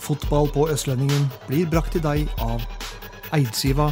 [0.00, 2.64] Fotball på Østlendingen blir brakt til deg av
[3.36, 3.90] Eidsiva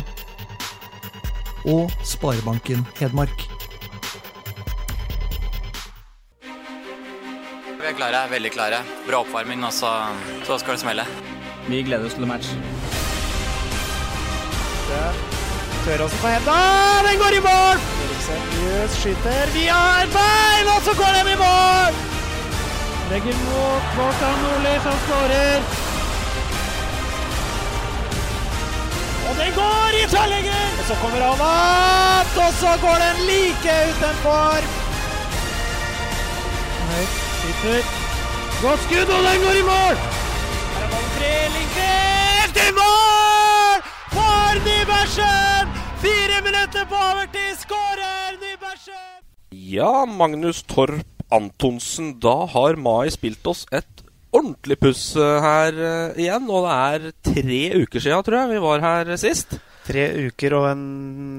[1.68, 3.44] og Sparebanken Hedmark.
[7.78, 8.82] Vi er klare, veldig klare.
[9.06, 9.92] Bra oppvarming, og så,
[10.48, 11.06] så skal det smelle.
[11.68, 12.52] Vi gleder oss til match.
[15.84, 16.56] Søråsen på henda,
[17.06, 17.82] den går i mål!
[18.26, 22.00] Seriøs skyter via et bein, og så går den i mål!
[23.10, 25.87] Legger mot Morten Nordli, som skårer.
[29.28, 30.68] Og den går i tverrlegger!
[30.80, 34.68] Og så kommer han opp, og så går den like utenfor.
[36.90, 37.82] Høyt, sitter.
[38.62, 40.00] Godt skudd, og den går i mål!
[40.76, 43.84] Her er ballen fri, Lindqvist i mål!
[44.16, 45.76] For Nybergsen!
[46.06, 49.14] Fire minutter på overtid, skårer Nybergsen!
[49.76, 56.20] Ja, Magnus Torp Antonsen, da har Mai spilt oss et ordentlig puss eh, her eh,
[56.24, 56.48] igjen.
[56.50, 59.58] Og det er tre uker siden, tror jeg, vi var her sist.
[59.88, 60.82] Tre uker og en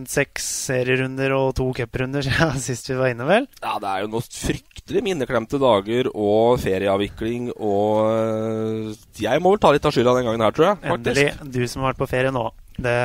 [0.09, 3.45] seks serierunder og to cuprunder siden sist vi var inne, vel?
[3.61, 9.61] Ja, det er jo noen fryktelig minneklemte dager og ferieavvikling og eh, Jeg må vel
[9.61, 10.81] ta litt av skylda den gangen her, tror jeg.
[10.87, 11.21] faktisk.
[11.21, 11.53] Endelig.
[11.53, 12.45] Du som har vært på ferie nå.
[12.79, 12.97] Det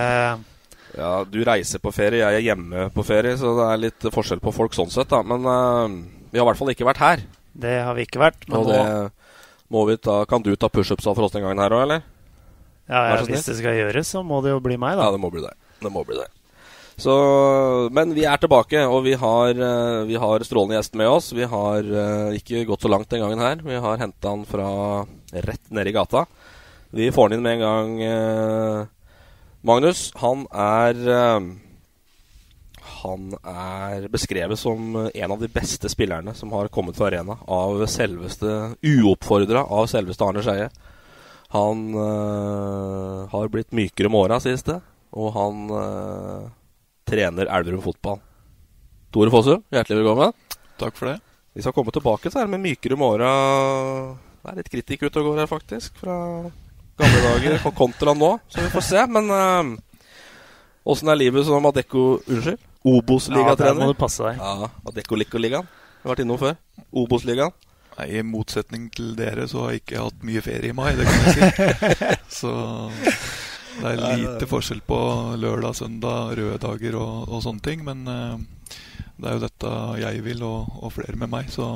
[0.95, 4.41] Ja, Du reiser på ferie, jeg er hjemme på ferie, så det er litt forskjell
[4.41, 5.21] på folk sånn sett, da.
[5.27, 5.93] Men uh,
[6.33, 7.25] vi har i hvert fall ikke vært her.
[7.53, 8.49] Det har vi ikke vært.
[8.49, 9.24] Men Og nå, det
[9.73, 12.03] må vi ta Kan du ta pushups for oss den gangen her òg, eller?
[12.89, 15.07] ja, ja, hvis det skal gjøres, så må det jo bli meg, da.
[15.09, 15.55] Ja, det må bli deg.
[15.81, 16.29] Det må bli deg.
[17.01, 17.15] Så,
[17.91, 21.33] men vi er tilbake, og vi har, eh, vi har strålende gjest med oss.
[21.35, 23.57] Vi har eh, ikke gått så langt den gangen her.
[23.65, 24.69] Vi har henta han fra
[25.33, 26.27] rett nede i gata.
[26.95, 28.03] Vi får han inn med en gang.
[28.03, 28.85] eh,
[29.65, 31.01] Magnus, han er
[33.05, 37.83] Han er beskrevet som en av de beste spillerne som har kommet til arena av
[37.91, 40.71] selveste Uoppfordra av selveste Arne Skeie.
[41.53, 44.79] Han øh, har blitt mykere med åra, sies det.
[45.13, 46.49] Og han øh,
[47.05, 48.19] trener Elverum fotball.
[49.13, 50.35] Tore Fossum, hjertelig velkommen.
[50.81, 51.19] Takk for det.
[51.55, 53.33] Vi skal komme tilbake til det med mykere med åra.
[54.41, 56.01] Det er litt kritikk ute og går her, faktisk.
[56.01, 56.17] Fra
[56.99, 59.05] gamle dager og kontra nå, så vi får se.
[59.13, 59.77] Men
[60.89, 62.71] åssen er livet som Adecco Unnskyld?
[62.85, 63.87] Ja, der må Obos-ligatrener?
[63.87, 64.41] du passe deg.
[64.41, 65.69] Ja, Adecco-ligaen.
[66.03, 66.59] Har vært innom før.
[66.93, 67.55] Obos-ligaen.
[67.95, 71.07] Nei, I motsetning til dere så har jeg ikke hatt mye ferie i mai, det
[71.07, 71.81] kan jeg si.
[72.41, 72.53] så
[73.79, 74.99] det er lite forskjell på
[75.41, 77.85] lørdag, søndag, røde dager og, og sånne ting.
[77.87, 78.37] Men uh,
[79.17, 81.49] det er jo dette jeg vil, og, og flere med meg.
[81.55, 81.67] Så,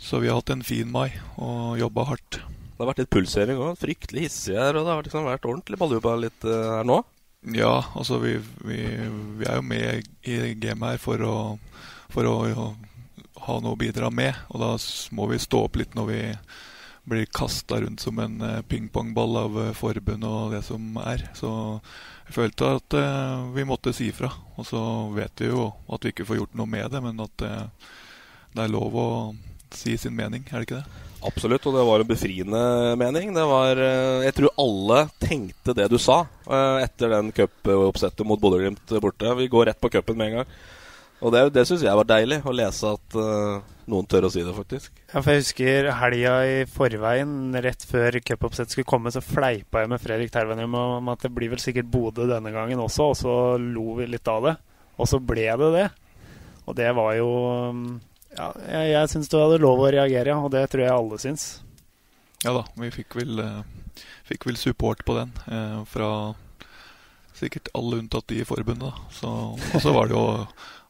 [0.00, 2.40] så vi har hatt en fin mai og jobba hardt.
[2.40, 3.76] Det har vært litt pulsering òg.
[3.80, 4.74] Fryktelig hissig her.
[4.74, 7.04] Og det har liksom vært ordentlig baluba litt uh, her nå.
[7.54, 8.80] Ja, altså vi, vi,
[9.38, 11.36] vi er jo med i gamet her for å,
[12.10, 12.36] for å,
[13.46, 14.34] ha noe å bidra med.
[14.50, 14.72] Og da
[15.14, 16.20] må vi stå opp litt når vi
[17.06, 21.28] blir kasta rundt som en eh, pingpongball av eh, forbund og det som er.
[21.38, 21.50] Så
[22.26, 24.32] jeg følte at eh, vi måtte si fra.
[24.58, 24.82] Og så
[25.14, 28.72] vet vi jo at vi ikke får gjort noe med det, men at det er
[28.72, 29.10] lov å
[29.76, 31.05] si sin mening, er det ikke det?
[31.26, 32.62] Absolutt, og det var en befriende
[33.00, 33.34] mening.
[33.34, 38.96] Var, eh, jeg tror alle tenkte det du sa eh, etter den cupoppsettet mot Bodø-Glimt
[39.02, 39.34] borte.
[39.40, 40.56] Vi går rett på cupen med en gang.
[41.24, 44.42] Og det, det syns jeg var deilig, å lese at uh, noen tør å si
[44.44, 44.90] det, faktisk.
[45.08, 47.30] Ja, for jeg husker helga i forveien,
[47.64, 51.54] rett før cupoppsettet skulle komme, så fleipa jeg med Fredrik Tervenum om at det blir
[51.54, 54.54] vel sikkert Bodø denne gangen også, og så lo vi litt av det.
[55.00, 55.86] Og så ble det det.
[56.66, 57.30] Og det var jo
[57.72, 57.82] um,
[58.36, 61.46] Ja, jeg, jeg syns du hadde lov å reagere, og det tror jeg alle syns.
[62.44, 63.62] Ja da, vi fikk vel, eh,
[64.28, 66.10] fikk vel support på den eh, fra
[67.36, 68.92] sikkert alle unntatt de i forbundet.
[69.12, 70.26] Så, og så var det jo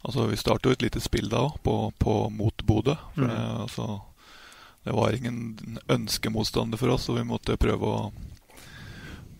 [0.06, 2.92] Altså, vi startet jo et lite spill da òg, på, på mot Bodø.
[3.16, 3.30] For Mm.
[3.32, 3.86] det, altså,
[4.86, 8.12] det var ingen ønskemotstander for oss, så vi måtte prøve å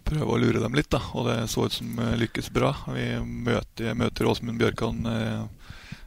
[0.07, 0.89] prøve å lure dem litt.
[0.91, 2.73] da, Og det så ut som eh, lykkes bra.
[2.91, 5.45] Vi møter, møter Åsmund Bjørkan eh,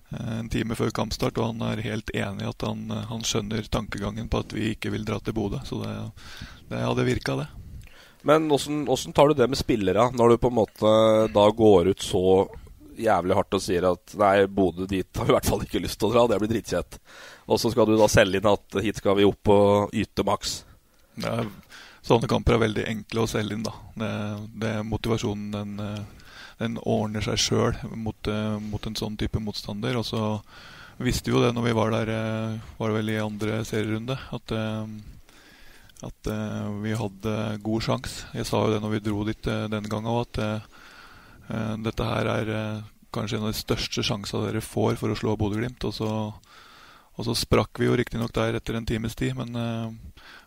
[0.09, 3.69] en time før kampstart, og han er helt enig i at han, eh, han skjønner
[3.71, 5.61] tankegangen på at vi ikke vil dra til Bodø.
[5.65, 5.95] Så det,
[6.71, 7.49] det hadde virka, det.
[8.27, 10.95] Men åssen tar du det med spillere, når du på en måte
[11.31, 12.23] da går ut så
[12.99, 16.01] jævlig hardt og sier at nei, Bodø dit har vi i hvert fall ikke lyst
[16.01, 16.99] til å dra, det blir dritkjett.
[17.47, 20.63] Og så skal du da selge inn at hit skal vi opp og yte maks.
[21.23, 21.47] Er
[22.05, 23.65] sånne kamper er veldig enkle å selge inn.
[23.65, 23.73] da.
[23.95, 24.11] Det,
[24.61, 26.18] det Motivasjonen den, eh,
[26.59, 28.29] den ordner seg sjøl mot,
[28.65, 29.97] mot, en sånn type motstander.
[29.99, 30.23] Og så
[30.99, 32.11] visste vi jo det når vi var der
[32.79, 34.55] var vel i andre serierunde, at,
[36.09, 36.31] at
[36.83, 38.27] vi hadde god sjanse.
[38.35, 42.51] Jeg sa jo det når vi dro dit den gangen òg, at dette her er
[43.15, 45.87] kanskje en av de største sjansene dere får for å slå Bodø-Glimt.
[45.87, 46.03] Og,
[47.15, 49.55] og, så sprakk vi jo riktignok der etter en times tid, men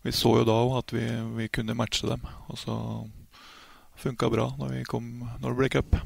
[0.03, 1.07] vi så jo da òg at vi,
[1.39, 2.25] vi, kunne matche dem.
[2.51, 2.77] Og så
[4.03, 5.07] funka bra når, vi kom,
[5.39, 5.97] når det ble cup.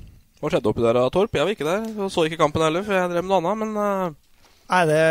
[0.41, 1.35] Hva skjedde oppi der, Torp?
[1.37, 1.89] Jeg var ikke der.
[1.89, 4.23] Jeg så ikke kampen heller, for jeg drev med noe annet, men uh...
[4.67, 5.03] Nei, det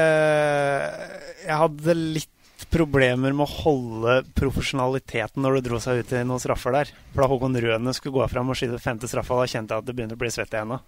[1.45, 6.41] Jeg hadde litt problemer med å holde profesjonaliteten når det dro seg ut i noen
[6.43, 6.91] straffer der.
[7.13, 9.87] For da Håkon Røne skulle gå fram og skyte femte straffa, da kjente jeg at
[9.87, 10.81] det begynte å bli svett i hendene.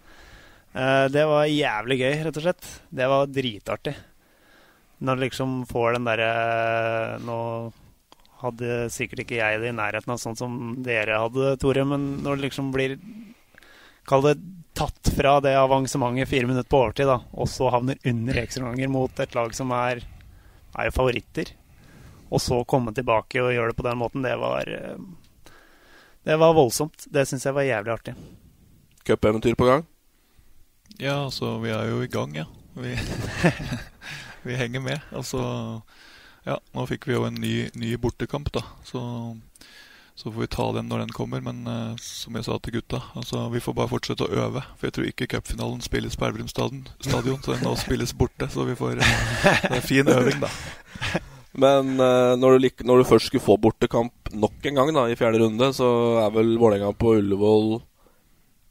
[0.74, 2.70] Eh, det var jævlig gøy, rett og slett.
[2.92, 3.96] Det var dritartig.
[5.00, 7.38] Når du liksom får den derre eh, Nå
[8.42, 12.38] hadde sikkert ikke jeg det i nærheten av sånn som dere hadde, Tore, men når
[12.38, 12.98] det liksom blir
[14.08, 14.38] Kall det
[14.78, 19.20] tatt fra det avansementet fire minutter på overtid, da, og så havner under ekstraomganger mot
[19.20, 20.00] et lag som er,
[20.80, 21.52] er favoritter,
[22.30, 24.96] og så komme tilbake og gjøre det på den måten, det var eh,
[26.24, 27.08] Det var voldsomt.
[27.12, 28.16] Det syns jeg var jævlig artig.
[29.08, 29.86] Cupeventyr på gang?
[31.00, 32.46] Ja, altså, vi er jo i gang, ja.
[32.76, 32.96] Vi,
[34.48, 35.00] vi henger med.
[35.12, 35.42] Altså,
[36.48, 38.62] ja, nå fikk vi jo en ny, ny bortekamp, da.
[38.88, 39.02] Så,
[40.16, 41.44] så, får vi ta den når den kommer.
[41.44, 44.64] Men uh, som jeg sa til gutta, altså, vi får bare fortsette å øve.
[44.78, 47.22] For jeg tror ikke cupfinalen spilles på Elverum stadion, så
[47.52, 48.48] den nå spilles borte.
[48.54, 49.12] Så vi får uh,
[49.68, 50.52] Det er fin øving, da.
[51.64, 55.20] Men uh, når, du, når, du, først skulle få bortekamp nok en gang da, i
[55.20, 55.88] fjerde runde, så
[56.24, 57.80] er vel Vålerenga på Ullevål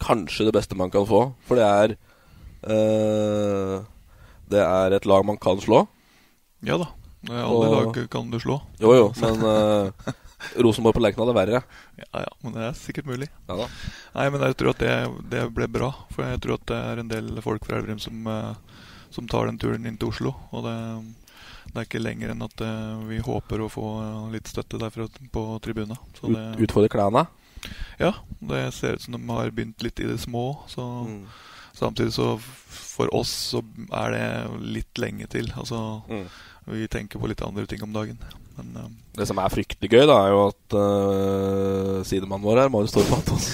[0.01, 1.27] kanskje det beste man kan få.
[1.49, 1.99] For det er
[4.51, 5.85] det er et lag man kan slå.
[6.67, 6.89] Ja da.
[7.31, 8.61] Alle og, lag kan du slå.
[8.83, 10.13] Jo, jo, men uh,
[10.63, 11.61] Rosenborg på Lerkendal er verre.
[12.01, 13.29] Ja, ja, men det er sikkert mulig.
[13.49, 13.69] Ja da.
[14.17, 14.97] Nei, men jeg tror at det,
[15.33, 15.91] det, ble bra.
[16.15, 18.85] For jeg tror at det er en del folk fra Elverum som, uh,
[19.15, 20.35] som tar den turen inn til Oslo.
[20.53, 20.77] Og det,
[21.73, 22.63] det er ikke lenger enn at
[23.09, 23.89] vi håper å få
[24.35, 25.99] litt støtte derfra på tribunen.
[26.23, 27.27] Ut, Utfordre klærne?
[27.99, 28.13] Ja,
[28.45, 30.51] det ser ut som de har begynt litt i det små.
[30.71, 31.21] Så mm.
[31.77, 32.39] Samtidig så
[32.97, 33.61] for oss så
[33.93, 34.27] er det
[34.65, 35.51] litt lenge til.
[35.61, 36.23] Altså, mm.
[36.67, 38.19] Vi tenker på litt andre ting om dagen.
[38.57, 42.73] Men, uh, det som er fryktelig gøy, da, er jo at uh, sidemannen vår her,
[42.73, 43.49] Marius Torpatos,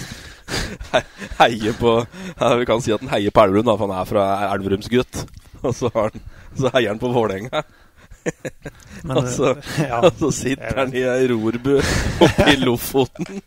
[1.42, 4.26] heier på ja, Vi kan si at han heier på Elverum, for han er fra
[4.52, 5.24] Elverumsgutt.
[5.62, 6.22] Og så, han,
[6.58, 7.62] så heier han på Vålerenga.
[9.16, 9.48] og, så,
[9.82, 11.72] ja, og så sitter han i ei rorbu
[12.22, 13.40] oppe i Lofoten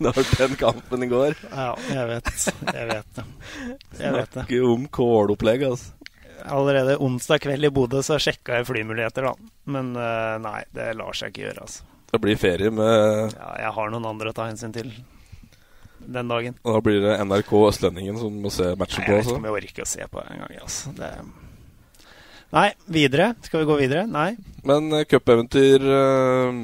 [0.00, 1.36] når den kampen går.
[1.50, 2.30] Ja, jeg vet.
[2.64, 3.26] Jeg vet det.
[4.00, 4.60] Jeg vet det.
[4.64, 5.95] Om kålopplegg, altså.
[6.44, 9.50] Allerede onsdag kveld i Bodø så sjekka jeg flymuligheter, da.
[9.72, 11.86] Men uh, nei, det lar seg ikke gjøre, altså.
[12.12, 14.92] Det blir ferie med Ja, jeg har noen andre å ta hensyn til
[16.06, 16.54] den dagen.
[16.62, 19.10] Og da blir det NRK Østlendingen som må se matchen på?
[19.10, 20.54] Jeg vet ikke om jeg orker å se på engang.
[20.62, 20.94] Altså.
[20.96, 21.10] Det
[22.54, 23.32] Nei, videre.
[23.42, 24.04] Skal vi gå videre?
[24.06, 24.30] Nei.
[24.66, 26.60] Men uh, cupeventyr uh,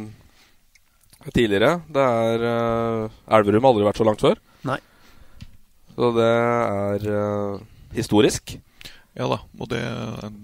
[1.35, 4.39] tidligere Det er uh, Elverum har aldri vært så langt før.
[4.69, 4.79] Nei.
[5.93, 7.65] Så det er uh,
[7.97, 8.55] historisk.
[9.19, 9.83] Ja da, og det,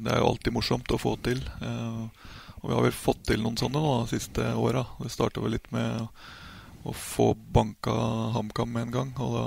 [0.02, 1.40] det, er jo alltid morsomt å få til.
[1.64, 2.02] Eh,
[2.58, 4.84] og vi har vel fått til noen sånne nå de siste åra.
[5.00, 6.08] Det starta vel litt med
[6.88, 7.94] å få banka
[8.34, 9.12] HamKam med en gang.
[9.24, 9.46] Og da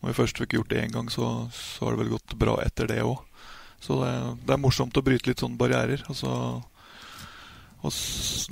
[0.00, 2.56] når vi først fikk gjort det én gang, så, så har det vel gått bra
[2.64, 3.18] etter det òg.
[3.82, 4.12] Så det,
[4.46, 6.04] det, er morsomt å bryte litt sånne barrierer.
[6.08, 6.32] Og, så,
[7.82, 8.00] og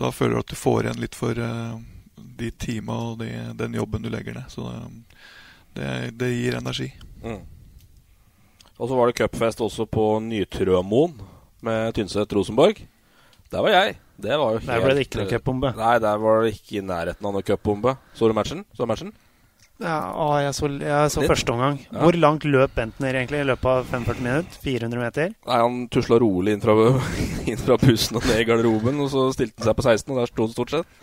[0.01, 1.75] da føler du at du får igjen litt for eh,
[2.43, 4.53] de tima og de, den jobben du legger ned.
[4.53, 4.69] Så
[5.75, 5.89] det,
[6.21, 6.93] det gir energi.
[7.25, 7.41] Mm.
[8.79, 11.15] Og så var det cupfest også på Nytrømoen
[11.65, 12.81] med Tynset Rosenborg.
[13.53, 13.99] Der var jeg.
[14.17, 15.71] Det var jo helt, der ble det ikke noe cupbombe.
[15.79, 17.95] Nei, der var det ikke i nærheten av noe cupbombe.
[18.15, 18.65] Så du matchen?
[18.75, 19.15] Så matchen?
[19.83, 21.81] Ja, å, jeg så, jeg så første omgang.
[21.89, 22.05] Ja.
[22.05, 24.61] Hvor langt løp Bentner egentlig i løpet av 45 minutter?
[24.63, 25.33] 400 meter?
[25.35, 26.77] Nei, Han tusla rolig inn fra,
[27.51, 30.23] inn fra, bussen og ned i garderoben, og så stilte han seg på 16, og
[30.23, 31.03] der sto han stort sett.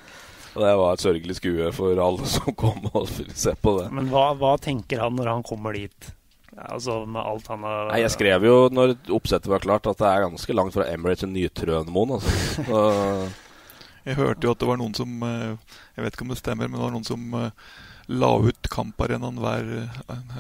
[0.52, 3.12] Og Det var et sørgelig skue for alle som kom og
[3.44, 3.92] se på det.
[3.96, 6.12] Men hva, hva tenker han når han kommer dit?
[6.58, 10.10] Altså med alt han har Nei, Jeg skrev jo når oppsettet var klart, at det
[10.10, 12.18] er ganske langt fra Emirates til Nytrønmoen.
[12.18, 12.82] Altså.
[14.10, 16.68] jeg hørte jo at det var noen som eh, Jeg vet ikke om det stemmer,
[16.68, 17.72] men det var noen som eh,
[18.12, 19.70] la ut kamparenaen hver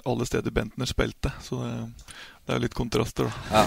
[0.03, 1.32] alle steder Bentner spilte.
[1.39, 1.75] Så det,
[2.51, 3.55] det er litt kontraster, da.
[3.55, 3.63] Ja.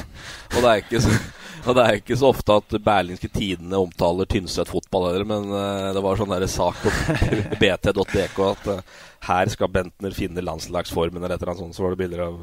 [0.52, 1.14] Og, det er ikke så,
[1.66, 5.88] og det er ikke så ofte at Berlingske Tidene omtaler Tynset fotball heller, men uh,
[5.96, 6.92] det var sånn der sak på
[7.62, 11.78] bt.dk at uh, her skal Bentner finne landslagsformen eller et eller annet sånt.
[11.78, 12.42] Så var det bilder av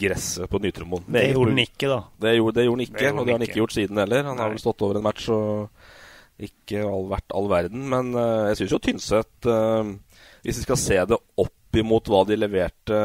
[0.00, 1.06] gresset på Nytremoen.
[1.06, 2.00] Det gjorde han ikke, da.
[2.24, 4.02] Det gjorde, det gjorde han ikke, det gjorde og det har han ikke gjort siden
[4.02, 4.26] heller.
[4.26, 4.42] Han Nei.
[4.42, 7.86] har vel stått over en match og ikke all, vært all verden.
[7.94, 9.94] Men uh, jeg syns jo Tynset uh,
[10.42, 12.98] Hvis vi skal se det opp imot hva de leverte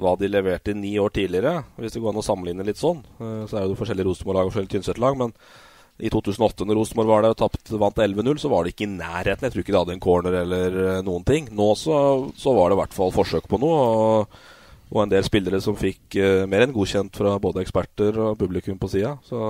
[0.00, 3.44] hva de leverte ni år tidligere, hvis det går an å sammenligne litt sånn, uh,
[3.48, 5.16] så er det forskjellige Rosenborg-lag og forskjellige Tynset-lag.
[5.20, 5.32] Men
[5.96, 8.92] i 2008, når Rosenborg var der og tapt, vant 11-0, så var det ikke i
[8.98, 9.46] nærheten.
[9.46, 10.76] Jeg tror ikke de hadde en corner eller
[11.06, 11.48] noen ting.
[11.56, 11.96] Nå så,
[12.36, 13.80] så var det i hvert fall forsøk på noe.
[13.80, 14.52] og
[14.86, 18.78] og en del spillere som fikk uh, mer enn godkjent fra både eksperter og publikum
[18.78, 19.16] på sida.
[19.26, 19.40] Så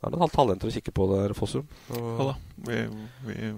[0.00, 1.66] det er noen talenter å kikke på der, Fossum.
[1.94, 2.34] Ja da.
[2.66, 2.82] Vi,
[3.28, 3.52] vi,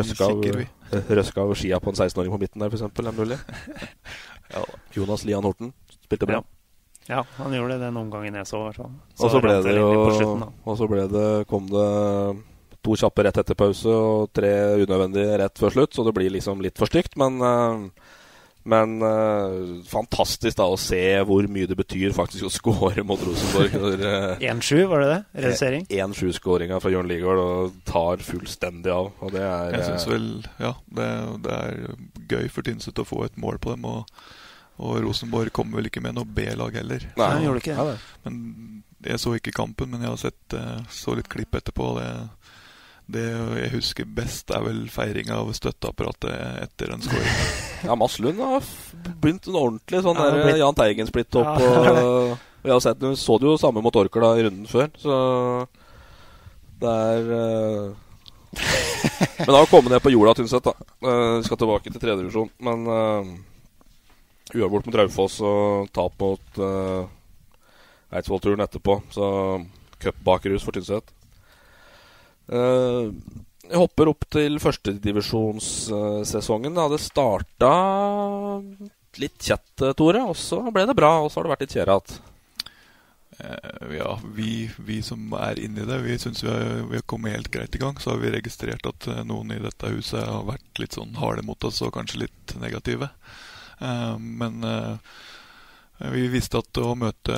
[0.00, 0.66] røska, vi.
[1.20, 2.88] Røska av skia på en 16-åring på midten der, f.eks.
[2.88, 3.40] Er mulig?
[4.52, 4.64] ja,
[4.96, 6.40] Jonas Lian Horten spilte bra.
[6.40, 7.16] Ja.
[7.16, 7.24] ja.
[7.38, 8.62] han gjorde det den omgangen jeg så.
[8.76, 8.88] Så,
[9.18, 9.90] og så ble det jo
[10.64, 11.88] Og så ble det, kom det
[12.80, 16.62] to kjappe rett etter pause og tre unødvendige rett før slutt, så det blir liksom
[16.64, 17.16] litt for stygt.
[17.20, 17.88] Men uh,
[18.62, 24.02] men uh, fantastisk da å se hvor mye det betyr faktisk å score mot Rosenborg.
[24.04, 25.20] Uh, 1-7, var det det?
[25.46, 25.86] Redusering?
[25.88, 29.12] 1-7-skåringa fra Jørn Ligaard og tar fullstendig av.
[29.20, 30.28] Og det er Jeg syns vel
[30.60, 31.08] Ja, det,
[31.46, 31.80] det, er
[32.30, 33.88] gøy for Tynset å få et mål på dem.
[33.88, 34.20] Og,
[34.80, 37.08] og Rosenborg kommer vel ikke med noe B-lag heller.
[37.16, 37.98] Nei, han gjorde ikke det.
[38.26, 38.38] Men
[39.08, 41.94] Jeg så ikke kampen, men jeg har sett uh, så litt klipp etterpå.
[41.96, 42.10] Det
[43.14, 47.40] det jeg husker best, er vel feiringa av støtteapparatet etter en scoring.
[47.88, 48.70] ja, Maslund har
[49.22, 50.60] begynt en ordentlig sånn ja, der.
[50.62, 51.58] Jahn Teigen-splitt-opp.
[51.90, 51.96] Ja.
[52.04, 55.14] Og, jeg har sett, så det jo samme mot Orkla i runden før, så
[56.80, 58.10] det er uh...
[59.38, 60.64] Men da kommet ned på jorda, Tynset.
[60.64, 62.50] da uh, Vi skal tilbake til tredjedivisjon.
[62.66, 63.30] Men uh,
[64.56, 67.04] uavgjort mot Raufoss og tap mot uh,
[68.10, 68.98] Eidsvollturen etterpå.
[69.14, 69.24] Så
[70.02, 71.14] cupbakrus for Tynset.
[72.50, 73.14] Uh,
[73.70, 76.74] jeg hopper opp til førstedivisjonssesongen.
[76.74, 77.70] Det det starta
[79.20, 81.12] litt kjett, Tore, og så ble det bra.
[81.22, 82.18] Og så har det vært litt kjedelig igjen.
[83.40, 86.50] Uh, ja, vi, vi, som er inni det, vi syns vi,
[86.90, 87.96] vi, har kommet helt greit i gang.
[88.02, 91.60] Så har vi registrert at noen i dette huset har vært litt sånn harde mot
[91.64, 93.08] oss og kanskje litt negative.
[94.20, 94.54] Men
[96.12, 97.36] vi visste at å møte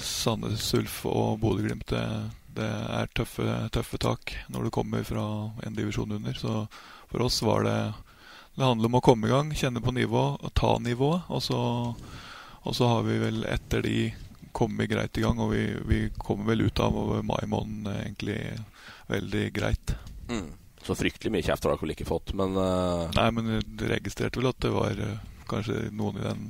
[0.00, 1.90] Sandnes Ulf og Bodø-Glimt
[2.56, 3.44] det er tøffe,
[3.74, 5.24] tøffe, tak når du kommer fra
[5.66, 6.34] en divisjon under.
[6.38, 6.66] Så
[7.10, 7.78] for oss var det
[8.54, 11.26] Det handler om å komme i gang, kjenne på nivå, ta nivået.
[11.26, 11.58] Og så,
[12.62, 14.12] og så har vi vel etter de
[14.54, 16.94] kommet greit i gang, og vi, vi kommer vel ut av
[17.26, 18.38] mai måned egentlig
[19.10, 19.96] veldig greit.
[20.30, 20.52] Mm.
[20.86, 23.10] Så fryktelig mye kjeft har dere vel ikke fått, men uh...
[23.16, 26.46] Nei, men jeg registrerte vel at det var uh, kanskje noen i den,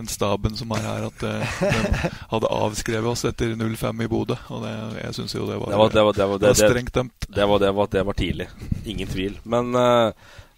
[0.00, 4.36] den staben som er her, at uh, de hadde avskrevet oss etter 0-5 i Bodø.
[4.54, 6.94] Og det, jeg syns jo det var, det var, det var, det var, det strengt
[6.96, 7.26] dømt.
[7.28, 8.48] Det var, det, var, det var tidlig.
[8.84, 9.40] Ingen tvil.
[9.44, 10.12] Men uh,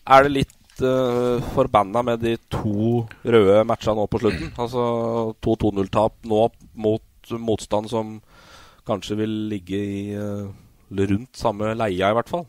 [0.05, 4.53] er det litt uh, forbanna med de to røde matchene nå på slutten?
[4.61, 4.85] Altså
[5.45, 6.45] 2-2-0-tap nå
[6.87, 8.19] mot motstand som
[8.85, 10.53] kanskje vil ligge i uh,
[10.95, 12.45] rundt samme leia, i hvert fall.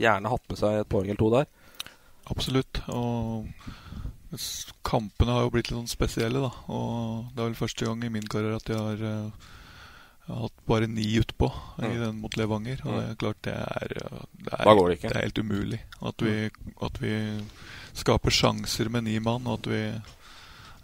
[0.00, 1.46] Gjerne hatt med seg et poeng eller to der.
[2.32, 2.82] Absolutt.
[2.92, 3.46] Og
[4.86, 6.50] kampene har jo blitt litt sånn spesielle, da.
[6.72, 10.64] Og det er vel første gang i min karriere at jeg har, jeg har hatt
[10.68, 11.86] bare ni utpå mm.
[11.86, 12.82] i den mot Levanger.
[12.84, 15.80] Og det er klart det er, eh, det er, det det er helt umulig
[16.10, 16.36] at vi,
[16.88, 17.14] at vi,
[17.96, 19.78] skaper sjanser med ni mann, og at vi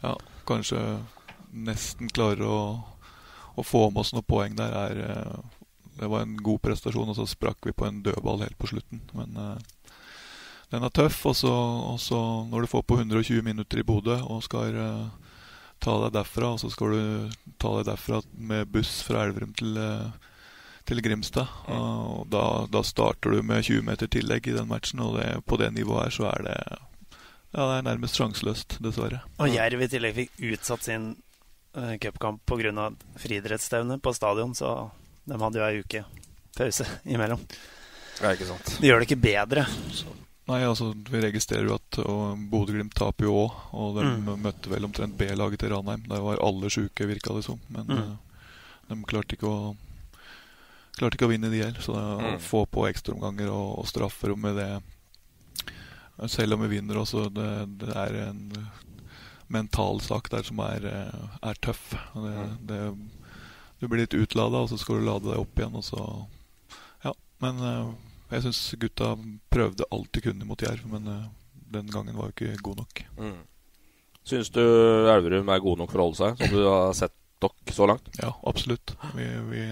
[0.01, 0.15] ja,
[0.49, 0.79] kanskje
[1.53, 2.61] nesten klarer å,
[3.61, 4.73] å få med oss noen poeng der.
[4.73, 5.67] Er, uh,
[5.99, 9.03] det var en god prestasjon, og så sprakk vi på en dødball helt på slutten.
[9.13, 9.37] Men
[10.73, 11.21] den er tøff.
[11.29, 15.33] Og så når du får på 120 minutter i Bodø og skal uh,
[15.83, 19.77] ta deg derfra, og så skal du ta deg derfra med buss fra Elverum til,
[19.77, 20.39] uh,
[20.89, 21.51] til Grimstad.
[21.67, 21.75] Mm.
[21.77, 25.61] Og da, da, starter du med 20 meter tillegg i den matchen, og det, på
[25.61, 26.57] det nivået her så er det
[27.53, 29.21] ja, det er nærmest sjanseløst, dessverre.
[29.37, 31.11] Og Jerv i tillegg fikk utsatt sin
[31.77, 32.89] uh, cupkamp pga.
[33.21, 34.89] friidrettsstevne på stadion, så
[35.29, 36.05] de hadde jo ei uke
[36.57, 37.45] pause imellom.
[38.17, 38.75] Det er ikke sant.
[38.81, 39.67] Det gjør det ikke bedre.
[39.93, 40.22] Så.
[40.51, 41.99] Nei, altså vi registrerer jo at
[42.51, 43.59] Bodø-Glimt taper jo òg.
[43.79, 44.31] Og de mm.
[44.43, 46.03] møtte vel omtrent B-laget til Ranheim.
[46.11, 47.61] Der var alle sjuke, virka det som.
[47.71, 48.01] Men mm.
[48.03, 48.43] uh,
[48.91, 49.73] de klarte ikke å
[50.93, 51.81] Klarte ikke å vinne de heller.
[51.81, 52.27] Så mm.
[52.27, 54.69] å få på ekstraomganger og, og straffer og med det
[56.29, 57.49] Selv om vi vinner også, det,
[57.81, 58.43] det er en
[59.53, 61.95] mental sak der som er, eh, er tøff.
[62.15, 62.53] Det, mm.
[62.69, 62.81] det,
[63.81, 66.05] du blir litt utlada, og så skal du lade deg opp igjen, og så
[67.03, 67.15] Ja.
[67.43, 67.59] Men
[68.33, 69.15] jeg syns gutta
[69.53, 71.25] prøvde alt de kunne mot Jerv, men uh,
[71.73, 73.03] den gangen var jo ikke god nok.
[73.19, 73.41] Mm.
[74.29, 77.75] Syns du Elverum er god nok for å holde seg, som du har sett dere
[77.75, 78.07] så langt?
[78.21, 78.95] Ja, absolutt.
[79.17, 79.65] Vi, vi,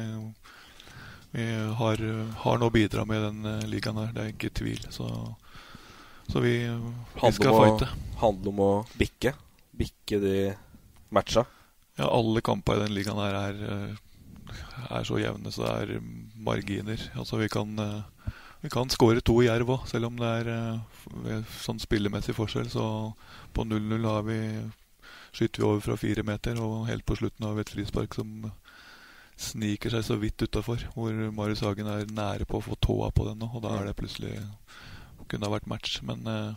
[1.37, 1.47] vi
[1.79, 2.03] har,
[2.43, 4.83] har, å bidra med den uh, ligaen her, det er ikke tvil.
[4.91, 5.07] Så,
[6.29, 7.91] så vi, vi skal fighte.
[8.21, 9.37] Handler om å bikke?
[9.81, 10.37] Bikke de
[11.15, 11.47] matcha?
[11.97, 14.07] Ja, alle kamper i den ligaen her er uh,
[14.91, 16.05] er så jevne så det er
[16.41, 17.03] marginer.
[17.19, 17.79] Altså vi kan
[18.61, 22.69] vi kan skåre to i Jerv òg, selv om det er uh, sånn spillemessig forskjell.
[22.73, 22.85] Så
[23.57, 24.09] på 0-0
[25.33, 28.51] skyter vi over fra fire meter, og helt på slutten har vi et frispark som
[29.41, 30.85] sniker seg så vidt utafor.
[30.95, 33.89] Hvor Marius Hagen er nære på å få tåa på den nå, og da er
[33.89, 34.35] det plutselig
[35.31, 36.01] kunne ha vært match.
[36.07, 36.53] Men uh,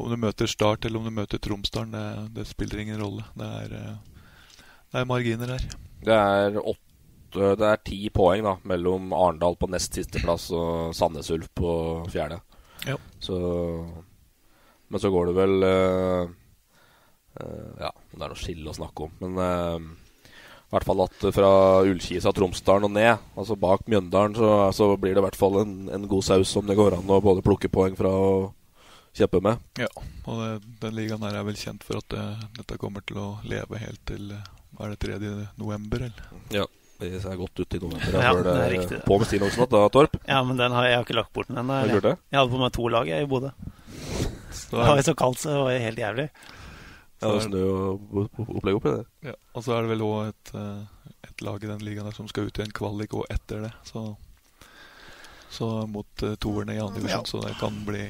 [0.00, 3.26] om du møter Start eller om du møter Tromsdalen, det, det, spiller ingen rolle.
[3.36, 5.68] Det er, uh, det er marginer her.
[6.02, 6.91] Det er åtte
[7.34, 11.72] det er ti poeng da mellom Arendal på nest sisteplass og Sandnes Ulf på
[12.12, 12.40] fjerde.
[12.86, 12.98] Ja.
[13.22, 13.36] Så,
[14.88, 16.30] men så går det vel uh,
[17.38, 19.14] uh, Ja, det er noe skille å snakke om.
[19.22, 20.32] Men uh,
[20.72, 21.52] i hvert fall at fra
[21.84, 25.76] Ullkisa, Tromsdalen og ned, altså bak Mjøndalen, så, så, blir det i hvert fall en,
[25.92, 28.46] en, god saus som det går an å både plukke poeng fra og
[29.12, 29.60] kjempe med.
[29.80, 29.90] Ja,
[30.24, 32.24] og det, den ligaen her er vel kjent for at det,
[32.56, 34.32] dette kommer til å leve helt til
[34.72, 35.34] Hva er det 3.
[35.60, 36.30] november, eller?
[36.56, 36.64] Ja.
[37.02, 38.16] Det ser godt ut i november.
[38.22, 38.98] Ja, det er riktig.
[39.08, 40.16] På med stillongsen da, Torp?
[40.28, 41.78] Ja, men den har jeg, har ikke lagt bort den ennå.
[41.82, 43.52] Jeg, jeg, hadde på meg to lag jeg, i Bodø.
[44.72, 46.28] Det var jo så kaldt, så det var helt jævlig.
[47.22, 49.04] Ja, det er snø og opplegg oppi det.
[49.30, 52.16] Ja, og så er det vel òg et, eh, et, lag i den ligaen der
[52.16, 53.70] som skal ut i en kvalik og etter det.
[53.86, 54.02] Så,
[55.52, 57.30] så mot uh, toerne i andre divisjon, ja.
[57.30, 58.08] så det kan bli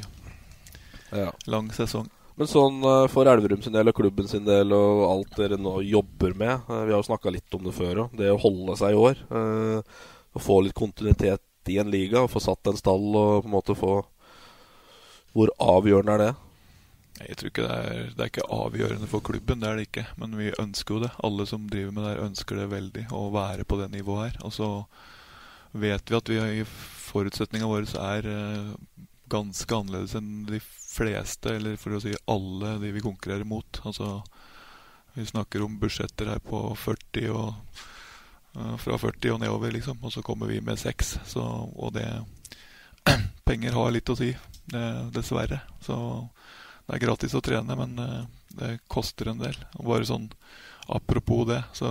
[1.13, 1.29] ja.
[1.53, 2.09] lang sesong.
[2.39, 5.79] Men sånn uh, for Elverum sin del og klubben sin del og alt dere nå
[5.85, 8.15] jobber med uh, Vi har jo snakka litt om det før òg.
[8.17, 9.21] Det å holde seg i år.
[9.29, 9.83] Uh,
[10.33, 12.25] å få litt kontinuitet i en liga.
[12.31, 13.99] Få satt en stall og på en måte få
[15.37, 16.33] Hvor avgjørende er det?
[17.23, 20.07] Jeg tror ikke det er, det er ikke avgjørende for klubben, det er det ikke.
[20.19, 21.13] Men vi ønsker jo det.
[21.23, 23.05] Alle som driver med det ønsker det veldig.
[23.13, 24.41] Å være på det nivået her.
[24.49, 24.71] Og så
[25.77, 26.65] vet vi at vi
[27.13, 28.27] forutsetninga vår er
[29.33, 30.61] ganske annerledes enn de
[30.93, 33.81] fleste, eller for å si alle, de vi konkurrerer mot.
[33.89, 34.21] Altså,
[35.17, 37.49] vi snakker om budsjetter her på 40 og
[38.57, 40.01] uh, fra 40 og nedover, liksom.
[40.05, 41.15] Og så kommer vi med 6.
[41.35, 42.07] Så, og det
[43.49, 44.31] Penger har litt å si,
[45.13, 45.59] dessverre.
[45.83, 45.97] Så
[46.87, 48.23] det er gratis å trene, men uh,
[48.59, 49.57] det koster en del.
[49.81, 50.31] Og bare sånn
[50.93, 51.89] apropos det, så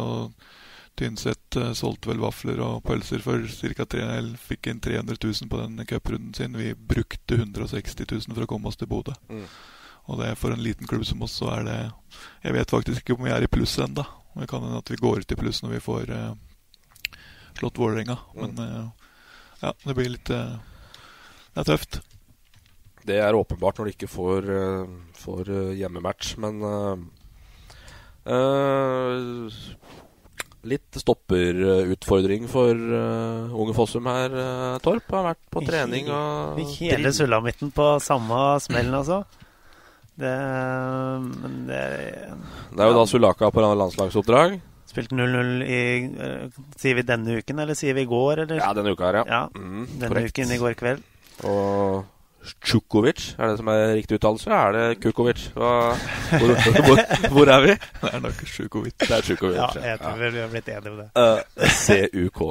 [1.00, 3.86] Tynset uh, solgte vel vafler og pølser for ca.
[3.88, 4.08] 3
[4.42, 6.58] Fikk inn 300 000 på den cuprunden sin.
[6.58, 9.16] Vi brukte 160 000 for å komme oss til Bodø.
[9.32, 9.46] Mm.
[10.12, 11.78] Og det er for en liten klubb som oss, så er det
[12.44, 14.04] Jeg vet faktisk ikke om vi er i pluss ennå.
[14.36, 16.34] Det kan hende at vi går ut i pluss når vi får uh,
[17.60, 18.18] slått Vålerenga.
[18.36, 18.42] Mm.
[18.42, 19.10] Men uh,
[19.62, 22.02] ja, det blir litt Det er tøft.
[23.06, 24.46] Det er åpenbart når du ikke får,
[25.18, 26.62] får hjemmematch, men
[30.62, 35.08] Litt stopperutfordring for uh, Unge Fossum her, uh, Torp.
[35.10, 39.24] Har vært på trening og hele sulamitten på samme smellen, altså.
[40.22, 40.34] Det,
[41.24, 41.82] men det
[42.76, 44.60] Det er jo da Sulaka på landslagsoppdrag.
[44.92, 45.82] Spilte 0-0 i
[46.14, 48.44] uh, Sier vi denne uken, eller sier vi i går?
[48.46, 48.62] Eller?
[48.62, 49.26] Ja, denne uka her, ja.
[49.32, 50.36] ja mm, denne korrekt.
[50.36, 51.06] uken i går kveld.
[51.48, 52.04] Og
[52.42, 54.50] Tsjukovic, er det som er riktig uttalelse?
[54.50, 55.44] Er det Kukovic?
[55.54, 55.94] Hvor,
[56.42, 57.02] hvor,
[57.36, 57.76] hvor, er vi?
[58.02, 58.96] Det er nok Tsjukovic.
[58.98, 59.60] Det er Tsjukovic.
[59.60, 60.32] Ja, jeg tror ja.
[60.34, 61.08] vi har blitt enige om det.
[61.14, 62.42] Uh, CUK.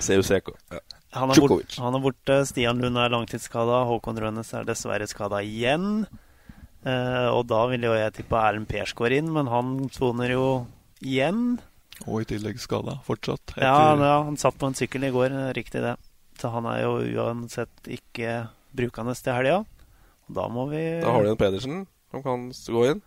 [0.00, 0.48] CUCK.
[0.72, 0.80] Ja.
[1.12, 2.38] Han er, bort, han er borte.
[2.48, 3.82] Stian Lund er langtidsskada.
[3.90, 6.06] Håkon Rønnes er dessverre skada igjen.
[6.86, 10.46] Uh, og da vil jo jeg tippe Erlend Pers går inn, men han soner jo
[11.04, 11.60] igjen.
[12.06, 13.58] Og i tillegg skada fortsatt.
[13.60, 15.98] Ja, ja, han satt på en sykkel i går, riktig det.
[16.40, 18.40] Så han er jo uansett ikke
[18.76, 19.62] brukende til helga.
[20.32, 21.82] Da må vi Da har du en Pedersen
[22.12, 23.02] som kan gå inn.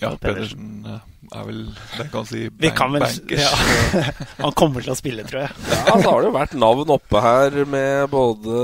[0.00, 1.62] Ja, Pedersen eh, er vel
[1.96, 3.40] det kan si bank, kan vel, bankers.
[3.40, 4.02] Ja.
[4.44, 5.56] Han kommer til å spille, tror jeg.
[5.72, 8.60] ja, så har det jo vært navn oppe her med både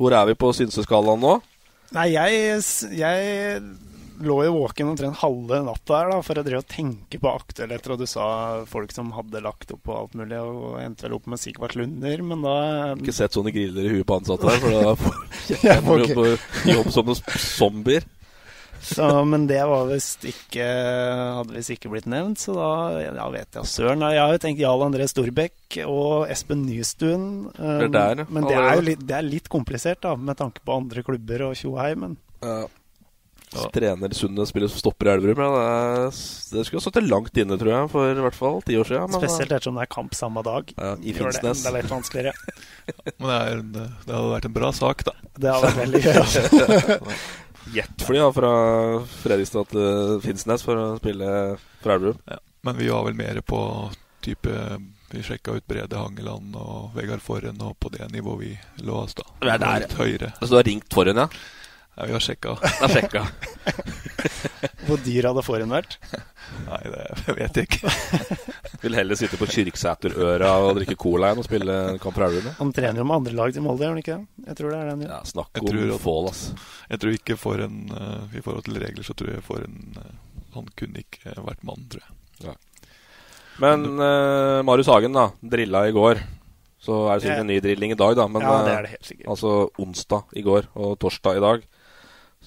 [0.00, 1.36] Hvor er vi på synseskalaen nå?
[1.92, 2.62] Nei, jeg,
[2.96, 3.60] jeg
[4.20, 7.94] lå jo våken omtrent halve natta her da, for å drive og tenke på aktualiteter,
[7.94, 8.26] og du sa
[8.68, 12.24] folk som hadde lagt opp på alt mulig, og endte vel opp med Sigvart Lunder,
[12.26, 12.56] men da
[12.96, 16.32] Ikke sett sånne griller i huet på ansatte her, for da får du jo
[16.76, 18.08] jobb som noen zombier.
[18.80, 22.70] Så, men det var visst ikke hadde visst ikke blitt nevnt, så da
[23.02, 24.04] ja, vet jeg søren.
[24.08, 27.26] Jeg har jo tenkt Jarl André Storbekk og Espen Nystuen.
[27.58, 30.64] Um, det der, men det er jo litt, det er litt komplisert, da, med tanke
[30.64, 31.92] på andre klubber og tjohei.
[32.00, 32.62] Men ja.
[33.50, 33.66] Ja.
[33.74, 35.40] Trener Sunde spiller stopper i Elverum.
[35.42, 35.64] Ja,
[36.04, 36.10] det,
[36.54, 39.10] det skulle ha sittet langt inne, tror jeg, for i hvert fall ti år siden.
[39.10, 40.70] Men, Spesielt ettersom det er kamp samme dag.
[40.76, 41.64] Ja, I Finnsnes.
[41.64, 42.34] Det, det er litt vanskeligere.
[43.18, 45.16] men det, er, det, det, hadde vært en bra sak, da.
[45.34, 46.20] Det hadde vært veldig gøy.
[46.22, 47.18] Altså.
[47.74, 48.52] Jetfly ja, fra
[49.20, 51.34] Fredrikstad til Finnsnes for å spille
[51.82, 52.22] fra Elverum.
[52.30, 53.60] Ja, men vi var vel mer på
[54.22, 54.54] type
[55.10, 58.50] vi sjekka ut Brede Hangeland og Vegard Forhen, og på det nivået vi
[58.86, 59.26] lå oss da.
[59.42, 60.28] Det er der, Litt høyere.
[60.38, 61.26] Så du har ringt Forhen, ja?
[62.00, 62.54] Ja, vi har sjekka.
[62.64, 63.22] Det er sjekka.
[64.88, 65.98] Hvor dyr hadde fåren vært?
[66.64, 67.90] Nei, det vet jeg ikke.
[68.86, 73.02] Vil heller sitte på Kyrksæterøra og drikke cola enn å spille kamp for Han trener
[73.02, 74.46] jo med andre lag til Molde, gjør han ikke det?
[74.48, 75.04] Jeg tror det er den.
[75.10, 76.42] Ja, snakk om tror at- fall, ass.
[76.88, 80.00] Jeg tror ikke for en uh, I forhold til regler så tror jeg for en
[80.00, 80.10] uh,
[80.56, 82.56] Han kunne ikke vært mann, tror jeg.
[83.60, 85.28] Men uh, Marius Hagen, da.
[85.44, 86.24] Drilla i går.
[86.80, 88.26] Så er det sikkert en ny drilling i dag, da.
[88.30, 89.28] Men, Ja, det eh, er det helt sikkert.
[89.34, 89.50] Altså
[89.84, 91.66] onsdag i går og torsdag i dag.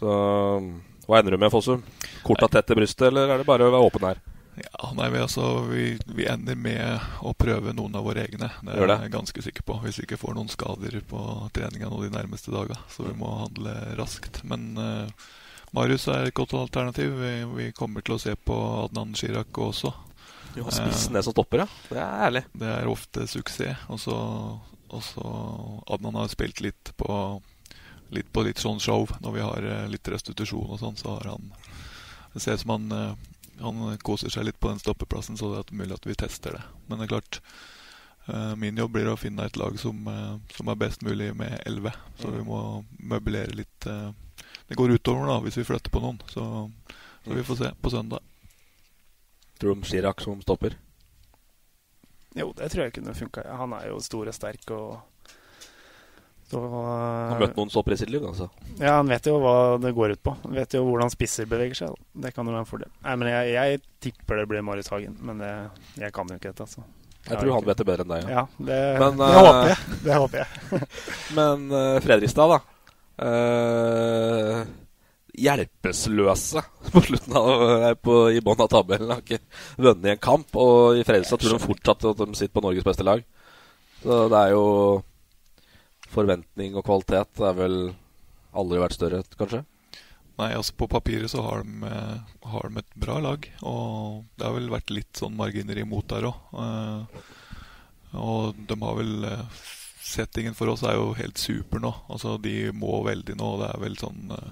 [0.04, 1.84] Så hva ender du med, Fossum?
[2.24, 4.20] Korta tett til brystet, eller er det bare å være åpen her?
[4.60, 8.52] Ja, nei, vi, altså, vi, vi ender med å prøve noen av våre egne.
[8.62, 8.98] Det er det?
[9.06, 9.78] jeg ganske sikker på.
[9.86, 11.22] Hvis vi ikke får noen skader på
[11.56, 12.78] treninga de nærmeste daga.
[12.92, 14.44] Så vi må handle raskt.
[14.48, 15.32] Men uh,
[15.74, 17.16] Marius er et godt alternativ.
[17.24, 19.96] Vi, vi kommer til å se på Adnan Chirag også.
[20.54, 21.88] Du har spissen det som stopper, ja.
[21.89, 22.46] Det er ærlig.
[22.54, 23.88] Det er ofte suksess.
[23.89, 24.04] Og
[24.94, 25.26] og så
[25.89, 27.10] Adnan har spilt litt på
[28.13, 29.08] litt på litt sånn show.
[29.21, 31.54] Når vi har eh, litt restitusjon og sånn, så har han
[32.34, 33.15] Det ser ut som han, eh,
[33.62, 36.63] han koser seg litt på den stoppeplassen, så det er mulig at vi tester det.
[36.88, 37.41] Men det er klart
[38.28, 40.08] eh, Min jobb blir å finne et lag som,
[40.54, 41.93] som er best mulig med 11.
[42.21, 43.89] Så vi må møblere litt
[44.67, 46.21] Det går utover da hvis vi flytter på noen.
[46.32, 46.45] Så,
[47.26, 48.23] så vi får se på søndag.
[49.60, 50.78] Tror du om Chirac som stopper?
[52.34, 53.43] Jo, det tror jeg kunne funka.
[53.60, 55.04] Han er jo stor og sterk og
[56.49, 58.49] så, Han har møtt noen stoppere i sitt liv, altså.
[58.77, 60.36] Ja, han vet jo hva det går ut på.
[60.43, 61.93] Han vet jo hvordan spisser beveger seg.
[61.93, 62.25] da.
[62.25, 62.91] Det kan jo være en fordel.
[63.06, 65.53] Nei, men jeg, jeg tipper det blir Marius Hagen, men det,
[66.01, 66.86] jeg kan jo ikke dette, altså.
[67.23, 68.29] Jeg tror han vet det bedre enn deg.
[68.36, 69.97] Ja, det, Men, det uh, håper jeg.
[70.03, 70.88] Det håper jeg.
[71.38, 72.58] Men uh, Fredrikstad, da.
[73.23, 74.63] Uh,
[75.34, 79.13] hjelpeløse på slutten av, på, i bånn av tabellen.
[79.15, 79.39] Har ikke
[79.79, 80.51] vunnet en kamp.
[80.60, 83.23] Og i Fredrikstad tror de fortsatt at de sitter på Norges beste lag.
[84.03, 84.67] Så det er jo
[86.13, 87.78] Forventning og kvalitet er vel
[88.54, 89.63] aldri vært større, kanskje?
[90.38, 93.45] Nei, altså På papiret så har de, eh, har de et bra lag.
[93.62, 96.38] Og det har vel vært litt sånn marginer imot der òg.
[98.13, 99.45] og de har vel eh,
[100.04, 101.89] Settingen for oss er jo helt super nå.
[102.12, 103.47] Altså De må veldig nå.
[103.62, 104.49] Det er vel sånn eh,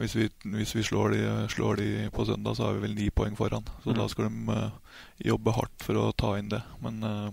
[0.00, 1.20] Hvis vi, hvis vi slår, de,
[1.52, 3.66] slår de på søndag, så har vi vel ni poeng foran.
[3.84, 3.98] Så Mm.
[3.98, 4.70] da skal de eh,
[5.30, 6.62] jobbe hardt for å ta inn det.
[6.82, 7.30] Men eh,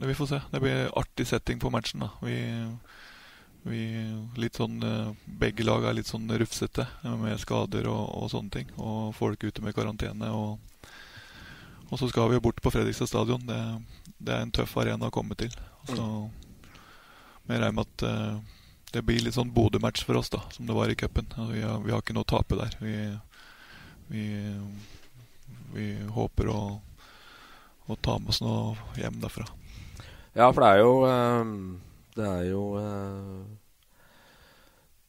[0.00, 0.40] vi får se.
[0.52, 2.00] Det blir artig setting på matchen.
[2.04, 2.36] da Vi
[3.66, 3.80] vi,
[4.38, 6.84] litt sånn, eh, begge lag er litt sånn rufsete
[7.18, 8.68] med skader og, og sånne ting.
[8.78, 10.28] Og folk ute med karantene.
[10.30, 10.60] Og,
[11.90, 13.42] og så skal vi jo bort på Fredrikstad stadion.
[13.48, 13.58] Det,
[14.22, 15.50] det er en tøff arena å komme til.
[15.90, 15.98] Så,
[17.48, 18.38] men jeg regner med at uh,
[18.94, 21.26] det blir litt sånn Bodø-match for oss, da som det var i cupen.
[21.34, 22.78] Altså, Vi, har- vi har ikke noe å tape der.
[22.78, 22.94] Vi,
[24.14, 24.24] vi,
[25.74, 26.62] vi håper å,
[27.90, 29.46] å ta med oss noe hjem derfra.
[30.36, 31.52] Ja, for det er jo eh,
[32.16, 33.44] Det er jo eh,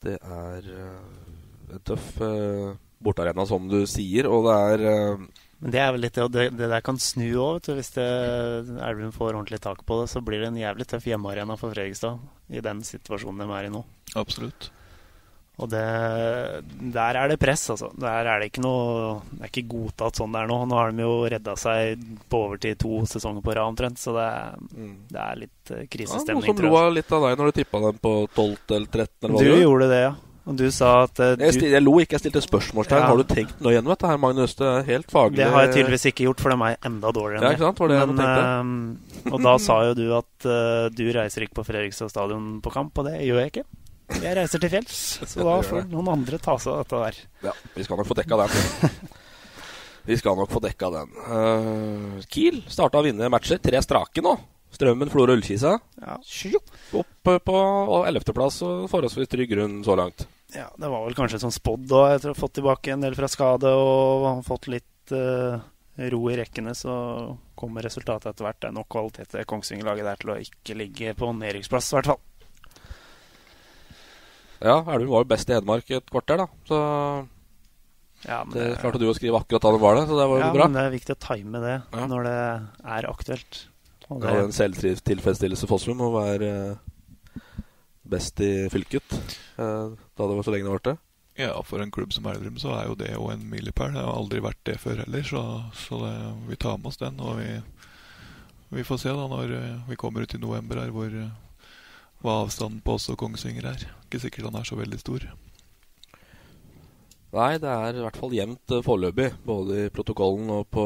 [0.06, 5.26] Det er eh, en tøff eh, bortearena, som du sier, og det er eh,
[5.60, 9.60] Men det er vel litt det, det, der kan snu òg, Hvis Elverum får ordentlig
[9.64, 13.44] tak på det, så blir det en jævlig tøff hjemmearena for Fredrikstad i den situasjonen
[13.44, 13.84] de er i nå.
[14.16, 14.72] Absolutt.
[15.58, 15.82] Og det,
[16.94, 17.88] der er det press, altså.
[17.98, 20.60] Der er det ikke noe Det er ikke godtatt sånn det er nå.
[20.70, 24.28] Nå har de jo redda seg på overtid to sesonger på rad omtrent, så det,
[24.28, 26.44] er- det er litt krisestemning, ja, krisestemning.
[26.44, 26.94] Noen som tror lo jeg.
[27.00, 29.10] litt av deg når du tippa dem på 12 eller 13?
[29.24, 29.90] Eller hva Du gjorde.
[29.96, 30.14] det, ja.
[30.48, 33.02] Og du sa at uh, Jeg, stil, jeg lo ikke, jeg stilte spørsmålstegn.
[33.02, 33.08] Ja.
[33.10, 34.54] Har du tenkt noe gjennom dette her, Magnus?
[34.56, 35.42] Det er helt faglig.
[35.42, 37.82] Det har jeg tydeligvis ikke gjort, for det er enda dårligere Ja, sant?
[37.82, 38.22] Var det Men,
[39.26, 42.72] eh, og da sa jo du at uh, du reiser ikke på Fredrikstad stadion på
[42.72, 43.66] kamp, og det gjør jeg ikke.
[44.16, 45.00] Jeg reiser til fjells,
[45.32, 47.24] så da får noen andre ta seg av dette der.
[47.50, 48.60] Ja, vi skal nok få dekka den.
[50.10, 51.18] vi skal nok få dekka den.
[51.28, 53.60] Uh, Kiel starta å vinne matcher.
[53.64, 54.38] Tre strake nå.
[54.74, 55.78] Strømmen, Florø Ullkisa.
[56.02, 56.18] Ja.
[57.00, 57.60] Opp eh, på
[58.04, 60.26] 11.-plass og forholdsvis trygg grunn så langt.
[60.56, 63.16] Ja, det var vel kanskje som spådd da, etter å ha fått tilbake en del
[63.18, 65.60] fra skade og fått litt uh,
[65.98, 66.94] ro i rekkene, så
[67.58, 68.60] kommer resultatet etter hvert.
[68.62, 72.12] Det er nok kvalitet til Kongsvinger-laget der til å ikke ligge på nedrykksplass, i hvert
[72.14, 72.22] fall.
[74.62, 76.48] Ja, Elverum var jo best i Hedmark et kvarter, da.
[76.68, 76.78] Så
[78.26, 80.28] Ja, men det det- klarte du å skrive akkurat da det var det, så det
[80.30, 80.68] var jo Ja, bra.
[80.68, 82.08] men det er viktig å time det Ja.
[82.08, 83.66] når det er aktuelt.
[84.10, 87.42] Og Det er en selvtilfredsstillelse Fossum å være eh,
[88.08, 89.04] best i fylket
[89.60, 90.98] eh, da det var så lenge det varte.
[91.38, 93.94] Ja, for en klubb som Elverum så er jo det jo en milepæl.
[93.94, 95.44] Det har aldri vært det før heller, så,
[95.76, 97.20] så det, vi tar med oss den.
[97.20, 97.62] Og vi,
[98.72, 101.12] vi får se da når eh, vi kommer ut i november her, hvor,
[102.24, 103.86] hva avstanden på oss og Kongsvinger er.
[104.06, 105.28] Ikke sikkert han er så veldig stor.
[107.38, 110.86] Nei, det er i hvert fall jevnt eh, foreløpig, både i protokollen og på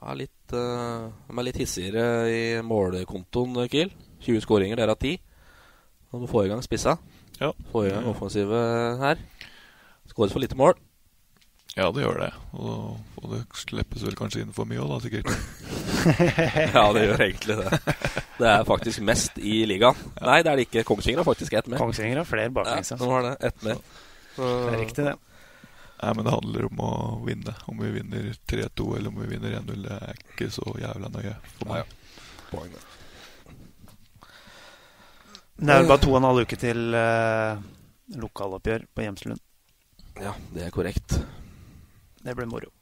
[0.00, 3.92] ja, litt, uh, De er litt hissigere i målekontoen, eh, Kiel.
[4.24, 5.20] 20 skåringer, dere har 10.
[6.14, 6.96] Og du får i gang spissa.
[7.36, 7.52] Ja.
[7.52, 8.64] gang offensive
[9.02, 9.20] her.
[10.08, 10.78] Skåres for lite mål.
[11.76, 12.30] Ja, det gjør det.
[12.56, 15.28] Og, og det slippes vel kanskje inn for mye òg, da, sikkert.
[16.72, 17.80] ja, det gjør egentlig det.
[18.38, 20.00] Det er faktisk mest i ligaen.
[20.24, 20.86] Nei, det er det ikke.
[20.88, 21.82] Kongsvinger har faktisk ett mer.
[21.82, 22.94] Kongsvinger har flere baklengs.
[22.94, 23.34] Ja, nå har det.
[23.50, 23.84] Ett mer.
[24.38, 25.14] Det er riktig, det.
[26.00, 26.90] Nei, men det handler om å
[27.28, 27.56] vinne.
[27.68, 31.36] Om vi vinner 3-2 eller om vi vinner 1-0, det er ikke så jævla nøye
[31.54, 31.96] for meg.
[32.50, 32.84] Poeng, ja.
[35.56, 37.56] Det er vel bare to og en halv uke til uh,
[38.20, 39.40] lokaloppgjør på Hjemslund.
[40.20, 41.20] Ja, det er korrekt.
[42.26, 42.72] Det blir moro.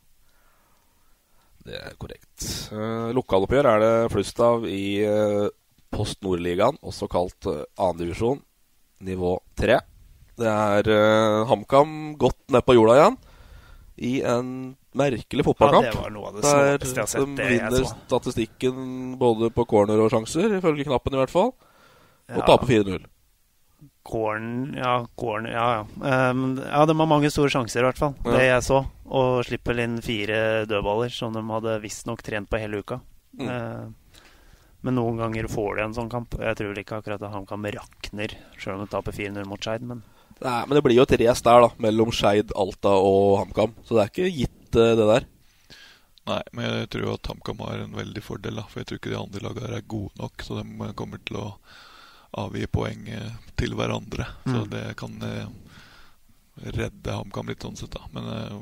[1.65, 2.45] Det er korrekt.
[2.73, 5.49] Uh, lokaloppgjør er det flust av i uh,
[5.95, 8.43] Post Nordligaen, også kalt uh, annendivisjon,
[9.05, 9.79] nivå 3.
[10.41, 13.21] Det er uh, HamKam godt ned på jorda igjen
[13.95, 14.49] i en
[14.99, 15.87] merkelig fotballkamp.
[15.87, 17.37] Ja, det var noe av det der jeg har sett.
[17.39, 18.79] De vinner statistikken
[19.21, 21.53] både på corner og sjanser, ifølge knappen i hvert fall.
[22.33, 22.47] Og ja.
[22.49, 23.05] taper 4-0.
[24.05, 26.31] Corn, ja, corn, ja, ja.
[26.31, 28.13] Um, ja, de har mange store sjanser, i hvert fall.
[28.21, 28.35] Ja.
[28.37, 28.83] Det jeg så.
[29.09, 32.99] Og slipper inn fire dødballer, som de hadde visstnok trent på hele uka.
[33.41, 33.49] Mm.
[33.49, 34.21] Uh,
[34.85, 36.37] men noen ganger får de en sånn kamp.
[36.37, 39.87] Jeg tror ikke akkurat at HamKam rakner, sjøl om de taper 4-0 mot Skeid.
[39.89, 40.05] Men...
[40.45, 43.73] Nei, men det blir jo et race der, da, mellom Skeid, Alta og HamKam.
[43.89, 45.31] Så det er ikke gitt, uh, det der.
[46.29, 48.69] Nei, men jeg tror at HamKam har en veldig fordel, da.
[48.69, 51.49] For jeg tror ikke de andre lagene er gode nok, så de kommer til å
[52.41, 53.07] avgi poeng
[53.59, 54.27] til hverandre.
[54.45, 54.55] Mm.
[54.55, 55.49] Så det kan eh,
[56.55, 58.07] redde HamKam litt sånn sett, da.
[58.15, 58.57] Men eh,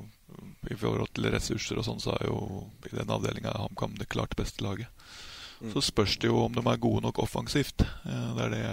[0.73, 4.37] i forhold til ressurser og sånn, så er jo i den avdelinga HamKam det klart
[4.39, 4.89] beste laget.
[5.61, 5.73] Mm.
[5.75, 7.85] Så spørs det jo om de er gode nok offensivt.
[7.87, 8.69] Eh, det er det,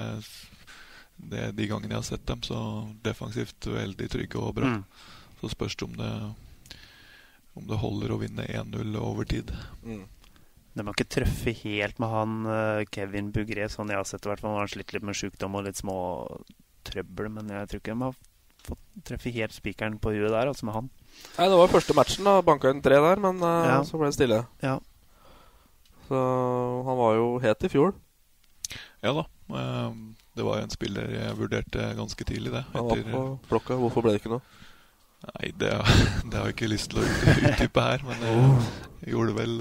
[1.31, 2.59] det er de gangene jeg har sett dem, så
[3.05, 4.77] defensivt veldig trygge og bra.
[4.77, 4.85] Mm.
[5.41, 6.13] Så spørs det om det
[7.59, 9.51] om det holder å vinne 1-0 over tid.
[9.83, 10.05] Mm.
[10.79, 14.31] De har ikke truffet helt med han uh, Kevin Bugré, sånn jeg har sett det.
[14.31, 14.55] hvert fall.
[14.55, 15.99] Han har slitt litt med sykdom og litt små
[16.87, 18.19] trøbbel, men jeg tror ikke de har
[18.69, 20.87] fått treffe helt spikeren på huet der, altså med han.
[21.35, 22.37] Nei, det var første matchen, da.
[22.45, 23.81] Banka inn tre der, men uh, ja.
[23.87, 24.39] så ble det stille.
[24.63, 24.77] Ja.
[26.07, 26.21] Så
[26.87, 27.93] han var jo het i fjor.
[29.03, 29.27] Ja da.
[29.51, 32.63] Uh, det var jo en spiller jeg vurderte ganske tidlig, det.
[32.71, 33.79] Han var på blokka.
[33.83, 34.43] Hvorfor ble det ikke noe?
[35.27, 35.75] Nei, det,
[36.31, 37.07] det har jeg ikke lyst til å
[37.51, 38.43] utdype her, men jeg,
[39.03, 39.55] jeg gjorde vel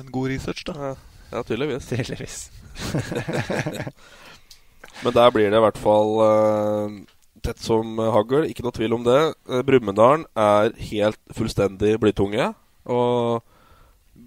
[0.00, 0.74] en god research, da.
[0.74, 0.92] Ja,
[1.34, 1.88] ja tydeligvis.
[1.90, 2.36] tydeligvis.
[5.04, 6.98] Men der blir det i hvert fall uh,
[7.44, 8.44] tett som hagl.
[8.48, 9.20] Ikke noe tvil om det.
[9.48, 12.50] Uh, Brumunddal er helt fullstendig blytunge
[12.90, 13.40] og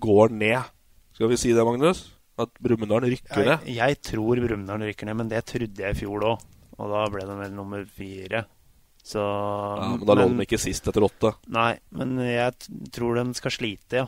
[0.04, 0.72] går ned.
[1.14, 2.08] Skal vi si det, Magnus?
[2.42, 3.68] At Brumunddal rykker ned?
[3.70, 6.50] Jeg, jeg tror Brumunddal rykker ned, men det trodde jeg i fjor òg.
[6.82, 8.48] Og da ble de vel nummer fire.
[9.04, 11.34] Så ja, Men da lå de ikke sist etter åtte?
[11.54, 12.56] Nei, men jeg
[12.96, 14.08] tror de skal slite, ja.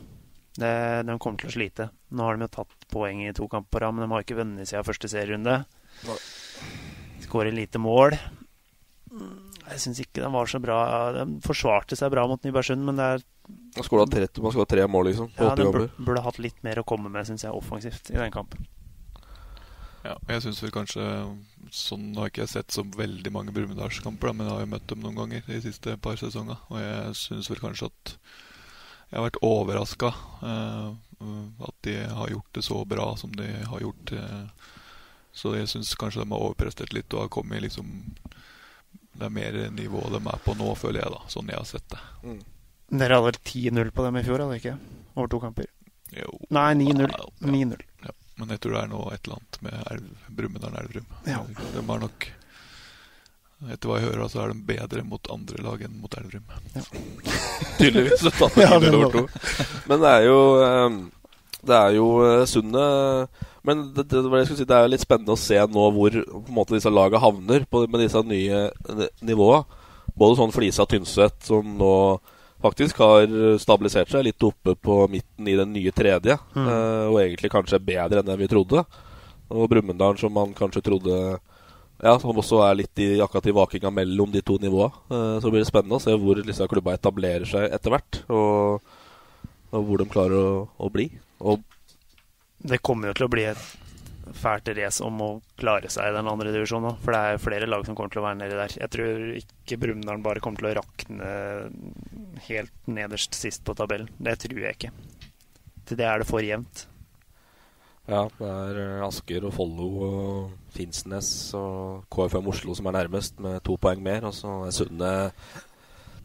[0.55, 0.71] Det,
[1.03, 1.89] de kommer til å slite.
[2.15, 4.37] Nå har de jo tatt poeng i to kamper på rad, men de har ikke
[4.39, 5.59] vunnet siden første serierunde.
[7.25, 8.15] Skårer lite mål.
[9.65, 10.77] Jeg syns ikke de var så bra.
[11.15, 13.25] De forsvarte seg bra mot Nybergsund, men det er
[13.75, 15.27] Man skåra tre, tre, mål, liksom.
[15.37, 18.33] ja, de burde, burde, hatt litt mer å komme med, syns jeg, offensivt i den
[18.33, 18.65] kampen.
[20.05, 21.03] Ja, jeg syns vel kanskje
[21.73, 25.01] Sånn har ikke jeg sett så veldig mange Brumunddalskamper, men jeg har jo møtt dem
[25.01, 26.59] noen ganger de siste par sesongene.
[26.69, 28.11] Og jeg syns vel kanskje at
[29.15, 30.09] jeg har vært overraska
[30.43, 30.89] uh,
[31.63, 34.11] at de har gjort det så bra som de har gjort.
[34.11, 34.73] Uh,
[35.31, 37.93] så jeg syns kanskje de har overprestert litt og har kommet liksom
[39.15, 41.21] Det er mer nivå de er på nå, føler jeg, da.
[41.31, 42.01] Sånn jeg har sett det.
[42.27, 42.41] Mm.
[42.99, 44.75] Dere hadde vel 10-0 på dem i fjor, hadde ikke?
[45.15, 45.71] Over to kamper?
[46.11, 46.35] Jo.
[46.51, 47.07] Nei, 9-0.
[47.07, 48.15] Ja, ja.
[48.35, 51.07] Men jeg tror det er noe et eller annet med Brumunddal Elverum.
[51.23, 51.39] Ja.
[51.71, 52.27] De har nok
[53.63, 56.43] etter hva jeg hører, så er de bedre mot andre lag enn mot Elverum.
[56.75, 56.83] Ja.
[57.79, 58.25] Tydeligvis.
[58.59, 58.91] ja, det
[59.87, 60.97] Men det er jo ehm,
[61.65, 65.57] Det er jo eh, Sundet Men det, det, si, det, er litt spennende å se
[65.57, 68.67] nå hvor på en måte disse lagene havner på, med disse nye
[69.25, 69.81] nivåene.
[70.15, 71.95] Både sånn Flisa og Tynset, som nå
[72.63, 73.25] faktisk har
[73.59, 76.37] stabilisert seg litt oppe på midten i den nye tredje.
[76.55, 76.69] Mm.
[77.11, 78.85] Og egentlig kanskje bedre enn det vi trodde.
[79.51, 81.17] Og Brumunddal, som man kanskje trodde
[82.05, 84.93] ja, som også er litt i, akkurat i vakinga mellom de to nivåene.
[85.09, 88.21] Uh, så blir det spennende å se hvor disse klubba etablerer seg etter hvert.
[88.29, 88.91] Og,
[89.71, 91.09] og, hvor de klarer å, å bli.
[91.41, 91.63] Og
[92.65, 93.65] det kommer jo til å bli et
[94.35, 96.97] fælt race om å klare seg i den andre divisjonen.
[97.03, 98.77] For det er flere lag som kommer til å være nedi der.
[98.81, 101.29] Jeg tror ikke Brumunddal bare kommer til å rakne
[102.47, 104.09] helt nederst sist på tabellen.
[104.17, 104.93] Det tror jeg ikke.
[105.85, 106.87] Til det er det for jevnt.
[108.05, 113.39] Ja, det er eh, Asker og Follo og Finnsnes og KFM Oslo som er nærmest,
[113.41, 114.27] med to poeng mer.
[114.29, 115.13] Og så er Sunne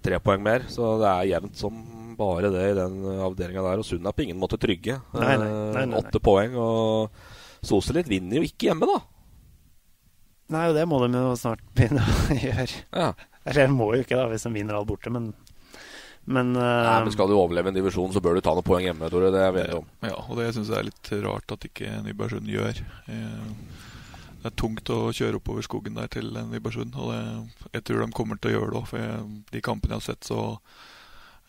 [0.05, 0.67] tre poeng mer.
[0.69, 1.79] Så det er jevnt som
[2.21, 3.81] bare det i den avdelinga der.
[3.81, 4.99] Og Sunne er på ingen måte trygge.
[5.17, 6.59] Nei, nei, nei, Åtte poeng.
[6.61, 9.01] Og Soselit vinner jo ikke hjemme, da.
[10.51, 12.85] Nei, og det må de jo snart begynne å gjøre.
[12.93, 13.13] Ja.
[13.47, 15.31] Eller de må jo ikke, da, hvis de vinner alt borte, men
[16.31, 18.85] men, uh, Nei, men skal du overleve en divisjon, så bør du ta noen poeng
[18.87, 19.33] hjemme, Tore.
[19.35, 19.89] Det er vi enige om.
[20.07, 22.79] Ja, og det syns jeg er litt rart at ikke Nybergsund gjør.
[23.11, 23.49] Eh,
[24.41, 28.17] det er tungt å kjøre oppover skogen der til Nybergsund, og det, jeg tror de
[28.17, 28.87] kommer til å gjøre det òg.
[28.93, 30.41] For jeg, de kampene jeg har sett, så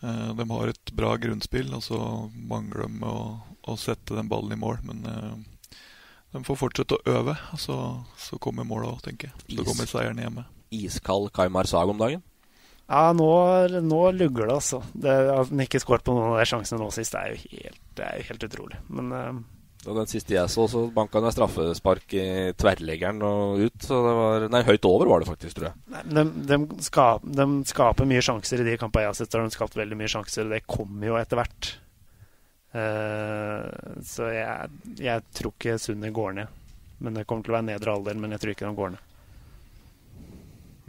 [0.02, 2.00] uh, De har et bra grunnspill, og så
[2.34, 3.16] mangler de å,
[3.62, 4.82] å sette den ballen i mål.
[4.88, 5.78] Men uh,
[6.34, 7.78] de får fortsette å øve, og så,
[8.18, 9.60] så kommer målet òg, tenker jeg.
[9.60, 10.48] Så kommer seieren hjemme.
[10.72, 12.26] Iskald Kaimar Sag om dagen?
[12.90, 13.30] Ja, nå,
[13.86, 14.82] nå lugger det, altså.
[14.92, 17.58] Det, at han ikke skåret på noen av de sjansene nå sist, det er jo
[17.62, 18.80] helt, det er jo helt utrolig.
[18.92, 19.38] Men uh,
[19.86, 22.26] Den siste jeg så, så banka han straffespark i
[22.58, 23.78] tverrleggeren og ut.
[23.86, 25.84] Så det var, nei, høyt over var det faktisk, tror jeg.
[25.94, 29.32] Nei, de, de, skap, de, skaper mye sjanser i de kampene jeg har sett.
[29.32, 31.72] De har skapt veldig mye sjanser, og det kommer jo etter hvert.
[32.72, 36.60] Uh, så jeg, jeg, tror ikke Sundet går ned.
[37.02, 39.10] Men det kommer til å være nedre alder, men jeg tror ikke de går ned.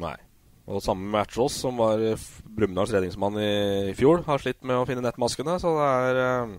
[0.04, 0.18] Nei.
[0.64, 2.00] Og samme med Ertsås, som var
[2.48, 3.50] Brumunddals redningsmann i,
[3.92, 5.58] i, fjor, har slitt med å finne nettmaskene.
[5.60, 6.54] Så det er eh,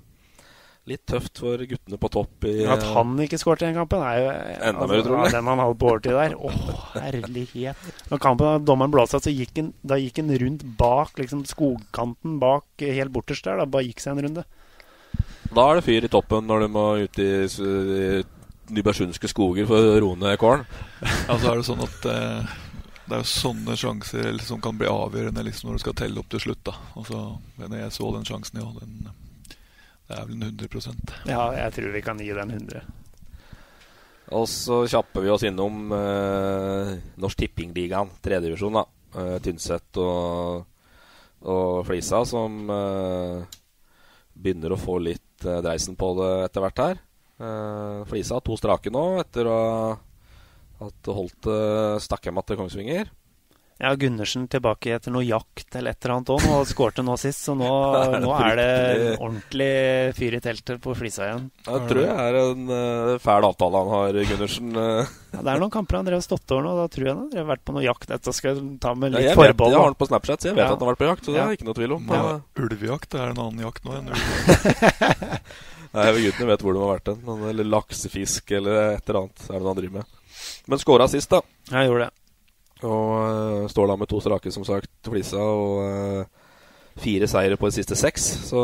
[0.92, 2.44] litt tøft for guttene på topp.
[2.50, 4.34] I, At han ikke skåret i den kampen, er jo
[4.68, 5.30] enda mer utrolig.
[5.30, 6.36] Ja, den han hadde på overtid der.
[6.36, 6.52] Å,
[6.98, 7.88] herlighet.
[8.10, 11.46] Når kampen da dommeren blåste av, så gikk han, da gikk han rundt bak liksom
[11.48, 13.62] skogkanten bak helt borterst der.
[13.62, 14.44] Da bare gikk seg en runde.
[15.54, 19.94] Da er det fyr i toppen når du må ut i, i nybergsundske skoger for
[19.94, 20.68] å roe ned kålen.
[21.00, 22.54] Ja, så er det sånn at eh,
[23.04, 26.30] det er jo sånne sjanser som kan bli avgjørende liksom, når du skal telle opp
[26.32, 26.62] til slutt.
[26.64, 26.74] da.
[26.96, 27.20] Og så,
[27.60, 29.08] når jeg så den sjansen, ja, den,
[30.08, 32.82] det er vel en 100% Ja, jeg tror vi kan gi den 100
[34.36, 38.80] Og så kjapper vi oss innom eh, Norsk Tippingligaen, tredjedivisjon.
[38.80, 40.64] Eh, Tynset og,
[41.44, 43.60] og Flisa, som eh,
[44.34, 47.04] begynner å få litt eh, dreisen på det etter hvert her.
[47.34, 49.94] Uh, Flisa har to strake nå, etter å ha
[50.84, 51.58] holdt Holte
[52.04, 53.12] stakk hjem til Kongsvinger.
[53.82, 57.42] Ja, Gundersen tilbake etter noe jakt eller et eller annet òg, og skårte nå sist.
[57.48, 57.66] Så nå,
[57.98, 58.68] er, nå er det
[59.16, 59.70] ordentlig
[60.14, 61.48] fyr i teltet på Flisa igjen.
[61.66, 64.72] Jeg tror jeg er en uh, fæl avtale han har, Gundersen.
[64.78, 65.12] Uh.
[65.34, 66.72] Ja, det er noen kamper han drev stått over nå.
[66.78, 68.06] Da tror jeg han har vært på noe jakt.
[68.06, 69.72] Dette skal jeg ta med litt ja, forbehold.
[69.74, 70.68] Jeg har han på Snapchat, så jeg vet ja.
[70.68, 71.26] at han har vært på jakt.
[71.26, 72.12] Så det er ikke noe tvil om.
[72.14, 72.36] Ja.
[72.62, 75.50] Ulvejakt er en annen jakt nå enn ulvejakt.
[75.94, 77.42] Nei, Guttene vet hvor de har vært hen.
[77.50, 80.14] Eller laksefisk eller et eller annet er det noe han driver med.
[80.66, 81.42] Men skåra sist, da.
[81.70, 82.24] Jeg gjorde det.
[82.84, 85.40] Og uh, står da med to strake, som sagt, Flisa.
[85.40, 86.50] Og uh,
[87.00, 88.26] fire seire på de siste seks.
[88.50, 88.60] Så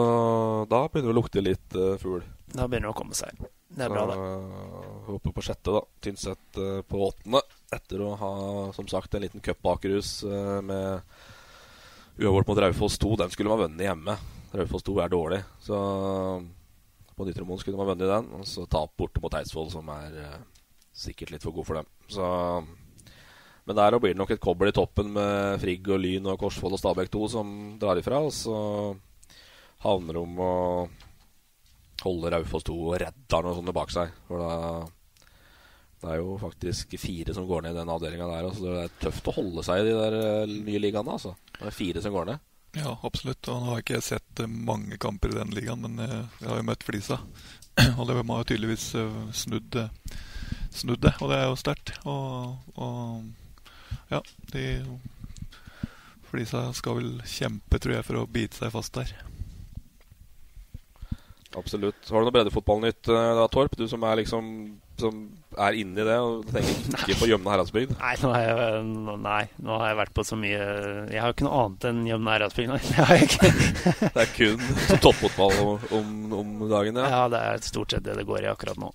[0.71, 2.23] da begynner det å lukte litt uh, fugl.
[2.51, 3.41] Da begynner det å komme seg.
[3.71, 4.17] Det er bra, det.
[5.07, 5.83] Håper på sjette, da.
[6.03, 6.61] Tynset
[6.91, 7.45] på åttende.
[7.71, 8.33] Etter å ha,
[8.75, 10.25] som sagt, en liten cupbakrus
[10.67, 11.05] med
[12.19, 13.13] uavgjort mot Raufoss 2.
[13.21, 14.17] Den skulle man vunnet hjemme.
[14.59, 15.39] Raufoss 2 er dårlig.
[15.63, 15.79] Så
[17.15, 18.33] på Nytromoen skulle man vunnet den.
[18.41, 20.19] Og så tap borte mot Eidsvoll, som er
[20.93, 21.91] sikkert litt for god for dem.
[22.11, 22.29] Så
[23.69, 26.75] men der blir det nok et kobbel i toppen med Frigg og Lyn og Korsvoll
[26.75, 28.19] og Stabæk 2 som drar ifra.
[28.25, 28.57] Og så
[29.85, 30.55] havner de å
[32.03, 34.17] holde Raufoss 2 og redder og sånne bak seg.
[34.27, 34.55] For da
[36.01, 38.47] det er jo faktisk fire som går ned i den avdelinga der.
[38.57, 41.17] Så det er tøft å holde seg i de der eh, nye ligaene.
[41.19, 41.35] Altså.
[41.59, 42.47] Det er fire som går ned.
[42.79, 43.51] Ja, absolutt.
[43.51, 46.63] Og nå har ikke sett eh, mange kamper i den ligaen, men eh, jeg har
[46.63, 47.21] jo møtt Flisa.
[47.99, 48.87] Og de har jo tydeligvis
[49.43, 49.77] snudd,
[50.75, 51.95] snudd det, og det er jo sterkt.
[52.09, 54.23] Og, og ja,
[54.55, 54.67] de
[56.31, 59.11] Flisa skal vel kjempe, tror jeg, for å bite seg fast der.
[61.59, 61.99] Absolutt.
[62.07, 63.75] Har du noe breddefotballnytt eh, da, Torp?
[63.75, 64.45] Du som er liksom
[65.01, 65.17] Som
[65.59, 67.97] er inni det og tenker ikke på Gjømne Heradsbygd?
[67.99, 68.85] Nei nå, jeg,
[69.25, 72.01] nei, nå har jeg vært på så mye Jeg har jo ikke noe annet enn
[72.07, 72.77] Gjømne Heradsbygd.
[72.87, 73.53] Det har jeg ikke.
[74.05, 77.11] det er kun toppfotball om, om, om, dagen, ja?
[77.17, 78.93] Ja, det er stort sett det det går i akkurat nå.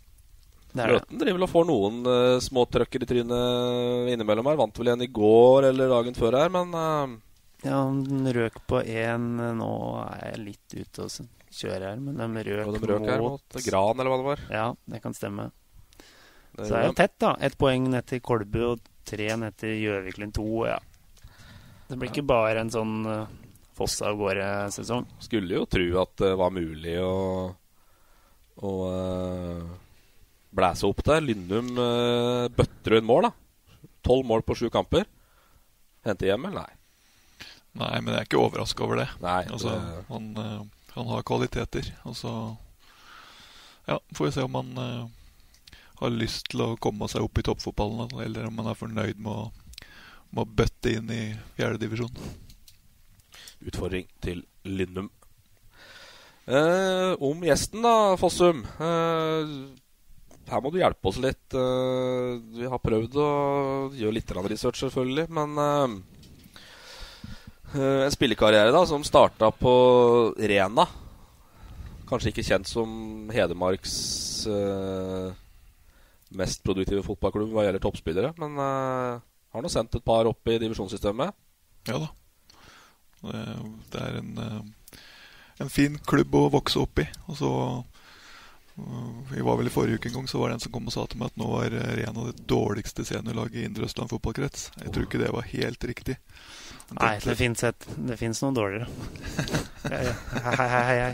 [0.75, 4.57] Løten driver og får noen uh, småtrøkker i trynet innimellom her.
[4.59, 7.15] Vant vel igjen i går eller dagen før her, men uh...
[7.65, 9.29] Ja, den røk på én.
[9.59, 9.69] Nå
[10.03, 14.01] er jeg litt ute og kjører her, men de røk, de røk her mot Gran,
[14.01, 14.43] eller hva det var.
[14.51, 15.47] Ja, det kan stemme.
[16.55, 17.31] Det Så det er jo tett, da.
[17.47, 20.49] Ett poeng ned til Kolbu og tre ned til Gjøviklund 2.
[20.67, 20.77] Ja.
[21.87, 23.31] Det blir ikke bare en sånn uh,
[23.77, 25.07] foss av gårde-sesong.
[25.23, 27.15] Skulle jo tro at det var mulig å,
[28.59, 29.81] å uh
[30.55, 31.23] blæse opp der.
[31.23, 33.89] Lindum uh, bøtter inn mål, da.
[34.05, 35.07] Tolv mål på sju kamper.
[36.05, 36.81] Hente hjem, eller nei?
[37.75, 39.09] Nei, men jeg er ikke overraska over det.
[39.23, 40.05] Nei, altså, det...
[40.11, 41.91] Han, uh, han, har kvaliteter.
[42.07, 42.33] Og så
[43.89, 47.45] ja, får vi se om han uh, har lyst til å komme seg opp i
[47.45, 49.85] toppfotballen, eller om han er fornøyd med å,
[50.31, 51.21] med å bøtte inn i
[51.59, 52.15] fjerdedivisjon.
[53.65, 55.09] Utfordring til Lindum.
[56.45, 58.61] Eh, om gjesten, da, Fossum.
[58.77, 59.53] Eh,
[60.49, 61.55] her må du hjelpe oss litt.
[61.55, 63.29] Uh, vi har prøvd å
[63.95, 65.95] gjøre litt research, selvfølgelig, men uh,
[67.75, 69.73] en spillekarriere da som starta på
[70.37, 70.85] Rena.
[72.05, 72.89] Kanskje ikke kjent som
[73.33, 73.95] Hedmarks
[76.37, 81.33] mest produktive fotballklubb hva gjelder toppspillere, men har nå sendt et par opp i divisjonssystemet.
[81.89, 82.11] Ja da.
[83.25, 84.37] Det er en,
[85.65, 87.07] en fin klubb å vokse opp i.
[87.25, 87.51] Og så
[89.31, 90.93] vi var vel I forrige uke en gang så var det en som kom og
[90.93, 94.67] sa til meg at nå var Rena det dårligste seniorlaget i Indre Østland fotballkrets.
[94.81, 96.17] Jeg tror ikke det var helt riktig.
[96.93, 98.85] Nei, det fins, et, det fins noen dårligere.
[99.93, 100.03] hei,
[100.43, 101.13] hei, hei,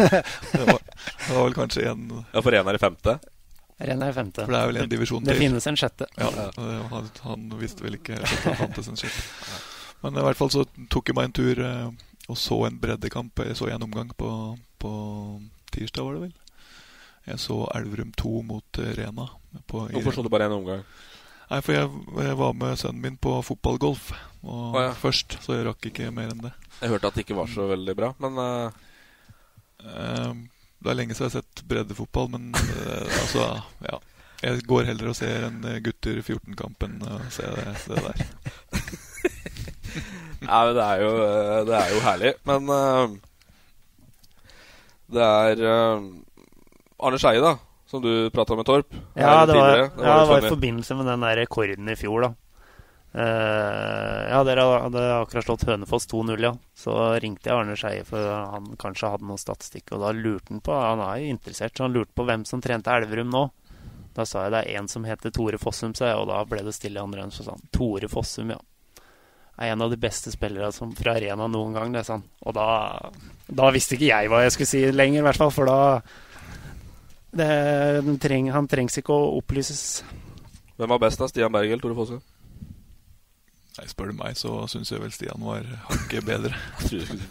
[0.00, 3.18] det, var, det var vel kanskje en Ja, for Rena er i femte?
[3.78, 4.46] Rena er i femte.
[4.46, 5.30] For det er vel en divisjon til.
[5.30, 6.08] Det finnes en sjette.
[6.18, 6.30] Ja,
[6.90, 9.26] han, han visste vel ikke at det fantes en sjette.
[10.04, 11.86] Men i hvert fall så tok jeg meg en tur eh,
[12.28, 13.44] og så en breddekamp.
[13.44, 14.30] Jeg så en omgang på,
[14.80, 14.94] på
[15.74, 16.34] tirsdag, var det vel.
[17.24, 19.28] Jeg så Elverum 2 mot eh, Rena.
[19.66, 20.82] På, Hvorfor så du bare én omgang?
[21.48, 21.88] Nei, for jeg,
[22.24, 24.10] jeg, var med sønnen min på fotballgolf
[24.44, 24.90] og, oh, ja.
[24.96, 26.52] først, så jeg rakk ikke mer enn det.
[26.80, 28.82] Jeg hørte at det ikke var så veldig bra, men uh...
[29.84, 30.32] Uh,
[30.84, 33.46] Det er lenge siden jeg har sett breddefotball, men uh, altså,
[33.84, 34.00] ja.
[34.44, 38.24] Jeg går heller og ser en gutter 14-kamp enn å se det, det der.
[40.44, 41.12] Nei, men det er jo,
[41.64, 42.32] det er jo herlig.
[42.44, 42.74] Men
[45.14, 45.64] det er
[47.04, 47.56] Arne Skeie, da,
[47.90, 48.94] som du prata med Torp.
[49.14, 51.98] Ja, det var, det var, ja, det var i forbindelse med den der rekorden i
[52.00, 52.34] fjor, da.
[53.14, 56.50] Uh, ja, dere hadde akkurat slått Hønefoss 2-0, ja.
[56.74, 59.92] Så ringte jeg Arne Skeie, for han kanskje hadde noe statistikk.
[59.94, 62.64] Og da lurte han på Han er jo interessert, så han lurte på hvem som
[62.64, 63.44] trente Elverum nå.
[64.14, 66.62] Da sa jeg det er en som heter Tore Fossum, sa jeg, og da ble
[66.66, 67.34] det stille i andre enden.
[67.34, 68.58] Så sa han Tore Fossum, ja.
[69.62, 72.26] Er en av de beste spillere fra Arena noen gang, det, sa han.
[72.42, 72.68] Og da,
[73.46, 75.54] da visste ikke jeg hva jeg skulle si lenger, i hvert fall.
[75.54, 75.78] For da
[77.38, 80.02] det, treng, han trengs ikke å opplyses.
[80.78, 81.28] Hvem var best, da?
[81.30, 82.20] Stian Berg eller Tore Fosse?
[83.74, 86.54] Nei, Spør du meg, så syns jeg vel Stian var hakket bedre.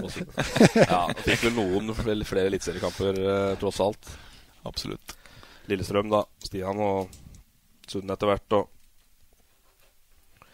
[0.92, 4.12] ja, Fikk vel noen flere eliteseriekamper, eh, tross alt.
[4.68, 5.16] Absolutt.
[5.72, 6.26] Lillestrøm, da.
[6.44, 7.20] Stian og
[7.88, 8.56] Sund etter hvert.
[8.56, 10.50] Og...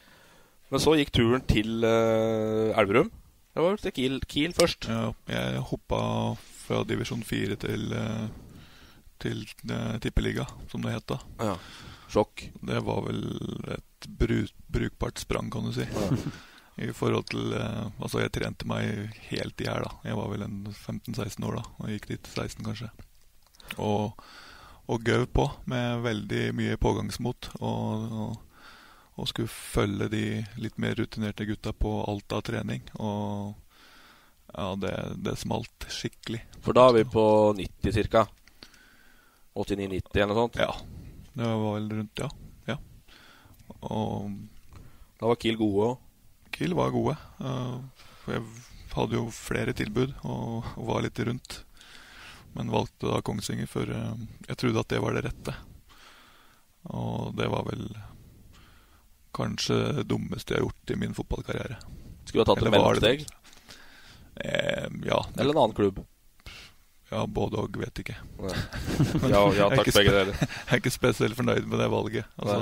[0.73, 3.09] Men så gikk turen til eh, Elverum.
[3.53, 4.87] Det var til Kiel, Kiel først.
[4.89, 6.01] Ja, jeg hoppa
[6.37, 8.29] fra divisjon 4 til eh,
[9.21, 11.19] til uh, tippeliga, som det het da.
[11.39, 11.55] Ja.
[12.09, 12.47] Sjokk.
[12.65, 13.23] Det var vel
[13.75, 15.85] et bru brukbart sprang, kan du si.
[15.85, 16.09] Ja.
[16.79, 19.95] I forhold til uh, Altså, jeg trente meg helt i hjel, da.
[20.07, 22.91] Jeg var vel en 15-16 år da, og gikk dit 16, kanskje.
[23.77, 24.21] Og,
[24.89, 27.51] og gøv på med veldig mye pågangsmot.
[27.59, 28.37] Og, og,
[29.15, 30.23] og, skulle følge de
[30.63, 32.87] litt mer rutinerte gutta på alt av trening.
[32.97, 33.53] Og
[34.55, 34.95] ja, det,
[35.27, 36.41] det smalt skikkelig.
[36.65, 37.25] For da er vi på
[37.59, 38.25] 90 ca.?
[39.59, 40.59] 89-90 eller noe sånt?
[40.59, 40.73] Ja.
[41.33, 42.29] Det var vel rundt, ja.
[42.67, 42.77] ja.
[43.87, 44.31] Og
[45.19, 46.05] Da var Kiel gode òg?
[46.55, 47.15] Kiel var gode.
[47.39, 47.79] Uh,
[48.27, 48.43] jeg
[48.95, 51.61] hadde jo flere tilbud og, var litt rundt.
[52.55, 54.15] Men valgte da Kongsvinger, for uh,
[54.47, 55.55] jeg trodde at det var det rette.
[56.89, 57.85] Og det var vel
[59.35, 61.77] kanskje det dummeste jeg har gjort i min fotballkarriere.
[62.25, 63.27] Skulle du ha tatt et mellomsteg?
[64.39, 65.19] Eh, ja.
[65.37, 66.01] Eller en annen klubb?
[67.09, 68.17] Ja, både og, vet ikke.
[68.39, 70.35] ja, ja, takk begge deler.
[70.67, 72.29] Jeg er ikke spesielt fornøyd med det valget.
[72.37, 72.59] Altså,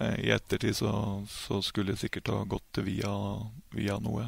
[0.00, 0.94] eh, I ettertid så,
[1.28, 3.12] så, skulle jeg sikkert ha gått via,
[3.76, 4.26] via noe.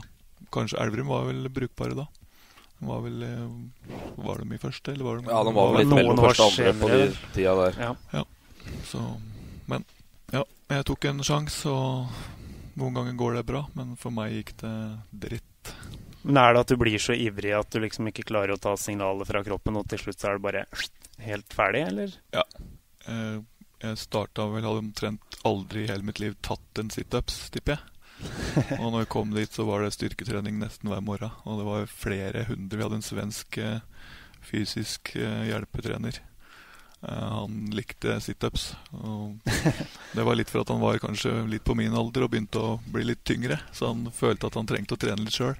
[0.52, 2.06] Kanskje Elverum var vel brukbare da.
[2.84, 5.94] Var, vel, eh, var de i første, eller var de Ja, de var vel litt
[5.96, 7.82] mellom første og andre på de tida der.
[7.86, 7.92] Ja.
[8.12, 8.24] ja.
[8.84, 9.00] Så,
[9.70, 9.86] men
[10.34, 10.44] ja,
[10.74, 13.64] jeg tok en sjanse, og noen ganger går det bra.
[13.78, 14.76] Men for meg gikk det
[15.24, 15.72] dritt.
[16.26, 18.72] Men er det at du blir så ivrig at du liksom ikke klarer å ta
[18.80, 20.64] signalet fra kroppen, og til slutt så er det bare
[21.22, 22.16] helt ferdig, eller?
[22.34, 22.42] Ja.
[23.06, 23.36] Eh,
[23.84, 27.92] jeg starta vel, hadde omtrent aldri i hele mitt liv tatt en situps, tipper jeg.
[28.80, 31.34] og når jeg kom dit, så var det styrketrening nesten hver morgen.
[31.44, 32.78] Og det var flere hundre.
[32.78, 33.84] Vi hadde en svensk eh,
[34.46, 36.22] fysisk eh, hjelpetrener.
[37.06, 38.70] Han likte situps.
[40.16, 42.70] Det var litt for at han var kanskje litt på min alder og begynte å
[42.90, 43.60] bli litt tyngre.
[43.76, 45.54] Så han følte at han trengte å trene litt sjøl.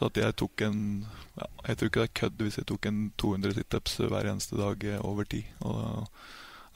[0.00, 0.78] Så at jeg tok en
[1.36, 4.56] ja, Jeg tror ikke det er kødd hvis jeg tok en 200 situps hver eneste
[4.56, 5.50] dag eh, over tid.
[5.60, 5.90] Og da,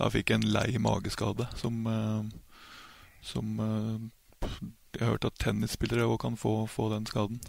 [0.03, 2.21] da fikk jeg en lei mageskade som, uh,
[3.25, 4.45] som uh,
[4.93, 7.41] Jeg har hørt at tennisspillere òg kan få, få, den skaden.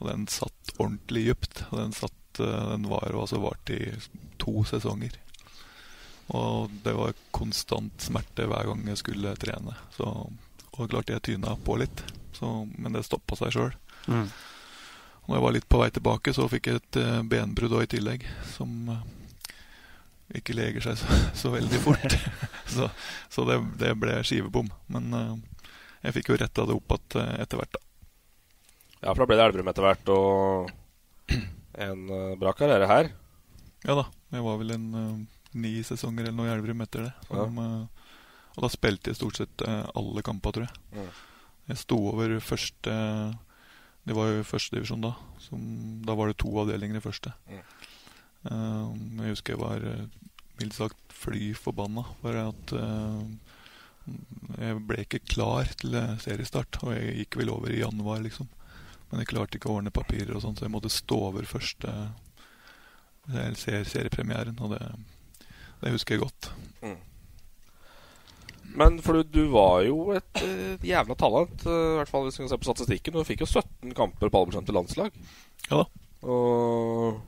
[0.00, 1.66] Og den satt ordentlig dypt.
[1.68, 3.92] Og den, satt, uh, den var altså varte i
[4.40, 5.20] to sesonger.
[6.32, 9.76] Og det var konstant smerte hver gang jeg skulle trene.
[10.00, 10.08] Så,
[10.72, 12.00] og klart jeg tyna på litt,
[12.40, 13.76] så, men det stoppa seg sjøl.
[14.08, 14.30] Mm.
[15.26, 18.26] Når jeg var litt på vei tilbake, så fikk jeg et uh, benbrudd i tillegg.
[18.54, 19.02] Som, uh,
[20.34, 22.16] ikke leger seg så, så veldig fort.
[22.74, 22.88] så,
[23.32, 24.70] så det, det, ble skivebom.
[24.92, 25.34] Men uh,
[26.06, 27.82] jeg fikk jo retta det opp uh, etter hvert, da.
[29.02, 31.36] Ja, for da ble det Elverum etter hvert, og
[31.86, 33.12] en uh, bra karriere her.
[33.86, 34.06] Ja da.
[34.34, 34.86] Jeg var vel en
[35.56, 37.12] ni sesonger eller noe i Elverum etter det.
[37.30, 37.44] Ja.
[37.46, 40.80] og da spilte jeg stort sett alle kamper, tror jeg.
[40.96, 41.20] Mm.
[41.70, 42.96] Jeg sto over første
[44.06, 45.14] Det var jo førstedivisjon da.
[45.42, 45.64] Som,
[46.06, 47.32] da var det to avdelinger i første.
[47.50, 47.64] Mm.
[48.46, 49.86] Um, jeg husker jeg var
[50.60, 53.24] mildt sagt fly forbanna for at uh,
[54.56, 56.78] jeg ble ikke klar til seriestart.
[56.86, 58.48] Og jeg gikk vel over i januar, liksom.
[59.10, 61.92] Men jeg klarte ikke å ordne papirer, og sånt, så jeg måtte stå over første
[63.30, 64.58] seriepremieren.
[64.62, 64.80] Og det,
[65.82, 66.50] det, husker jeg godt.
[66.82, 66.98] Mm.
[68.76, 72.38] Men for du, du, var jo et uh, jævla talent, uh, i hvert fall hvis
[72.38, 73.16] vi kan se på statistikken.
[73.16, 75.16] Du fikk jo 17 kamper på aldersbestemt landslag.
[75.70, 75.86] Ja da.
[76.26, 77.20] Og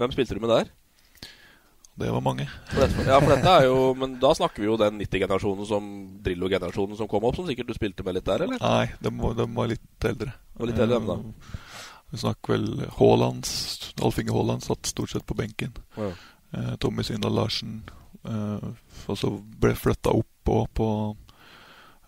[0.00, 0.70] hvem spilte du med der?
[1.94, 2.48] Det var mange.
[2.74, 5.84] ja, for dette er jo Men da snakker vi jo den 90-generasjonen som
[6.24, 8.58] Drillo-generasjonen som kom opp, som sikkert du spilte med litt der, eller?
[8.58, 10.34] Nei, de, de var litt eldre.
[10.58, 11.18] Og litt eldre, da.
[11.20, 11.60] Eh,
[12.10, 12.66] vi snakker vel
[12.98, 13.46] Haaland.
[14.02, 15.76] Alf Inge Haaland satt stort sett på benken.
[15.94, 16.10] Ja.
[16.54, 17.84] Eh, Tommy Syndal Larsen.
[18.24, 18.68] Eh,
[19.06, 20.88] og så ble flytta opp på, på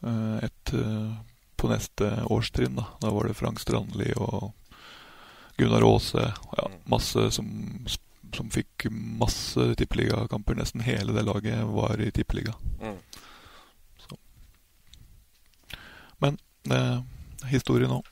[0.03, 1.13] eh, et eh,
[1.57, 2.85] På neste årstrinn, da.
[3.01, 4.53] Da var det Frank Strandli og
[5.57, 6.27] Gunnar Aase.
[6.57, 6.83] Ja, mm.
[6.93, 7.49] masse som
[8.37, 10.59] som fikk masse tippeligakamper.
[10.59, 12.55] Nesten hele det laget var i tippeliga.
[12.83, 12.99] Mm.
[16.19, 16.39] Men
[16.73, 17.01] eh,
[17.53, 18.03] historie nå.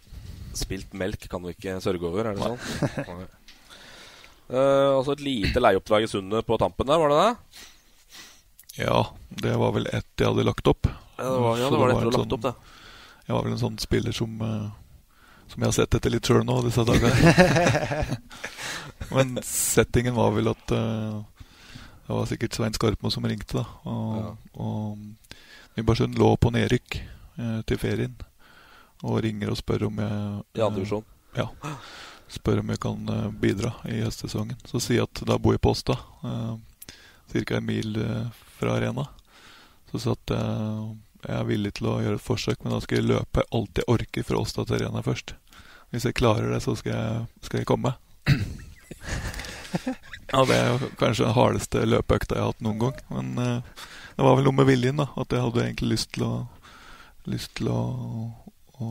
[0.54, 3.22] Spilt melk kan du ikke sørge over, er det sånn?
[4.54, 7.64] uh, altså et lite leieoppdrag i Sundet på tampen der, var det det?
[8.78, 10.88] Ja, det var vel ett jeg hadde lagt opp.
[11.16, 12.54] Ja, det var, ja, det var det, det lagt sånn, opp, det.
[13.24, 14.72] Jeg var vel en sånn spiller som uh,
[15.54, 18.16] som jeg har sett etter litt sjøl nå disse dagene.
[19.14, 21.20] Men settingen var vel at uh,
[22.04, 23.60] det var sikkert Svein Skarpmo som ringte.
[23.60, 24.30] da Og, ja.
[24.54, 26.98] og Nybergsund lå på nedrykk
[27.38, 28.16] uh, til ferien
[29.04, 30.18] og ringer og spør om jeg
[30.56, 31.06] I andre divisjon?
[31.36, 31.48] Ja.
[32.32, 34.58] Spør om jeg kan uh, bidra i høstsesongen.
[34.66, 36.56] Så sier jeg at da bor jeg på Åsta, uh,
[37.34, 37.58] ca.
[37.58, 37.98] en mil
[38.58, 39.08] fra arena.
[39.90, 40.32] Så sa at
[41.24, 43.88] jeg er villig til å gjøre et forsøk, men da skal jeg løpe alt jeg
[43.90, 45.34] orker fra Åsta til Arena først.
[45.94, 47.94] Hvis jeg klarer det, så skal jeg, skal jeg komme.
[50.32, 53.00] ja, det er jo kanskje den hardeste løpeøkta jeg har hatt noen gang.
[53.14, 53.86] Men uh,
[54.16, 55.08] det var vel noe med viljen, da.
[55.20, 56.32] At jeg hadde egentlig lyst til å,
[57.30, 57.80] lyst til å,
[58.82, 58.90] å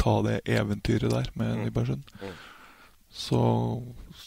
[0.00, 1.64] ta det eventyret der med mm.
[1.66, 2.14] Nybergsund.
[2.22, 2.34] Mm.
[3.18, 3.40] Så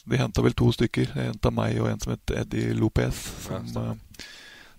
[0.09, 1.11] de henta vel to stykker.
[1.15, 3.25] De henta meg og en som het Eddie Lopez.
[3.47, 3.95] Som, uh,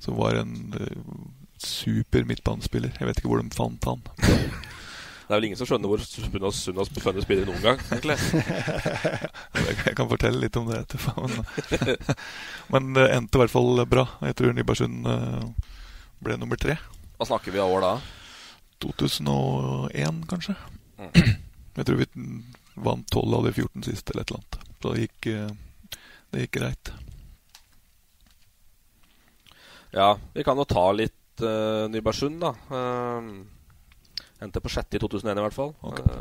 [0.03, 1.17] som var en uh,
[1.63, 2.95] super midtbanespiller.
[2.99, 4.05] Jeg vet ikke hvor de fant han.
[5.23, 6.03] Det er vel ingen som skjønner hvor
[6.53, 8.19] Sunn har funnet spiller noen gang, egentlig.
[9.87, 11.25] jeg kan fortelle litt om det etterpå.
[11.25, 12.03] Men,
[12.75, 14.05] men det endte i hvert fall bra.
[14.27, 15.47] Jeg tror Nybergsund eh,
[16.27, 16.77] ble nummer tre.
[17.17, 17.95] Hva snakker vi av år da?
[18.85, 20.59] 2001, kanskje.
[21.01, 21.33] Mm.
[21.79, 22.11] Jeg tror vi
[22.75, 24.61] vant 12 av de 14 siste, eller et eller annet.
[24.83, 25.97] Så det gikk, eh,
[26.35, 26.93] det gikk greit.
[29.93, 32.55] Ja, vi kan jo ta litt uh, Nybergsund, da.
[32.73, 33.45] Uh,
[34.43, 35.75] endte på sjette i 2001 i hvert fall.
[35.85, 36.07] Okay.
[36.09, 36.17] Uh,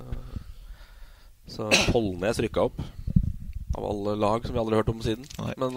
[1.51, 2.80] så Polnes rykka opp.
[3.72, 5.24] Av alle lag som vi aldri har hørt om siden.
[5.39, 5.53] Nei.
[5.63, 5.72] Men,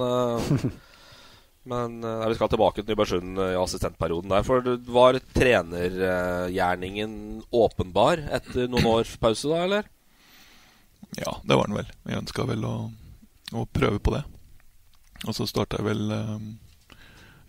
[1.71, 4.43] men uh, vi skal tilbake til Nybergsund i assistentperioden der.
[4.47, 4.59] For
[4.91, 7.13] var trenergjerningen
[7.55, 9.85] åpenbar etter noen års pause, da, eller?
[11.15, 11.87] Ja, det var den vel.
[12.03, 12.91] Vi ønska vel å,
[13.55, 14.25] å, prøve på det.
[15.29, 16.57] Og så starta jeg vel um,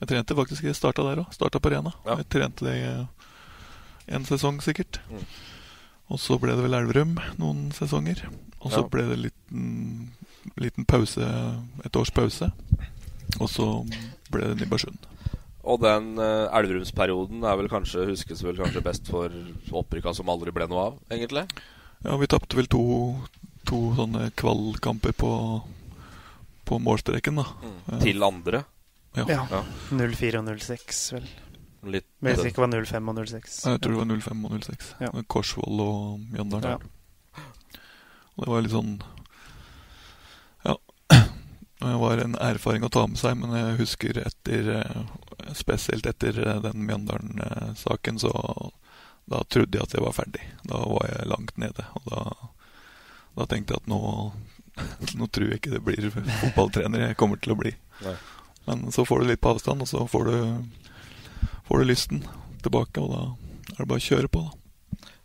[0.02, 1.34] jeg trente faktisk, jeg starta der òg.
[1.36, 1.94] Starta på Rena.
[2.06, 2.20] Ja.
[2.22, 3.06] Jeg trente det uh,
[4.16, 5.00] en sesong, sikkert.
[5.10, 5.24] Mm.
[6.14, 8.26] Og så ble det vel Elverum noen sesonger.
[8.62, 8.90] Og så ja.
[8.92, 9.66] ble det en liten,
[10.62, 11.30] liten pause,
[11.86, 12.52] et års pause.
[13.40, 13.70] Og så
[14.34, 15.10] ble det Nybergsund.
[15.66, 19.34] Og den uh, Elverumsperioden er vel kanskje huskes vel kanskje best for
[19.74, 21.48] opprykka som aldri ble noe av, egentlig?
[22.06, 22.84] Ja, vi tapte vel to,
[23.66, 25.32] to sånne kvalkamper på,
[26.70, 27.48] på målstreken, da.
[27.66, 28.02] Mm.
[28.04, 28.62] Til andre?
[29.16, 29.48] Ja.
[29.52, 29.64] ja.
[29.92, 31.28] 04 og 06, vel.
[31.86, 33.58] Litt Men hvis det ikke var 05 og 06.
[33.70, 34.88] Jeg tror det var 05 og 06.
[35.04, 35.12] Ja.
[35.30, 36.00] Korsvoll og
[36.34, 36.88] Mjøndalen.
[37.36, 37.44] Ja.
[38.36, 38.96] Og det var litt sånn
[40.66, 40.76] Ja.
[41.86, 44.72] Det var en erfaring å ta med seg, men jeg husker etter
[45.56, 48.32] Spesielt etter den Mjøndalen-saken, så
[49.30, 50.42] da trodde jeg at jeg var ferdig.
[50.66, 51.86] Da var jeg langt nede.
[51.98, 52.22] Og da,
[53.38, 54.00] da tenkte jeg at nå,
[55.20, 57.76] nå tror jeg ikke det blir fotballtrener jeg kommer til å bli.
[58.06, 58.16] Nei.
[58.66, 60.38] Men så får du litt på avstand, og så får du,
[61.68, 62.24] får du lysten
[62.66, 63.02] tilbake.
[63.02, 63.24] Og da
[63.76, 64.62] er det bare å kjøre på, da.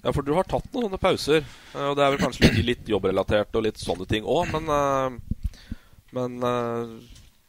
[0.03, 1.45] Ja, for du har tatt noen sånne pauser.
[1.75, 4.71] Eh, og det er vel kanskje litt, litt jobbrelatert og litt sånne ting òg, men,
[4.77, 5.75] eh,
[6.17, 7.01] men eh,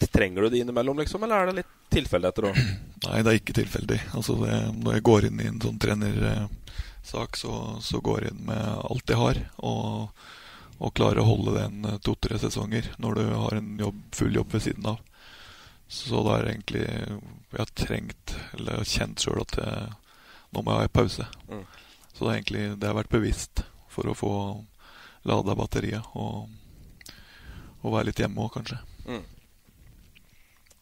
[0.02, 2.56] Trenger du det innimellom, liksom, eller er det litt tilfeldigheter òg?
[3.06, 4.00] Nei, det er ikke tilfeldig.
[4.18, 7.54] Altså, det, når jeg går inn i en sånn trenersak, så,
[7.86, 9.40] så går jeg inn med alt jeg har.
[9.70, 10.26] Og,
[10.82, 14.66] og klarer å holde den to-tre sesonger når du har en jobb, full jobb ved
[14.66, 14.98] siden av.
[15.92, 19.90] Så da er det egentlig Jeg har trengt, eller kjent sjøl at jeg,
[20.56, 21.26] nå må jeg ha en pause.
[21.52, 21.66] Mm.
[22.14, 24.32] Så det egentlig det har vært bevisst for å få
[25.28, 26.48] lada batteriet og,
[27.84, 28.80] og være litt hjemme òg, kanskje.
[29.04, 29.26] Mm.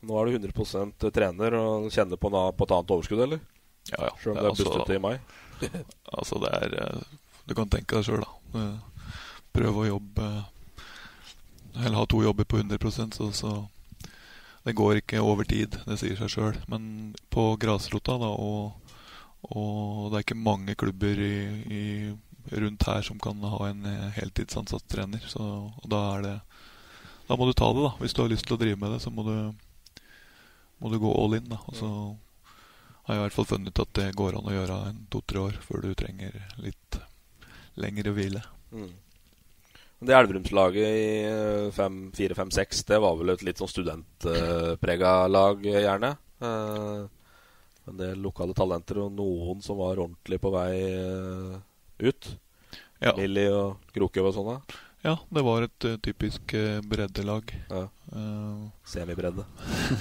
[0.06, 3.42] Nå er du 100 trener og kjenner på, på, et annet overskudd, eller?
[3.90, 4.14] Ja, ja.
[4.22, 5.16] Selv om det er altså, i mai?
[6.20, 7.18] altså, det er eh,
[7.50, 8.22] Du kan tenke deg sjøl,
[8.54, 8.64] da.
[9.58, 10.30] Prøve å jobbe
[11.82, 13.54] Eller ha to jobber på 100 så, så
[14.64, 16.58] det går ikke over tid, det sier seg sjøl.
[16.72, 18.96] Men på grasrota, da, og,
[19.50, 21.36] og, det er ikke mange klubber i,
[21.72, 21.84] i,
[22.52, 23.88] rundt her som kan ha en
[24.18, 25.24] heltidsansatt trener.
[25.32, 25.44] Så
[25.88, 26.38] da er det
[27.30, 27.92] Da må du ta det, da.
[28.02, 29.36] Hvis du har lyst til å drive med det, så må du,
[30.82, 31.46] må du gå all in.
[31.52, 31.60] da.
[31.70, 31.90] Og så
[33.06, 35.44] har jeg i hvert fall funnet ut at det går an å gjøre en to-tre
[35.44, 36.98] år før du trenger litt
[37.78, 38.42] lengre hvile.
[38.74, 38.92] Mm.
[40.00, 41.28] Det Elverumslaget i
[42.16, 46.14] 4-5-6, eh, det var vel et litt sånn studentprega lag, gjerne.
[46.40, 47.02] Eh,
[47.90, 51.58] en del lokale talenter og noen som var ordentlig på vei eh,
[52.00, 52.30] ut.
[53.04, 53.12] Ja.
[53.18, 54.56] Lilly og Krokøv og sånne.
[55.04, 57.54] Ja, det var et uh, typisk uh, breddelag.
[57.70, 57.86] Ja.
[58.12, 59.46] Uh, Semibredde.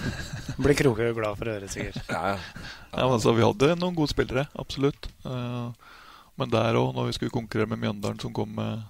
[0.63, 2.01] Blir Krokøv glad for å høre, sikkert.
[2.11, 2.65] ja, ja.
[2.97, 5.07] ja altså, vi hadde noen gode spillere, absolutt.
[5.23, 8.83] men der òg, når vi skulle konkurrere med Mjøndalen, som kom med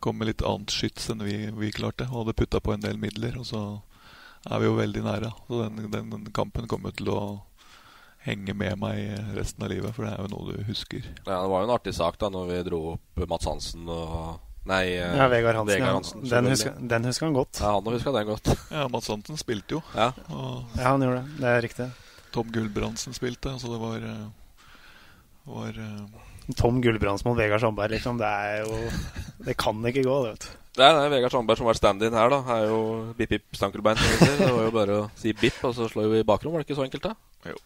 [0.00, 2.08] kom med litt annet skyts enn vi, vi klarte.
[2.10, 3.38] Og hadde putta på en del midler.
[3.40, 3.62] Og så
[4.48, 5.30] er vi jo veldig nære.
[5.48, 7.20] Så den, den, den kampen kommer til å
[8.26, 11.06] henge med meg resten av livet, for det er jo noe du husker.
[11.24, 14.44] Ja, Det var jo en artig sak da når vi dro opp Mats Hansen og
[14.68, 15.78] Nei, eh, ja, Vegard Hansen.
[15.78, 17.60] Vegard Hansen den, husker, den, husker, han godt.
[17.62, 18.50] Ja, han husker den godt.
[18.74, 19.80] Ja, Mats Hansen spilte jo.
[19.96, 21.38] Ja, og, ja han gjorde det.
[21.38, 21.86] Det er riktig.
[22.34, 24.26] Tom Gulbrandsen spilte, så det var, eh,
[25.48, 28.20] var eh, Tom Gulbrandsen mot Vegard Sandberg, liksom.
[28.20, 28.78] Det er jo
[29.44, 30.68] Det kan ikke gå, det, vet du.
[30.78, 32.38] Det er, det er Vegard Sandberg som har vært stand-in her, da.
[32.54, 32.78] Er jo
[33.18, 33.98] bip-bip stankelbein.
[33.98, 36.54] Det var jo bare å si bip, og så slår vi i bakrom.
[36.54, 37.50] Var det ikke så enkelt, da?
[37.52, 37.58] Jo.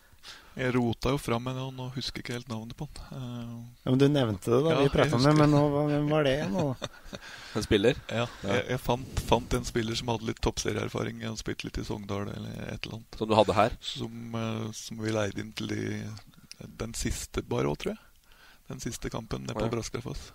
[0.52, 3.06] Jeg rota jo fram med noen og husker ikke helt navnet på den.
[3.08, 6.10] Uh, ja, men Du nevnte det da ja, vi prata om det, men nå, hvem
[6.12, 6.66] var det nå?
[7.56, 7.96] En spiller?
[8.08, 8.48] Ja, ja.
[8.48, 11.24] Jeg, jeg fant, fant, en spiller som hadde litt toppserieerfaring.
[11.24, 13.18] Han spilte litt i Sogndal eller et eller annet.
[13.20, 13.76] Som du hadde her?
[13.84, 15.82] Som, uh, som vi leide inn til de,
[16.80, 18.00] den siste Barå, tror jeg
[18.72, 19.72] den siste kampen nede på ja.
[19.72, 20.30] Braskefoss.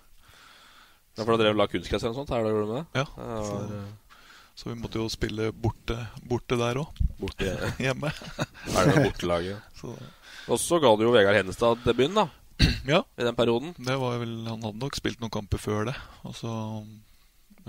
[1.18, 2.30] Ja, for da drev la kunstgress eller noe sånt?
[2.34, 3.00] Her da gjorde du med det?
[3.00, 3.06] Ja.
[3.18, 4.18] ja så, eh,
[4.54, 5.96] så, vi måtte jo spille borte,
[6.30, 7.00] borte der òg.
[7.18, 8.12] Borte hjemme.
[8.14, 9.82] er det bortelaget?
[10.52, 12.28] Og så ga du jo Vegard Hennestad debuten, da.
[12.88, 13.02] Ja.
[13.18, 13.74] I den perioden.
[13.76, 15.96] Det var vel, Han hadde nok spilt noen kamper før det.
[16.26, 16.52] Og så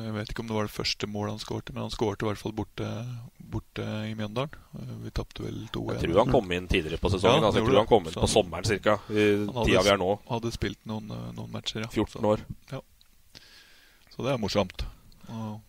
[0.03, 2.29] jeg vet ikke om det var det første målet han skårte, men han skårte i
[2.29, 2.89] hvert fall borte,
[3.51, 4.55] borte i Mjøndalen.
[5.03, 5.93] Vi tapte vel 2-1.
[5.95, 7.41] Jeg tror han kom inn tidligere på sesongen.
[7.41, 8.97] Ja, altså, jeg tror han kom inn på sommeren ca.
[9.09, 10.11] I tida vi er nå.
[10.29, 11.91] Hadde spilt noen, eh, noen matcher, ja.
[11.93, 12.45] 14 år.
[12.69, 13.41] Så, ja.
[14.15, 14.85] Så det er morsomt.
[15.29, 15.59] Og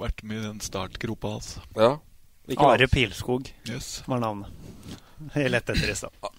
[0.00, 1.54] vært med i den startgropa hans.
[1.76, 1.98] Ja.
[2.58, 4.00] Are Pilskog yes.
[4.10, 4.48] var navnet.
[5.36, 6.30] Jeg lette etter i stad.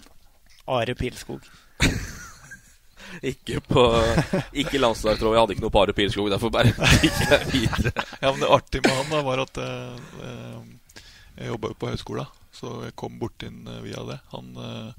[0.67, 1.45] Are Pilskog.
[3.19, 3.85] Ikke på
[4.63, 5.35] Ikke landslagstråd.
[5.35, 6.71] Jeg hadde ikke noe par i pilskog, derfor bare
[7.03, 8.05] gikk jeg videre.
[8.21, 9.97] Ja, men det artige med han da var at eh,
[10.27, 10.61] eh
[11.41, 14.19] jeg jobba jo på høyskolen, så jeg kom bort inn eh, via det.
[14.33, 14.89] Han, eh,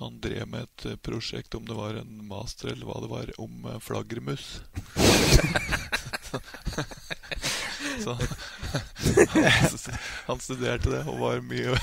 [0.00, 3.32] han drev med et eh, prosjekt, om det var en master eller hva det var,
[3.42, 3.52] om
[3.82, 4.62] flaggermus.
[8.02, 8.16] Så
[10.26, 11.76] han studerte det og var mye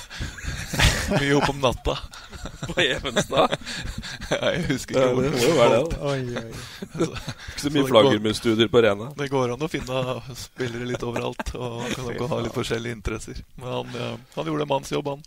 [1.14, 1.96] Mye oppe om natta.
[2.64, 3.56] På Evenstad?
[4.36, 6.00] jeg husker ikke hvor det må jo være det.
[6.10, 7.06] Oi, oi.
[7.06, 9.12] Ikke så mye flaggermusstudier på Rena.
[9.18, 10.04] Det går an å finne
[10.38, 11.54] spillere litt overalt.
[11.58, 13.42] Og kan nok ha litt forskjellige interesser.
[13.60, 15.26] Men han, han gjorde mannsjobb, han.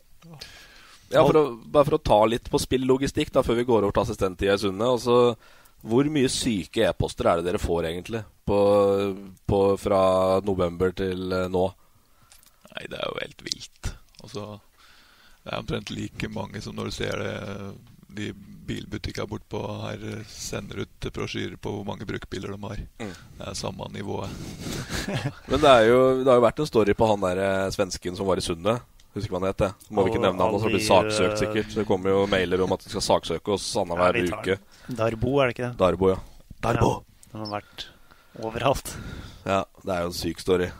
[1.12, 3.92] Ja, for å, bare for å ta litt på spillogistikk da, før vi går over
[3.92, 4.88] til assistenttida i Sunne.
[4.96, 5.16] Altså,
[5.82, 8.58] hvor mye syke e-poster er det dere får egentlig på,
[9.48, 10.02] på, fra
[10.46, 11.64] november til eh, nå?
[12.72, 13.92] Nei, det er jo helt vilt.
[14.22, 14.46] Altså,
[15.42, 17.34] det er omtrent like mange som når du ser det
[18.12, 18.32] de
[18.66, 22.82] bilbutikkene bortpå her sender ut brosjyrer på hvor mange brukbiler de har.
[23.02, 23.12] Mm.
[23.38, 24.30] Det er samme nivået.
[25.50, 28.28] Men det, jo, det, har jo vært en story på han der eh, svensken som
[28.28, 28.84] var i Sundet.
[29.12, 29.64] Husker hva han het.
[29.92, 31.72] Må vi ikke nevne han, så blir saksøkt sikkert.
[31.72, 34.56] Så det kommer jo mailer om at de skal saksøke oss annenhver ja, uke.
[34.88, 35.72] Darbo, er det ikke det?
[35.82, 36.20] Darbo, ja.
[36.64, 36.92] Darbo.
[36.94, 37.88] Ja, den har vært
[38.40, 38.94] overalt.
[39.44, 40.70] Ja, det er jo en syk story.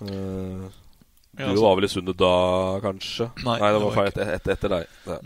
[0.00, 0.70] Uh,
[1.32, 1.62] du altså.
[1.64, 2.32] var vel i Sundet da,
[2.84, 3.28] kanskje?
[3.44, 4.96] Nei, Nei det var feil etter, etter, etter deg.
[5.08, 5.18] Ja.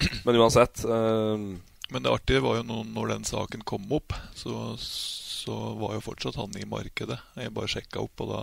[0.26, 1.36] Men uansett uh,
[1.90, 6.04] Men det artige var jo nå, når den saken kom opp, så, så var jo
[6.04, 7.18] fortsatt han i markedet.
[7.34, 8.42] Jeg bare sjekka opp, og da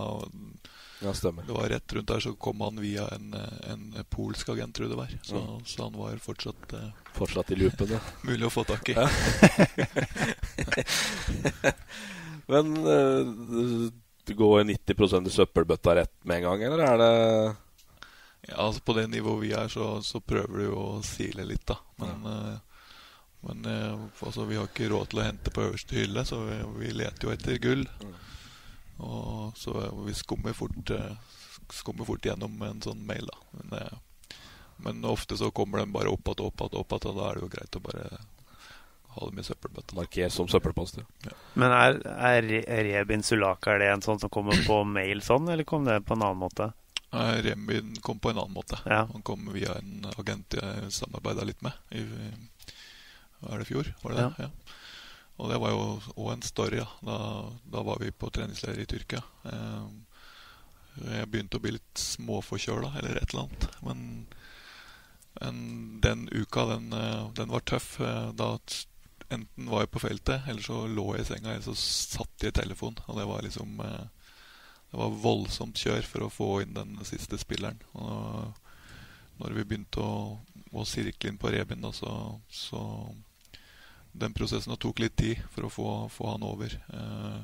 [1.00, 1.12] ja.
[1.46, 3.34] Det var rett rundt der så kom han via en,
[3.70, 5.12] en polsk agent, tror jeg det var.
[5.22, 5.62] Så, Mm.
[5.64, 8.00] så han var fortsatt eh, Fortsatt i loopen, ja.
[8.26, 8.96] mulig å få tak i.
[8.98, 9.06] Ja.
[12.50, 13.86] Men uh,
[14.34, 17.12] går 90 i søppelbøtta rett med en gang, eller er det
[18.48, 21.66] Ja, altså På det nivået vi er, så, så prøver du jo å sile litt,
[21.68, 21.76] da.
[22.00, 22.86] Men, eh,
[23.44, 26.56] men eh, altså, vi har ikke råd til å hente på øverste hylle, så vi,
[26.80, 27.84] vi leter jo etter gull.
[28.98, 29.74] Og Så
[30.06, 31.36] vi skummer fort, eh,
[31.70, 33.38] skummer fort gjennom en sånn mail, da.
[33.58, 34.40] Men, eh,
[34.88, 37.38] men ofte så kommer den bare opp igjen, opp igjen, opp igjen, og da er
[37.38, 38.08] det jo greit å bare
[39.18, 39.96] ha dem i søppelbøtta.
[39.98, 41.36] Marker som søppelpost, ja.
[41.58, 42.50] Men er, er
[42.86, 46.14] Rebin Sulaka er det en sånn som kommer på mail sånn, eller kom det på
[46.16, 46.72] en annen måte?
[47.12, 48.76] Nei, Rembin kom på en annen måte.
[48.84, 49.06] Ja.
[49.12, 52.02] Han kom via en agent jeg samarbeida litt med i
[53.48, 53.94] er det fjor.
[54.02, 54.28] Var det Ja.
[54.36, 54.42] det?
[54.44, 54.74] Ja.
[55.38, 56.76] Og det var jo òg en story.
[56.82, 56.88] Ja.
[57.00, 57.16] Da,
[57.70, 59.22] da var vi på treningsleir i Tyrkia.
[59.44, 59.88] Eh,
[60.98, 63.66] Jeg begynte å bli litt småforkjøla, eller et eller annet.
[63.86, 64.26] Men
[65.40, 68.00] en, den uka, den, eh, den var tøff.
[68.00, 68.58] Eh, Da
[69.30, 72.50] enten var jeg på feltet, eller så lå jeg i senga, eller så satt jeg
[72.54, 72.96] i telefon.
[73.06, 74.06] Og det var liksom eh,
[74.90, 77.80] Det var voldsomt kjør for å få inn den siste spilleren.
[77.92, 80.38] Og når vi begynte å,
[80.72, 82.12] å sirkle inn på Rebin, da, så,
[82.48, 82.82] så
[84.18, 86.72] Den prosessen tok litt tid for å få, få han over.
[86.72, 87.42] Eh,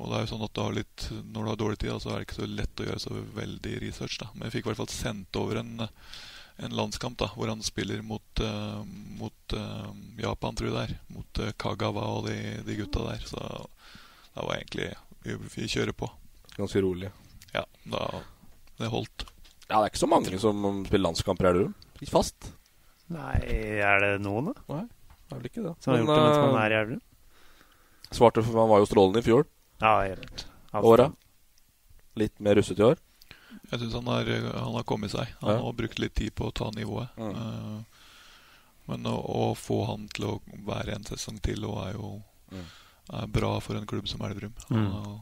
[0.00, 2.10] og det er jo sånn at du litt, Når du har dårlig tid, da, så
[2.10, 4.18] er det ikke så lett å gjøre så veldig research.
[4.20, 5.72] da Men jeg fikk i hvert fall sendt over en,
[6.66, 8.80] en landskamp da hvor han spiller mot, eh,
[9.20, 9.90] mot eh,
[10.24, 10.96] Japan, tror jeg det er.
[11.14, 13.28] Mot eh, Kagawa og de, de gutta der.
[13.28, 13.44] Så
[14.34, 14.90] det var egentlig
[15.54, 16.08] vi kjører på.
[16.56, 17.10] Ganske rolig.
[17.54, 18.22] Ja, da
[18.80, 19.26] det holdt.
[19.68, 21.66] Ja, det er ikke så mange som spiller landskamper, er det?
[22.00, 22.50] Ikke fast?
[23.12, 23.36] Nei,
[23.82, 24.62] er det noen, da?
[24.72, 25.74] Nei, det er vel ikke det.
[25.84, 27.02] Som har Men, gjort det mens man eh, er i Elverum?
[28.10, 29.44] Svarte for han var jo strålende i fjor.
[29.82, 30.46] Ja, helt.
[30.74, 31.10] Åra.
[32.18, 32.98] Litt mer russete i år.
[33.70, 34.30] Jeg syns han, har-
[34.64, 35.28] han har kommet seg.
[35.42, 35.60] Han Ja.
[35.62, 37.08] har brukt litt tid på å ta nivået.
[37.16, 37.84] Mm.
[38.90, 42.08] men å, å få han til å være en sesong til og er jo
[43.12, 44.54] er bra for en klubb som Elverum.
[44.70, 45.20] Mm.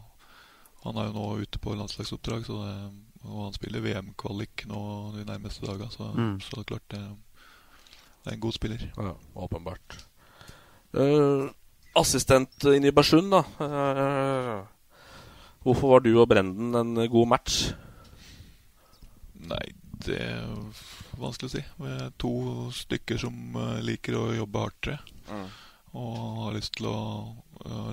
[0.85, 2.75] Han, er jo nå ute på landslagsoppdrag, så det,
[3.27, 4.81] og han spiller VM-kvalik nå
[5.17, 5.91] de nærmeste dagene.
[5.91, 6.37] Så, Mm.
[6.41, 7.01] så det er klart det,
[8.23, 8.85] det er en god spiller.
[8.97, 9.99] Ja, åpenbart.
[10.95, 11.51] Uh,
[11.99, 13.43] assistent i Bersund, da.
[13.61, 14.63] Uh,
[15.67, 17.73] hvorfor var du og Brenden en god match?
[19.49, 19.65] Nei,
[20.07, 20.47] det er
[21.19, 21.65] vanskelig å si.
[21.83, 22.33] Vi er to
[22.75, 24.89] stykker som eh, liker å jobbe hardt.
[25.31, 25.47] Mm.
[25.99, 26.99] Og har lyst til å,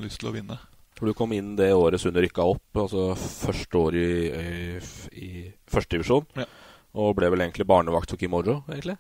[0.04, 0.58] lyst til å vinne.
[0.96, 4.78] For du kom inn det året Sunne rykka opp, altså første år i, i,
[5.20, 5.30] i
[5.72, 6.28] førstedivisjon.
[6.40, 6.48] Ja.
[6.96, 8.96] Og ble vel egentlig barnevakt for Kim Ojo, egentlig?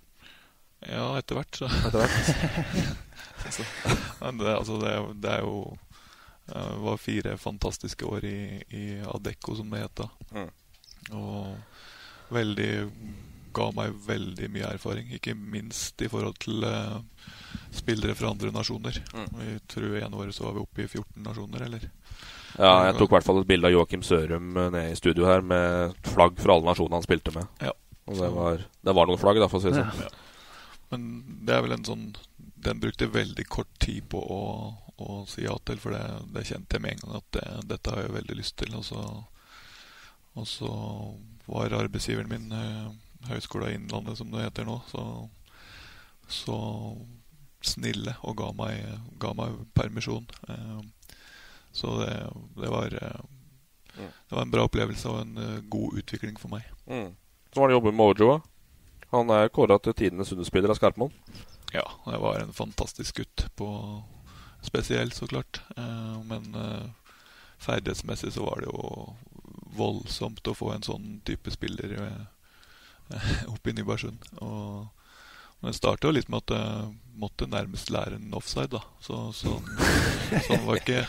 [0.84, 1.70] Ja, etter hvert, så.
[1.88, 2.91] Etter hvert.
[3.46, 3.64] altså,
[4.41, 4.93] det, altså, det,
[5.24, 5.56] det er jo
[6.46, 8.39] Det var fire fantastiske år i,
[8.70, 10.10] i Adecco, som det het da.
[10.36, 10.52] Mm.
[11.16, 12.72] Og veldig
[13.56, 15.10] ga meg veldig mye erfaring.
[15.16, 16.99] Ikke minst i forhold til uh,
[17.76, 18.99] spillere fra andre nasjoner.
[19.16, 19.30] Mm.
[19.39, 21.88] Vi tror ene året så var vi oppe i 14 nasjoner, eller?
[22.56, 25.26] Ja, jeg tok i hvert fall et bilde av Joakim Sørum eh, nede i studio
[25.28, 27.49] her med flagg fra alle nasjonene han spilte med.
[27.60, 27.74] Ja.
[28.06, 29.91] Og det var, det var noen flagg, da, for å si det Ja.
[29.91, 30.22] sånn.
[30.93, 31.06] Men
[31.47, 32.03] det er vel en sånn
[32.62, 34.41] Den brukte veldig kort tid på å,
[35.01, 36.03] å si ja til, for det,
[36.34, 38.72] det kjente jeg med en gang at det, dette har jeg veldig lyst til.
[38.78, 39.01] Og så,
[40.38, 40.70] og så
[41.49, 42.88] var arbeidsgiveren min eh,
[43.30, 45.04] Høgskolen Innlandet, som det heter nå, så,
[46.28, 46.58] så
[47.66, 48.84] snille og ga meg,
[49.22, 50.28] ga meg permisjon.
[50.50, 50.82] Eh,
[51.76, 52.12] så det,
[52.56, 53.24] det var eh,
[53.96, 56.68] Det var en bra opplevelse og en eh, god utvikling for meg.
[56.86, 57.16] Mm.
[57.54, 58.40] Så var det jobbe med Mojo.
[59.14, 61.14] Han er kåra til tidenes underspiller av Skarpmoen.
[61.74, 63.48] Ja, det var en fantastisk gutt.
[63.56, 63.70] På
[64.66, 65.62] spesiell, så klart.
[66.28, 66.56] Men
[67.62, 69.14] ferdighetsmessig så var det jo
[69.78, 71.94] voldsomt å få en sånn type spiller
[73.14, 74.30] eh, opp i Nybergsund.
[74.41, 74.88] Og
[75.62, 78.82] men det starta jo litt med at jeg måtte nærmest lære en offside, da.
[79.01, 79.56] Så, så,
[80.43, 80.99] så det, var ikke,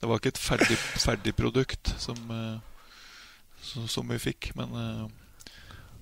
[0.00, 3.02] det var ikke et ferdig, ferdig produkt som, eh,
[3.66, 4.52] så, som vi fikk.
[4.56, 5.52] Men, eh,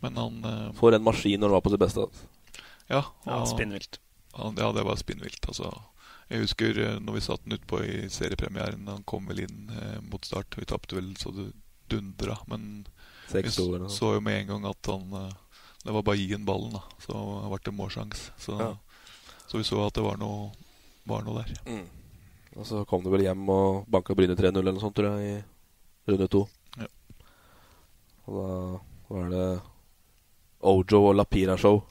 [0.04, 2.06] men han eh, For en maskin når han var på sitt beste.
[2.86, 3.98] Ja, ja, Ja, og- spinnvilt.
[4.36, 5.48] Han, ja, det var spinnvilt.
[5.50, 5.72] Altså.
[6.30, 8.86] Jeg husker når vi satt den utpå i seriepremieren.
[8.90, 10.54] Han kom vel inn eh, mot start.
[10.60, 11.50] Vi tapte vel så det
[11.90, 12.36] dundra.
[12.46, 12.84] Men
[13.32, 15.34] vi så jo med en gang at han eh,
[15.84, 16.80] Det var bare å gi han ballen, da.
[17.04, 17.12] Så
[17.50, 18.30] ble det målsjanse.
[18.40, 18.70] Så, Ja.
[19.46, 20.50] så vi så at det var noe,
[21.04, 21.52] var noe der.
[21.68, 21.86] Mm.
[22.56, 25.42] Og så kom du vel hjem og banka Bryne 3-0 eller noe sånt, tror jeg,
[25.42, 26.44] i runde to.
[26.78, 26.86] Ja.
[28.26, 28.50] Og da
[29.10, 29.46] var det
[30.64, 31.82] Ojo og Lapira-show.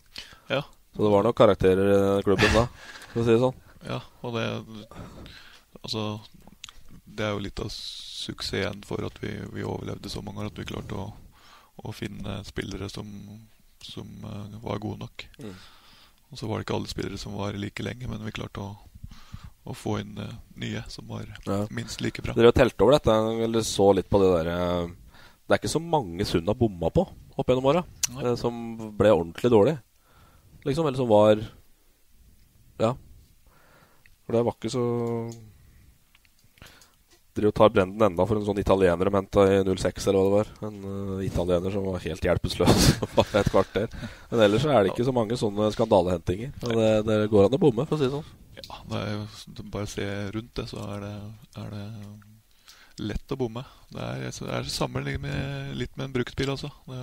[0.49, 0.63] Ja,
[0.95, 2.67] Så det var nok karakterer i klubben da,
[3.11, 3.59] for å si det sånn.
[3.83, 4.43] Ja, og det
[5.83, 6.21] Altså,
[7.05, 10.57] det er jo litt av suksessen for at vi, vi overlevde så mange år, at
[10.61, 11.09] vi klarte å,
[11.83, 13.09] å finne spillere som,
[13.85, 15.25] som uh, var gode nok.
[15.39, 15.53] Mm.
[16.31, 18.71] Og så var det ikke alle spillere som var like lenge, men vi klarte å,
[19.69, 21.59] å få inn uh, nye som var Ja.
[21.69, 22.33] minst like bra.
[22.37, 23.13] Dere telte over dette,
[23.45, 24.57] eller så litt på det derre
[25.43, 27.03] Det er ikke så mange Sund har bomma på
[27.35, 27.81] opp gjennom åra,
[28.21, 28.53] eh, som
[28.97, 29.73] ble ordentlig dårlig.
[30.63, 31.41] Liksom, eller som var
[32.79, 32.93] Ja.
[34.25, 34.83] For det var ikke så
[37.33, 40.33] Dere tar Brenden enda for en sånn italiener de henta i 06, eller hva det
[40.35, 40.51] var.
[40.67, 43.95] En uh, italiener som var helt hjelpeløs bare et kvarter.
[44.29, 46.53] Men ellers er det ikke så mange sånne skandalehentinger.
[46.61, 48.29] Det, det går an å bomme, for å si det sånn.
[48.59, 50.05] Ja, det er jo, bare se
[50.35, 51.15] rundt det, så er det,
[51.63, 51.87] er det
[53.01, 53.65] lett å bomme.
[53.89, 56.69] Det er, det er sammenlignet med, litt med en bruktbil altså.
[56.85, 57.01] Det,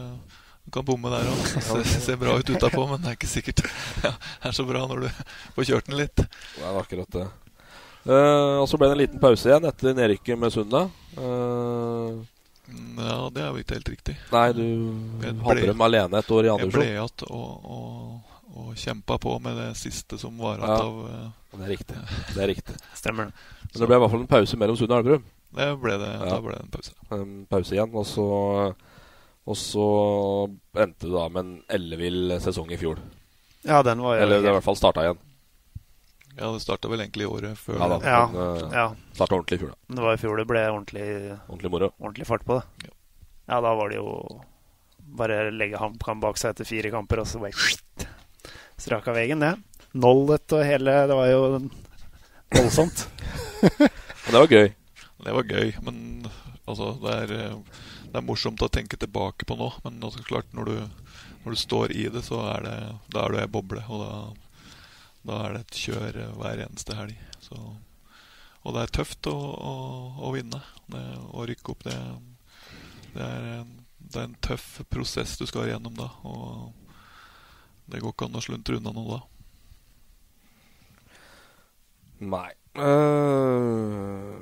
[0.64, 1.44] du kan bomme der òg.
[1.66, 3.64] Ser, se bra ut utapå, men det er ikke sikkert
[4.06, 5.22] ja, det er så bra når du
[5.56, 6.22] får kjørt den litt.
[6.22, 7.26] Det er akkurat det.
[8.06, 10.86] Eh, og så ble det en liten pause igjen etter nedrykket med Sunda.
[11.16, 12.20] Eh,
[13.00, 14.14] Ja, det er jo ikke helt riktig.
[14.30, 14.62] nei, du
[15.42, 19.32] hadde dem alene et år i andre Jeg ble igjen og, og, og kjempa på
[19.42, 20.76] med det siste som var Ja.
[20.78, 21.24] av eh,
[21.56, 21.96] Det er riktig.
[22.34, 22.76] Det er riktig.
[23.00, 23.34] Stemmer det.
[23.72, 25.24] Men det ble i hvert fall en pause mellom Sunda og Elverum.
[25.50, 26.10] Det ble det.
[26.14, 26.28] Ja.
[26.30, 26.92] Da ble det en pause.
[27.10, 27.90] En pause igjen.
[27.98, 28.26] Og så,
[29.50, 29.86] og så
[30.78, 33.02] endte det da med en ellevill sesong i fjor.
[33.66, 35.18] Ja, den var jo Eller det i hvert fall starta igjen.
[36.38, 37.78] Ja, det starta vel egentlig året før.
[37.80, 37.98] Ja da.
[38.06, 38.86] Ja, Men, eh, ja.
[39.18, 39.94] Starta ordentlig i fjor, da.
[39.96, 41.06] Det var i fjor det ble ordentlig,
[41.48, 41.90] Ordentlig moro.
[42.00, 42.86] ordentlig fart på det.
[42.86, 42.94] Ja.
[43.50, 44.12] Ja, da var det jo
[45.18, 48.06] bare legge HamKam bak seg etter fire kamper, og så bare
[48.78, 49.56] strak av veien, det.
[49.98, 51.40] Nollet og hele Det var jo
[52.54, 53.06] voldsomt.
[54.30, 54.68] Og det var gøy.
[55.24, 55.96] Det var gøy, men
[56.68, 57.80] altså, det er, eh,
[58.12, 59.72] det er morsomt å tenke tilbake på nå.
[59.84, 60.76] Men altså, klart, når du,
[61.44, 62.76] når du står i det, så er det
[63.12, 63.82] Da er du ei boble.
[63.90, 64.12] Og da,
[65.26, 67.16] da er det et kjør eh, hver eneste helg.
[67.44, 67.58] Så,
[68.64, 69.74] og det er tøft å, å,
[70.26, 70.62] å vinne.
[70.90, 71.02] Det,
[71.36, 71.96] å rykke opp, det,
[73.14, 73.66] det, er,
[74.00, 76.08] det er en tøff prosess du skal gjennom da.
[76.28, 76.70] Og
[77.90, 79.20] det går ikke an å sluntre unna noe da.
[82.20, 82.48] Nei.
[82.76, 84.36] Uh...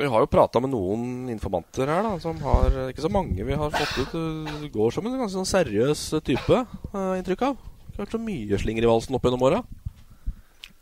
[0.00, 3.58] vi har jo prata med noen informanter her, da, som har Ikke så mange vi
[3.60, 4.16] har fått ut.
[4.64, 7.70] Det går som en ganske sånn seriøs type, uh, inntrykk av.
[7.94, 9.60] Det har vært så mye slinger i valsen opp gjennom åra.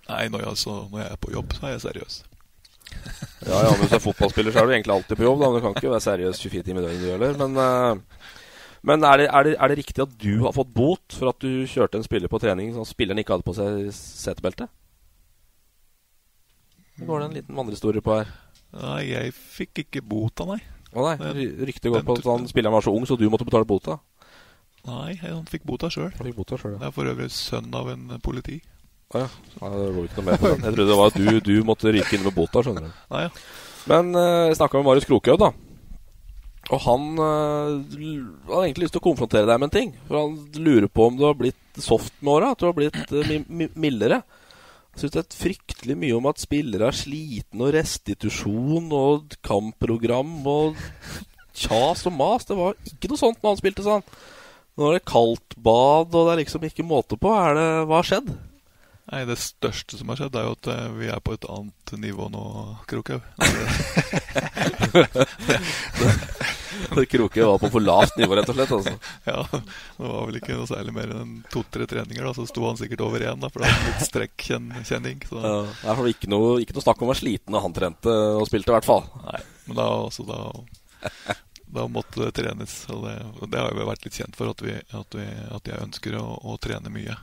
[0.09, 2.23] Nei, når jeg, altså, når jeg er på jobb, så er jeg seriøs.
[3.43, 5.41] Ja, ja, men hvis du er fotballspiller, så er du egentlig alltid på jobb.
[5.41, 5.49] Da.
[5.51, 7.39] Men du kan ikke være seriøs 24 timer i døgnet, du heller.
[7.41, 8.29] Men, eh,
[8.87, 11.43] men er, det, er, det, er det riktig at du har fått bot for at
[11.43, 14.71] du kjørte en spiller på trening som spilleren ikke hadde på seg setebelte?
[16.97, 18.31] Det går det en liten vandrehistorie på her.
[18.79, 20.61] Nei, jeg fikk ikke bota, nei.
[20.93, 23.69] Å nei, Ryktet går på at han, spilleren var så ung, så du måtte betale
[23.69, 23.99] bota.
[24.89, 26.11] Nei, han fikk bota sjøl.
[26.11, 26.25] Ja.
[26.27, 28.59] Det er for øvrig sønn av en politi.
[29.13, 29.29] Å ja.
[29.61, 30.65] Nei, Det lå ikke noe mer på den.
[30.65, 32.97] Jeg trodde det var at du, du måtte ryke inn med bota, skjønner du.
[33.15, 33.31] Nei, ja.
[33.93, 35.53] Men uh, jeg snakka med Marius Krokhaug, da.
[36.73, 37.81] Og han uh,
[38.49, 39.95] hadde egentlig lyst til å konfrontere deg med en ting.
[40.09, 42.53] For han lurer på om du har blitt soft med åra.
[42.55, 44.23] At du har blitt uh, mi mi mildere.
[44.93, 50.35] Jeg syns det er fryktelig mye om at spillere er slitne, og restitusjon og kampprogram
[50.53, 50.83] og
[51.57, 52.49] kjas og mas.
[52.49, 54.05] Det var ikke noe sånt når han spilte sånn.
[54.79, 57.29] Nå er det kaldt bad, og det er liksom ikke måte på.
[57.37, 58.29] Er det, hva har skjedd?
[59.13, 61.87] Nei, Det største som har skjedd, er jo at eh, vi er på et annet
[62.01, 62.43] nivå nå,
[62.89, 63.23] Krokhaug.
[67.13, 68.73] Krokhaug var på for lavt nivå, rett og slett.
[68.73, 68.93] Altså.
[69.31, 69.45] ja,
[69.99, 73.05] det var vel ikke noe særlig mer enn to-tre treninger, da, så sto han sikkert
[73.07, 75.19] over én, da, for det var litt strekkjenning.
[75.29, 77.77] Så Ja, det er ikke noe, ikke noe snakk om å være sliten når han
[77.77, 79.05] trente og spilte, i hvert fall.
[79.29, 80.39] nei, men da, også da,
[81.73, 82.75] da måtte det trenes.
[82.93, 85.71] Og det, og det har jo vært litt kjent for, at, vi, at, vi, at
[85.71, 87.17] jeg ønsker å, å trene mye.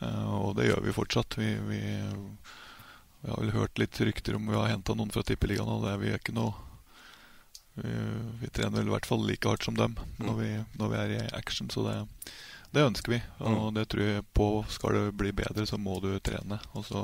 [0.00, 1.38] Uh, og det gjør vi fortsatt.
[1.40, 1.80] Vi, vi,
[3.22, 5.94] vi har vel hørt litt rykter om vi har henta noen fra Tippeligaen, og det
[5.94, 6.54] er vi er ikke noe
[7.76, 7.92] vi,
[8.40, 10.46] vi trener vel i hvert fall like hardt som dem når vi,
[10.80, 11.96] når vi er i action, så det,
[12.72, 13.18] det ønsker vi.
[13.50, 14.46] Og det tror jeg på.
[14.72, 16.60] Skal det bli bedre, så må du trene.
[16.72, 17.02] Og så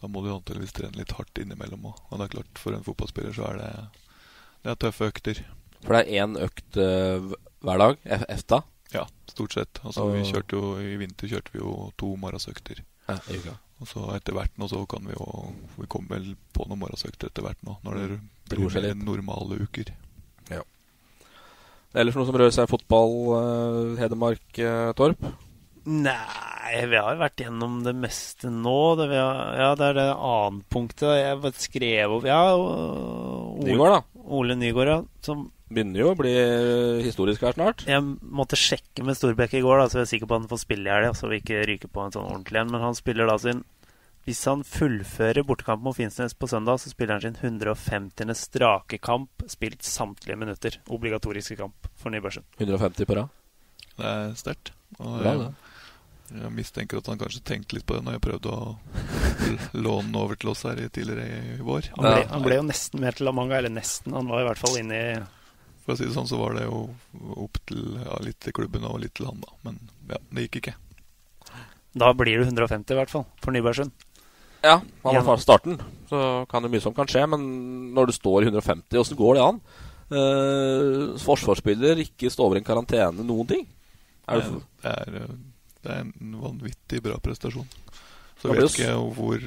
[0.00, 2.04] da må du antakeligvis trene litt hardt innimellom òg.
[2.08, 3.72] Og det er klart, for en fotballspiller så er det,
[4.64, 5.42] det er tøffe økter.
[5.84, 7.32] For det er én økt uh,
[7.64, 8.04] hver dag?
[8.28, 8.60] EFTA?
[8.94, 9.80] Ja, stort sett.
[9.86, 12.82] Altså, vi kjørte jo, I vinter kjørte vi jo to morgensøkter.
[13.08, 13.56] Ja.
[13.80, 15.24] Og så etter hvert nå så kan vi jo
[15.80, 19.62] Vi kommer vel på noen morgensøkter etter hvert nå, når det Roer blir mer normale
[19.64, 19.94] uker.
[21.90, 25.24] Ellers noe som rører seg i fotball, uh, Hedmark, uh, Torp?
[25.90, 28.76] Nei, vi har vært gjennom det meste nå.
[29.00, 33.96] Det, vi har, ja, det er det annet punktet jeg skrev opp Ja, Ole, Nygaard,
[33.96, 34.22] da.
[34.38, 35.00] Ole Nygaard, ja.
[35.26, 36.30] Som Begynner jo å bli
[37.04, 37.84] historisk her snart.
[37.86, 40.50] Jeg måtte sjekke med Storbekk i går, da, så jeg er sikker på at han
[40.50, 41.12] får spille i helga.
[41.14, 42.72] Så vi ikke ryker på en sånn ordentlig en.
[42.74, 43.62] Men han spiller da sin
[44.26, 48.34] Hvis han fullfører bortekampen mot Finnsnes på søndag, så spiller han sin 150.
[48.36, 50.76] strake kamp, spilt samtlige minutter.
[50.90, 52.44] Obligatoriske kamp for Nybergsen.
[52.58, 53.32] 150 på rad.
[53.96, 54.74] Det er sterkt.
[54.98, 55.50] Jeg,
[56.34, 58.76] jeg mistenker at han kanskje tenkte litt på det når jeg prøvde å
[59.86, 61.94] låne den over til oss her tidligere i vår.
[61.96, 64.18] Han ble, han ble jo nesten mer til La Manga, eller nesten.
[64.18, 65.20] Han var i hvert fall inne i
[65.84, 66.84] For å si det sånn, så var det jo
[67.40, 69.54] opp til ja, litt til klubben og litt til han, da.
[69.66, 70.76] Men ja, det gikk ikke.
[72.00, 73.94] Da blir du 150 i hvert fall, for Nybergsund.
[74.60, 75.78] Ja, han var fra starten.
[76.10, 76.18] Så
[76.50, 77.24] kan det mye som kan skje.
[77.32, 77.46] Men
[77.96, 79.60] når du står i 150, åssen går det an?
[80.10, 83.64] Eh, forsvarsspiller, ikke stå over en karantene, noen ting.
[84.28, 85.34] Er Det, det, det, er, eh,
[85.80, 87.68] det er en vanvittig bra prestasjon.
[88.40, 89.42] Så jeg vet ikke hvor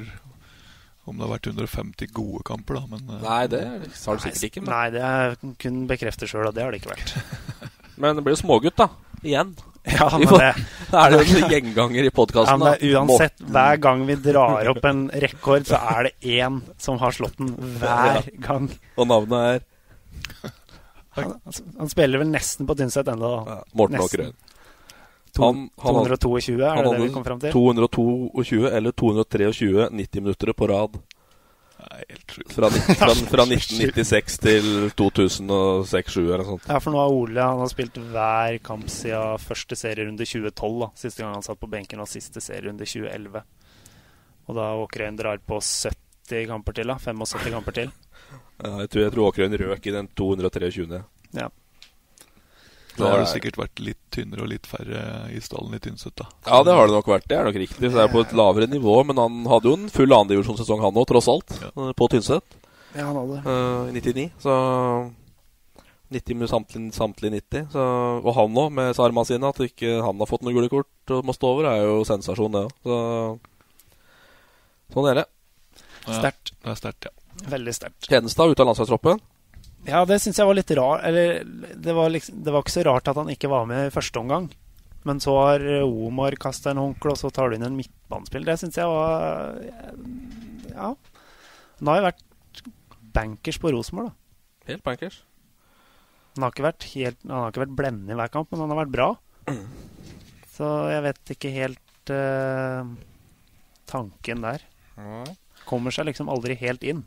[1.05, 2.85] Om det har vært 150 gode kamper, da.
[2.93, 3.91] Men eh, Nei, det har det
[4.23, 4.61] sikkert ikke.
[4.63, 7.13] Men, Nei, det er kun bekrefter sjøl at det har det ikke vært.
[8.01, 8.87] men det blir jo smågutt, da.
[9.23, 9.53] Igjen.
[9.83, 10.61] Ja, men får- det-
[10.93, 12.61] Da er det jo en gjenganger i Ja, podkasten.
[12.61, 16.61] men det er uansett, hver gang vi drar opp en rekord, så er det én
[16.79, 17.49] som har slått den
[17.81, 18.69] hver gang.
[18.95, 20.53] Og navnet er
[21.19, 21.33] Han,
[21.77, 23.33] han spiller vel nesten på Tynset ennå.
[23.45, 23.57] da.
[23.77, 24.31] Morten Nesten.
[25.39, 27.51] Han- han 222, er han det det vi kom fram til?
[27.51, 30.99] 222 eller 223 90 minutter på rad.
[32.53, 36.67] Fra, fra, fra 1996 til 2006-2007 eller noe sånt.
[36.69, 40.79] Ja, for nå har Ole han har spilt hver kamp siden første serierunde 2012.
[40.79, 40.87] da.
[40.95, 43.43] Siste gang han satt på benken, og siste serierunde 2011.
[44.47, 46.95] Og da Åkerøyen drar på 70 kamper til, da.
[47.03, 47.91] 75 kamper til.
[48.63, 51.03] Ja, jeg tror, jeg tror Åkerøyen røk i den 223.
[51.35, 51.49] Ja.
[52.97, 54.99] Da har det sikkert vært litt tynnere og litt færre
[55.33, 56.27] i stallen i Tynset, da.
[56.45, 57.25] Ja, det har det nok vært.
[57.27, 57.89] Det er nok riktig.
[57.89, 58.99] Så det er på et lavere nivå.
[59.09, 61.55] Men han hadde jo en full andredivisjonssesong, han òg, tross alt.
[61.63, 61.71] ja.
[61.97, 62.59] På Tynset.
[62.93, 63.39] Ja, han hadde.
[63.41, 64.27] Eh, I 99.
[64.45, 64.57] Så
[66.13, 67.65] 90 med samtlige, samtlig 90.
[67.73, 67.87] Så,
[68.21, 69.49] og han òg, med sarma sine.
[69.49, 72.53] At ikke han har fått noe gule kort og må stå over, er jo sensasjon,
[72.53, 72.71] det òg.
[72.85, 72.99] Så
[74.93, 75.27] sånn er det.
[76.05, 76.53] Sterkt.
[76.61, 77.13] Det er sterkt, ja.
[77.49, 78.05] Veldig sterkt.
[78.05, 79.17] Tjenestad ute av landslagstroppen.
[79.87, 82.85] Ja, det syns jeg var litt rar Eller det var, liksom, det var ikke så
[82.87, 84.47] rart at han ikke var med i første omgang.
[85.03, 88.45] Men så har Omar kasta en håndkle, og så tar du inn en midtbanespill.
[88.47, 89.59] Det syns jeg var
[90.71, 90.93] Ja.
[91.79, 92.23] Han har jo vært
[93.13, 94.71] bankers på Rosenborg, da.
[94.71, 95.19] Helt bankers.
[96.33, 98.71] Han har ikke vært, helt, han har ikke vært blendende i hver kamp, men han
[98.73, 99.09] har vært bra.
[100.55, 102.87] Så jeg vet ikke helt uh,
[103.89, 104.63] tanken der.
[105.67, 107.03] Kommer seg liksom aldri helt inn.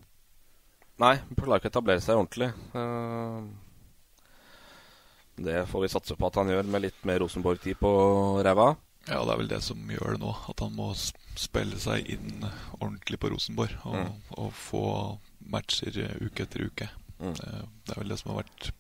[0.99, 2.49] Nei, klarer ikke å etablere seg ordentlig.
[2.75, 3.41] Eh,
[5.47, 7.91] det får vi satse på at han gjør, med litt mer Rosenborg-tid på
[8.47, 8.71] ræva.
[9.07, 10.33] Ja, det er vel det som gjør det nå.
[10.51, 10.89] At han må
[11.37, 12.47] spille seg inn
[12.81, 13.77] ordentlig på Rosenborg.
[13.85, 14.13] Og, Mm.
[14.39, 15.19] og få
[15.53, 16.89] matcher uke etter uke.
[17.21, 17.35] Mm.
[17.37, 18.73] Eh, Det er vel det som har vært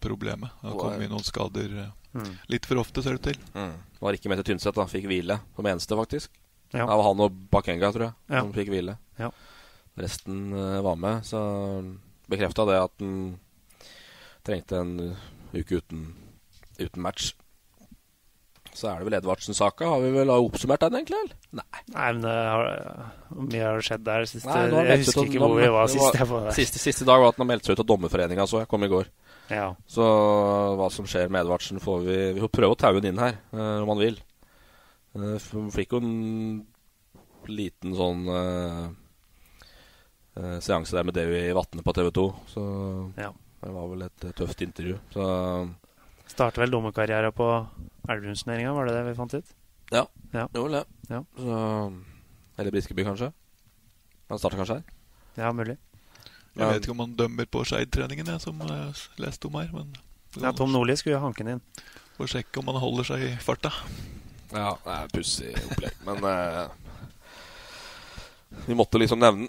[0.00, 0.50] problemet.
[0.62, 2.38] Det har kommet inn noen skader eh, Mm.
[2.48, 3.42] litt for ofte, ser det ut til.
[3.54, 3.74] Mm.
[4.00, 4.84] Var ikke med til Tynset, da.
[4.86, 6.28] Fikk hvile som eneste, faktisk.
[6.72, 6.86] Ja.
[6.86, 8.40] Det var han og Bakenga, tror jeg, Ja.
[8.40, 8.98] som fikk hvile.
[9.18, 9.30] Ja.
[9.98, 11.40] Resten eh, var med, så
[12.28, 13.18] bekrefta det at han
[14.46, 14.94] trengte en
[15.52, 16.08] uke uten,
[16.78, 17.32] uten match.
[18.78, 19.88] Så er det vel Edvardsen-saka.
[19.90, 21.18] Har vi vel oppsummert den, egentlig?
[21.24, 21.38] eller?
[21.58, 21.80] Nei.
[21.94, 22.68] Nei, men det har,
[23.34, 26.20] mye har skjedd der siste Nei, Jeg husker ut ikke hvor vi var det sist
[26.20, 26.56] jeg var der.
[26.60, 28.92] Siste, siste dag var at han meldt seg ut av Dommerforeninga, så jeg kom i
[28.92, 29.10] går.
[29.48, 29.72] Ja.
[29.88, 30.06] Så
[30.78, 33.40] hva som skjer med Edvardsen, får vi Vi får prøve å taue han inn her,
[33.56, 34.20] uh, om han vil.
[35.16, 36.12] Uh, fikk jo en
[37.48, 38.88] liten sånn eh, eh,
[40.64, 42.62] seanse der med Davy Vatne på TV 2, så
[43.18, 43.32] Ja.
[43.62, 44.98] det var vel et, eh, tøft intervju.
[45.14, 45.24] Så
[46.28, 47.46] Starter vel dommerkarrieren på
[48.08, 49.44] Elverumsturneringa, var det det vi fant ut?
[49.90, 50.46] ja, Ja.
[50.52, 50.86] det var vel det.
[51.10, 51.22] Ja.
[51.36, 52.02] Så,
[52.58, 53.32] eller Briskeby, kanskje.
[54.28, 54.84] Han starter kanskje her.
[55.36, 55.78] Ja, mulig.
[56.58, 59.70] Jeg vet ikke om han dømmer på Skeid-treningen, jeg, som jeg leste om her.
[59.72, 59.94] Men
[60.42, 61.60] Ja, Tom Nordli skulle jo hanke den inn.
[62.18, 63.70] får sjekke om han holder seg i farta.
[64.52, 66.68] Ja, det er pussig opplegg, men uh,
[68.66, 69.48] Vi måtte liksom nevne den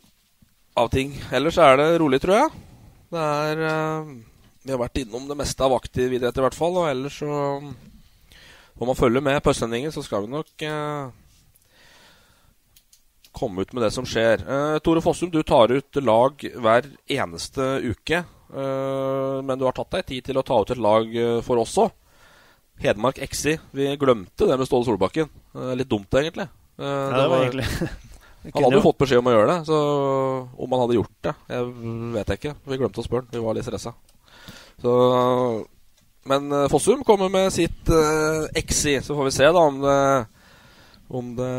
[0.78, 1.14] av ting.
[1.34, 2.66] Ellers er det rolig, tror jeg.
[3.10, 4.12] Det er uh,
[4.64, 6.78] Vi har vært innom det meste av aktiv idrett, i hvert fall.
[6.82, 7.38] Og ellers så
[8.80, 11.10] Får man følge med på Østlendingen, så skal vi nok eh,
[13.36, 14.40] komme ut med det som skjer.
[14.40, 18.22] Eh, Tore Fossum, du tar ut lag hver eneste uke.
[18.50, 21.12] men du har tatt deg tid til å ta ut et lag
[21.44, 21.92] for oss òg.
[22.80, 23.58] Hedmark XI.
[23.76, 25.28] Vi glemte det med Ståle Solbakken.
[25.76, 26.48] Litt dumt, egentlig.
[26.80, 27.68] Ja, det var egentlig
[28.54, 29.80] Han hadde jo fått beskjed om å gjøre det, så
[30.58, 31.68] om han hadde gjort det Jeg
[32.16, 32.54] vet jeg ikke.
[32.66, 33.34] Vi glemte å spørre han.
[33.34, 33.94] Vi var litt stressa.
[34.80, 34.94] Så
[36.30, 40.00] Men eh, Fossum kommer med sitt uh, XI, så får vi se da om det
[41.10, 41.54] Om det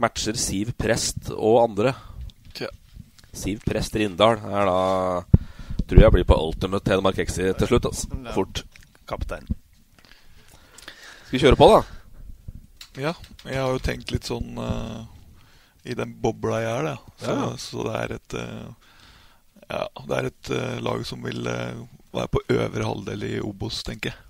[0.00, 1.94] matcher Siv Prest og andre.
[3.36, 4.80] Siv Prest Rindal er da
[5.86, 7.88] tror jeg blir på Ultimate Telemark Exi til slutt.
[7.90, 8.20] Altså.
[8.34, 8.62] Fort.
[9.06, 9.44] Kaptein.
[11.26, 11.82] Skal vi kjøre på, da?
[12.96, 13.12] Ja.
[13.44, 15.04] Jeg har jo tenkt litt sånn uh,
[15.86, 16.96] i den bobla jeg er, da.
[17.22, 17.48] Så, Ja.
[17.62, 18.92] så det er et uh,
[19.70, 23.82] Ja, det er et uh, lag som vil uh, være på øvre halvdel i Obos,
[23.86, 24.22] tenker jeg.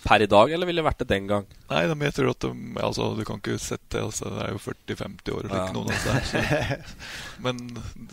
[0.00, 1.44] Per i dag, eller ville det vært det den gang?
[1.68, 4.60] Nei, men jeg tror at de, altså, Du kan ikke sette altså, Det er jo
[4.64, 5.64] 40-50 år eller Ja.
[5.66, 6.24] ikke noen av her.
[6.24, 6.94] Så.
[7.44, 7.60] Men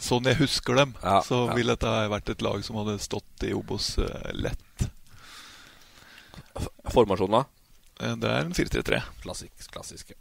[0.04, 3.54] sånn jeg husker dem, Ja, så ville dette vært et lag som hadde stått i
[3.56, 4.90] Obos uh, lett.
[6.92, 7.44] Formasjonen, da?
[8.04, 9.02] Eh, Det er en 4-3-3.
[9.24, 10.20] Klassisk, klassiske.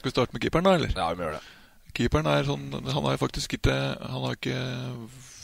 [0.00, 0.76] Skal vi starte med keeperen, da?
[0.78, 0.92] eller?
[0.96, 1.56] Ja, vi må gjøre det.
[1.96, 4.60] Keeperen er sånn Han har faktisk ikke Han har ikke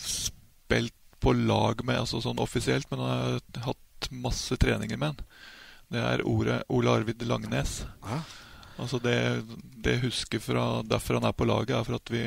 [0.07, 5.23] spilt på lag med altså sånn offisielt, men han har hatt masse treninger med han.
[5.93, 7.79] Det er ordet Ole Arvid Langnes.
[8.05, 8.19] Hæ?
[8.77, 9.17] Altså det,
[9.81, 12.23] det jeg husker fra derfor han er på laget, er for at vi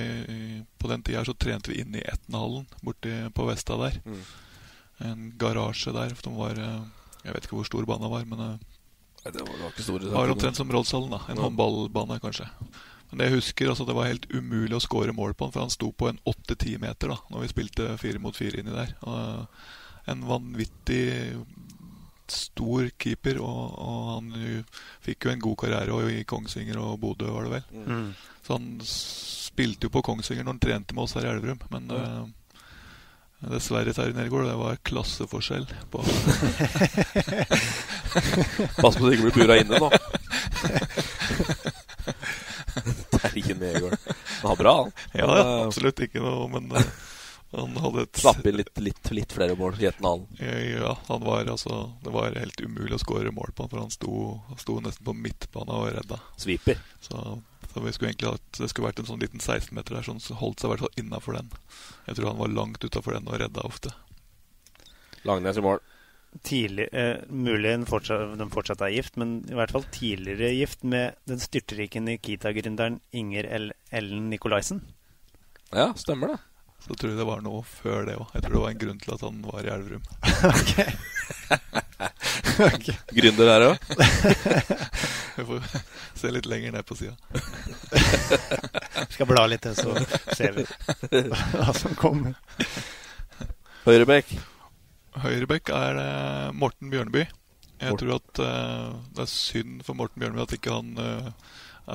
[0.82, 4.00] på den tida så trente vi inne i Etnehallen borti på Vesta der.
[4.06, 4.24] Mm.
[5.10, 6.16] En garasje der.
[6.24, 6.82] Som var eh,
[7.24, 8.79] Jeg vet ikke hvor stor banen var, men eh,
[9.26, 11.10] Nei, Det var, det var ikke store var omtrent som Rådshallen.
[11.12, 11.44] da En Ja.
[11.48, 12.48] håndballbane, kanskje.
[13.12, 15.70] Men jeg husker, altså det var helt umulig å score mål på han, for han
[15.74, 18.94] sto på en 8-10 meter da Når vi spilte fire mot fire inni der.
[19.02, 19.48] Og
[20.08, 21.36] en vanvittig
[22.30, 24.60] stor keeper, og, og han jo
[25.02, 27.66] fikk jo en god karriere og i Kongsvinger og Bodø, var det vel.
[27.90, 28.12] Mm.
[28.46, 31.90] Så han spilte jo på Kongsvinger når han trente med oss her i Elverum, men
[31.90, 32.28] eh,
[33.50, 36.04] Dessverre, Terje Nergård, det var klasseforskjell på
[38.80, 39.90] Pass på så du ikke blir bura inne nå.
[43.20, 43.98] Terje Negård.
[44.42, 44.92] Han var bra, han.
[45.12, 46.82] Ja, ja, eh, absolutt ikke noe, men uh,
[47.52, 50.28] han hadde et Slapp inn litt, litt, litt flere mål i Etnhallen.
[50.40, 53.94] Ja, han var altså Det var helt umulig å skåre mål på han, for han
[53.94, 54.16] sto,
[54.50, 56.20] han sto nesten på midtbanen og redda.
[56.38, 56.82] Sviper.
[57.02, 57.40] Så,
[57.74, 60.62] så vi skulle egentlig hatt Det skulle vært en sånn liten 16-meter der, som holdt
[60.62, 61.50] seg i hvert fall innafor den.
[62.08, 63.96] Jeg tror han var langt utafor den og redda ofte.
[65.28, 65.82] Langnes i mål.
[66.46, 70.84] Tidlig, eh, mulig den fortsatt, den fortsatt er gift, men i hvert fall tidligere gift
[70.86, 74.84] med den styrtrike Nikita-gründeren Inger L Ellen Nikolaisen.
[75.74, 76.40] Ja, stemmer det.
[76.86, 78.30] Så tror jeg det var noe før det òg.
[78.36, 80.06] Jeg tror det var en grunn til at han var i Elverum.
[83.18, 83.78] Gründer her òg.
[85.40, 85.62] Vi får
[86.20, 87.16] se litt lenger ned på sida.
[89.14, 89.96] Skal bla litt så
[90.36, 90.66] ser vi
[91.32, 92.36] hva som kommer.
[93.86, 94.34] Høyrebekk.
[95.24, 96.10] Høyrebekk er det
[96.60, 97.26] Morten Bjørneby.
[97.80, 97.98] Jeg Morten.
[98.02, 101.30] tror at uh, det er synd for Morten Bjørneby at ikke han uh,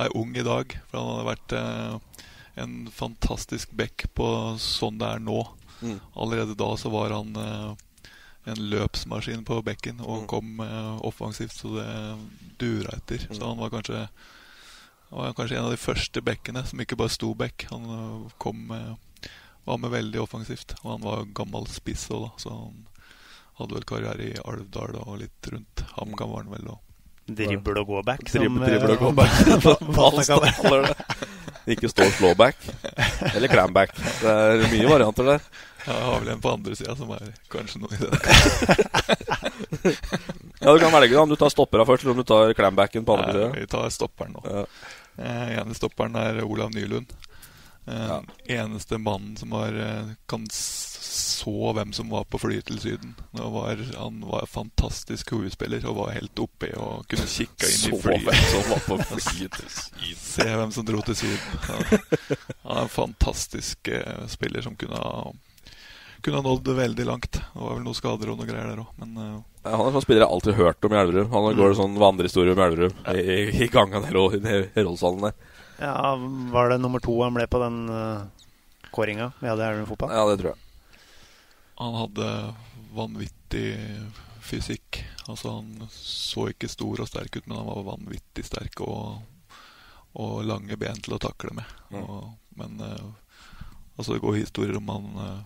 [0.05, 0.75] er ung i dag.
[0.89, 2.21] For han hadde vært uh,
[2.63, 4.27] en fantastisk back på
[4.61, 5.41] sånn det er nå.
[5.81, 5.97] Mm.
[6.15, 7.73] Allerede da så var han eh,
[8.47, 10.27] en løpsmaskin på bekken og Mm.
[10.31, 11.89] kom eh, offensivt så det
[12.61, 13.25] dura etter.
[13.27, 17.11] Så han var kanskje han var kanskje en av de første bekkene som ikke bare
[17.11, 17.67] sto bekk.
[17.73, 18.95] Han eh, kom med,
[19.67, 20.77] var med veldig offensivt.
[20.85, 22.31] Og han var gammel spiss òg, da.
[22.39, 22.79] Så han
[23.59, 25.85] hadde vel karriere i Alvdal og litt rundt.
[25.95, 26.81] HamKam vel og
[28.05, 28.27] back.
[28.29, 29.37] som, og eh, gå back.
[29.65, 30.55] hva man kaller det.
[30.61, 30.95] kaller det.
[31.73, 32.59] Ikke stå slåback.
[33.33, 33.95] Eller clamback.
[34.21, 35.47] Det er mye varianter der.
[35.85, 38.11] Ja, jeg har vel en på andre sida som er kanskje noe i det.
[40.61, 43.17] Ja, Du kan velge om du tar stoppera først, eller om du tar clambacken på
[43.17, 43.49] andre sida.
[43.53, 44.41] vi tar stopperen nå.
[44.45, 44.63] Ja.
[45.17, 47.11] Eh, ene stopperen er Olav Nylund.
[47.87, 48.21] Eh, Ja.
[48.45, 53.15] Eneste mannen som har, eh, kan så hvem som var på flyet til Syden.
[53.31, 57.93] Var, han var en fantastisk hovedspiller og var helt oppe i og kunne kikka inn
[57.93, 58.25] i flyet.
[58.25, 60.17] hvem som var på flyet til Syden.
[60.17, 61.59] Se hvem som dro til Syden.
[61.69, 61.99] Han,
[62.63, 65.31] han er en fantastisk eh, spiller som kunne ha
[66.25, 67.31] kunne ha nådd veldig langt.
[67.37, 70.01] Det var vel noen skader og noe greier der òg, men Ja, han er sånn
[70.07, 71.27] spiller jeg alltid har hørt om i Elverum.
[71.35, 71.75] Han går mm.
[71.77, 74.41] sånn vandrehistorie om Elverum i, i, i gangen her og i
[74.73, 75.35] Heroldsallen der.
[75.79, 76.15] Ja,
[76.51, 78.27] Var det nummer to han ble på den uh,
[78.95, 80.13] kåringa vi hadde i Elverum fotball?
[80.15, 80.61] Ja, det tror jeg.
[81.75, 82.29] Han hadde
[82.95, 83.67] vanvittig
[84.45, 85.01] fysikk.
[85.27, 89.19] Altså Han så ikke stor og sterk ut, men han var vanvittig sterk og,
[90.15, 91.75] og lange ben til å takle med.
[91.91, 92.01] Mm.
[92.03, 93.11] Og, men uh,
[93.97, 95.43] altså det går historier om han uh,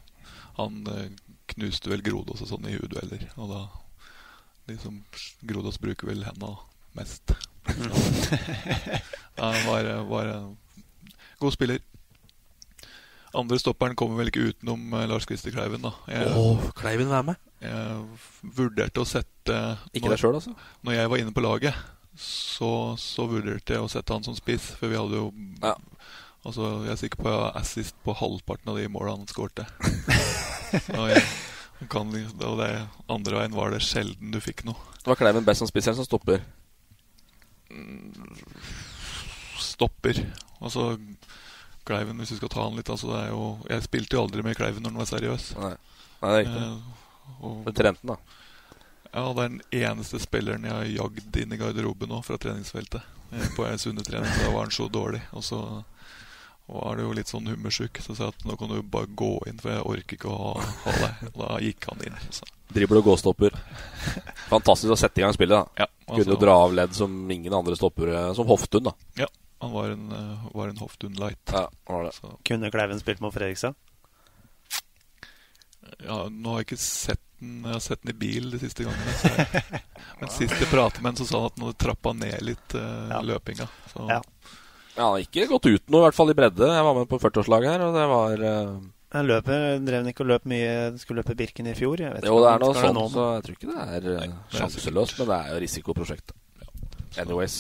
[0.59, 1.11] Han eh,
[1.53, 3.21] knuste vel Grodås og sånn i hodedueller.
[3.39, 3.61] Og da
[4.67, 4.97] liksom
[5.39, 6.57] Grodås bruker vel henda
[6.97, 7.35] mest.
[9.39, 10.57] Han var, var en
[11.39, 11.79] god spiller.
[13.33, 15.83] Andre stopperen kommer vel ikke utenom eh, Lars Christer Kleiven.
[15.85, 17.43] da jeg, oh, Kleiven være med?
[17.61, 19.57] jeg vurderte å sette
[19.93, 20.55] Ikke deg sjøl, altså?
[20.87, 21.77] Når jeg var inne på laget,
[22.19, 24.71] så, så vurderte jeg å sette han som spiss.
[24.79, 25.29] For vi hadde jo
[25.61, 25.75] Ja.
[26.47, 29.65] Altså, Jeg er sikker på jeg har assist på halvparten av de måla han skårte.
[31.11, 32.69] jeg kan, og det
[33.11, 34.79] andre veien var det sjelden du fikk noe.
[35.03, 36.41] Det Var Kleiven best som spiss eller som stopper?
[39.59, 40.21] Stopper.
[40.59, 40.97] Altså
[41.87, 44.43] Kleiven, hvis vi skal ta han litt altså det er jo, Jeg spilte jo aldri
[44.45, 45.45] med Kleiven når han var seriøs.
[45.59, 45.71] Nei,
[46.21, 46.67] Nei det er ikke
[47.29, 48.17] Eh, Du trente den, da?
[49.13, 53.05] Ja, det er den eneste spilleren jeg har jagd inn i garderoben nå, fra treningsfeltet.
[53.31, 55.21] Eh, På en sundetrening, så da var han så dårlig.
[55.37, 55.59] Og så
[56.69, 59.29] var det jo litt sånn hummersjuk, så sa jeg at nå kan du bare gå
[59.49, 61.27] inn, for jeg orker ikke å ha, ha deg.
[61.33, 62.17] Og da gikk han inn.
[62.35, 62.45] Så.
[62.69, 63.55] Dribler og gåstopper.
[64.53, 65.57] Fantastisk å sette i gang spillet.
[65.57, 68.27] da Ja, Kunne altså- jo dra av ledd som ingen andre stoppere.
[68.37, 68.93] Som Hoftun, da.
[69.17, 69.27] Ja,
[69.61, 71.41] han var en, eh, var en Hoftun light.
[71.51, 72.13] Ja, var det.
[72.21, 73.73] Så, Kunne Kleiven spilt mot Fredrikstad?
[76.05, 78.83] ja, nå har jeg ikke sett den Jeg har sett den i bil de siste
[78.83, 79.13] gangene.
[79.23, 79.81] Jeg,
[80.19, 82.75] men sist jeg pratet med han, så sa han at han hadde trappa ned litt
[82.75, 83.21] uh, Ja.
[83.23, 83.67] løpinga.
[83.93, 84.19] Så Ja.
[84.99, 86.67] Ja, han har ikke gått ut noe, i hvert fall i bredde.
[86.67, 88.71] Jeg var med på 40-årslaget her, og det var uh...
[89.15, 91.97] Han løper, drev ikke og løp mye Skulle løpe Birken i fjor?
[92.03, 95.15] Jeg vet Jo, det er noe sånt, så jeg tror ikke det er eh, sjanseløst.
[95.21, 96.35] Men det er jo risikoprosjekt.
[97.23, 97.55] Anyways.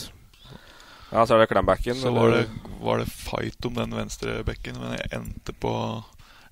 [1.13, 1.97] Ja, så er det Klambacken.
[1.97, 2.43] Så var det,
[2.83, 5.73] var det fight om den venstre bekken, men jeg endte på,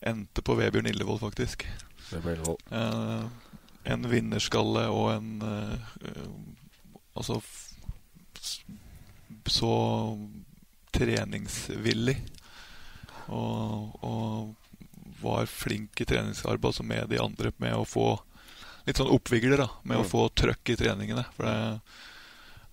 [0.07, 1.67] endte på Vebjørn Illevold, faktisk.
[2.13, 3.27] Vebjørn Eh,
[3.91, 6.27] en vinnerskalle og en eh, eh,
[7.17, 7.53] Altså f
[9.47, 9.69] så
[10.97, 12.17] treningsvillig.
[13.27, 14.55] Og, og
[15.21, 18.11] var flink i treningsarbeid, altså med de andre, med å få
[18.87, 19.69] litt sånn oppvigler, da.
[19.83, 20.03] Med Mm.
[20.05, 21.25] å få trøkk i treningene.
[21.35, 21.81] For det,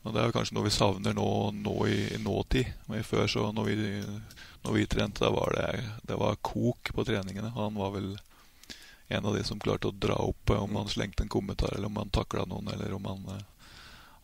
[0.04, 2.68] og det er jo kanskje noe vi savner nå, nå i, i nåtid.
[2.86, 3.76] Men før, så når vi,
[4.64, 7.50] når vi trente, da var det, det var kok på treningene.
[7.56, 8.12] Han var vel
[9.08, 11.90] en av de som klarte å dra opp eh, om han slengte en kommentar, eller
[11.90, 13.42] om han takla noen, eller om han eh,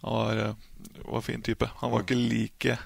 [0.01, 0.55] Han var, eh,
[1.05, 1.67] var en fin type.
[1.83, 2.79] Han var ikke like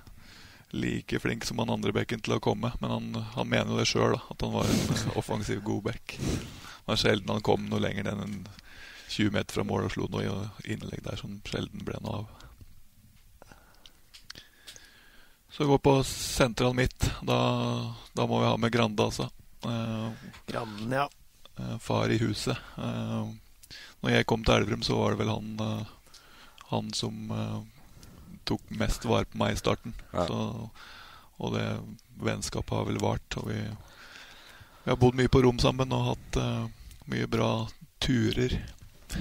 [0.75, 3.89] like flink som han andre bekken til å komme, men han, han mener jo det
[3.91, 6.17] sjøl, at han var en offensiv, god bekk.
[6.19, 8.39] Det var sjelden han kom noe lenger enn en
[9.15, 12.33] 20 meter fra mål og slo noe innlegg der som sjelden ble noe av.
[15.55, 17.13] Så vi går på sentral midt.
[17.23, 17.39] Da,
[18.13, 19.29] da må vi ha med Grande, altså.
[19.63, 20.09] Eh,
[20.49, 21.05] Granden, ja.
[21.61, 22.59] eh, far i huset.
[22.75, 23.29] Eh,
[24.03, 26.19] når jeg kom til Elverum, så var det vel han, eh,
[26.73, 27.61] han som eh,
[28.47, 29.95] tok mest vare på meg i starten.
[30.13, 30.27] Ja.
[30.29, 30.69] Så,
[31.43, 31.67] og det
[32.25, 33.39] vennskapet har vel vart.
[33.41, 33.61] Og vi,
[34.85, 36.67] vi har bodd mye på rom sammen og hatt uh,
[37.11, 37.53] mye bra
[38.05, 38.59] turer.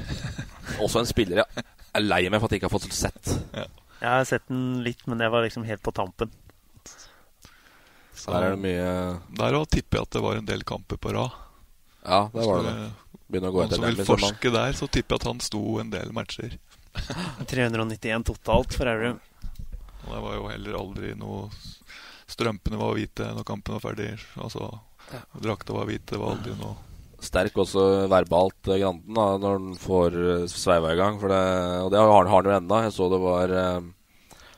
[0.84, 3.34] Også en spiller jeg er lei meg for at jeg ikke har fått sett.
[3.54, 6.32] Jeg har sett den litt, men det var liksom helt på tampen.
[8.14, 8.90] Så Der er det mye
[9.36, 11.34] der òg tipper jeg at det var en del kamper på rad.
[12.04, 12.74] Ja, det var det.
[13.32, 15.42] Begynner å gå Han etter som vil Liksom, forske der, så tipper jeg at han
[15.44, 16.58] sto en del matcher.
[17.50, 19.20] 391 totalt for Aurum.
[20.04, 21.48] Og det var jo heller aldri noe
[22.34, 24.14] Strømpene var hvite når kampen var ferdig.
[24.42, 24.72] Altså,
[25.44, 26.16] Drakta var hvite.
[26.16, 26.74] Det var aldri noe
[27.24, 31.20] Sterk også verbalt, eh, Granden, da, når han får eh, sveiva i gang.
[31.22, 31.44] For det,
[31.86, 32.80] og det har har han jo ennå.
[32.84, 33.86] Jeg så det var eh,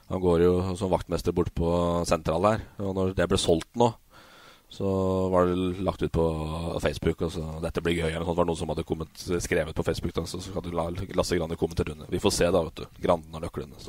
[0.09, 1.69] Han går jo som vaktmester bort på
[2.09, 2.65] sentral her.
[2.81, 3.91] Og når det ble solgt nå,
[4.75, 6.25] så var det lagt ut på
[6.83, 7.21] Facebook.
[7.21, 8.11] Og så 'Dette blir gøy'.
[8.11, 10.13] Eller noe var det noen som hadde kommet, skrevet på Facebook.
[10.13, 12.07] Da, så du la Lasse Grande kommentere under.
[12.11, 12.85] Vi får se, da, vet du.
[12.99, 13.75] Granden har nøklene.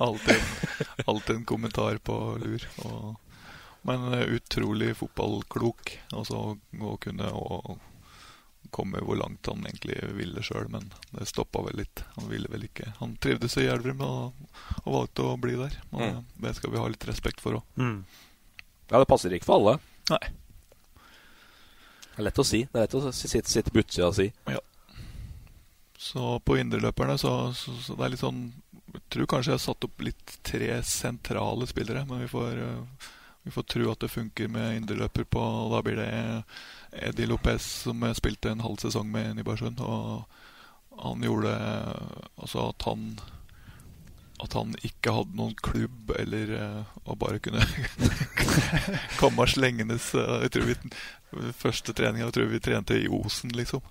[0.00, 0.42] Alltid,
[1.06, 2.68] alltid en kommentar på lur.
[2.84, 3.16] Og,
[3.82, 5.98] men utrolig fotballklok.
[6.12, 7.78] Altså å kunne å
[8.70, 12.02] komme hvor langt han egentlig ville sjøl, men det stoppa vel litt.
[12.18, 14.34] Han ville vel ikke Han trivdes i Elverum og,
[14.84, 15.78] og valgte å bli der.
[15.92, 16.24] Og Mm.
[16.42, 17.62] Det skal vi ha litt respekt for òg.
[17.80, 18.04] Mm.
[18.90, 19.78] Ja, det passer ikke for alle.
[20.10, 20.20] Nei.
[22.12, 22.64] Det er lett å si.
[22.64, 24.28] Det er lett å si- sitte, sitte på utsida og si.
[25.98, 28.42] Så på indreløperne så, så, så det er litt sånn
[28.94, 33.08] Jeg tror kanskje jeg har satt opp litt tre sentrale spillere, men vi får, øh,
[33.44, 36.08] vi får tro at det funker med indreløper på Og da blir det
[36.92, 39.80] Eddie Lopez, som jeg spilte en halv sesong med i Nybergsund.
[39.80, 40.24] Og
[40.98, 41.52] han gjorde
[42.38, 43.12] Altså at han
[44.38, 46.52] at han ikke hadde noen klubb, eller
[47.02, 47.64] og bare kunne
[49.20, 49.96] komme slengende.
[50.14, 50.76] Uh, jeg tror vi,
[51.58, 53.82] første treninga tror vi trente i Osen, liksom.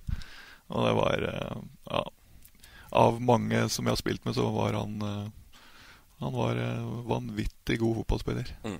[0.71, 1.59] Og det var uh,
[1.91, 2.05] ja,
[3.03, 5.03] Av mange som jeg har spilt med, så var han
[6.23, 6.57] Han var
[7.11, 8.55] vanvittig god fotballspiller.
[8.63, 8.79] Mm.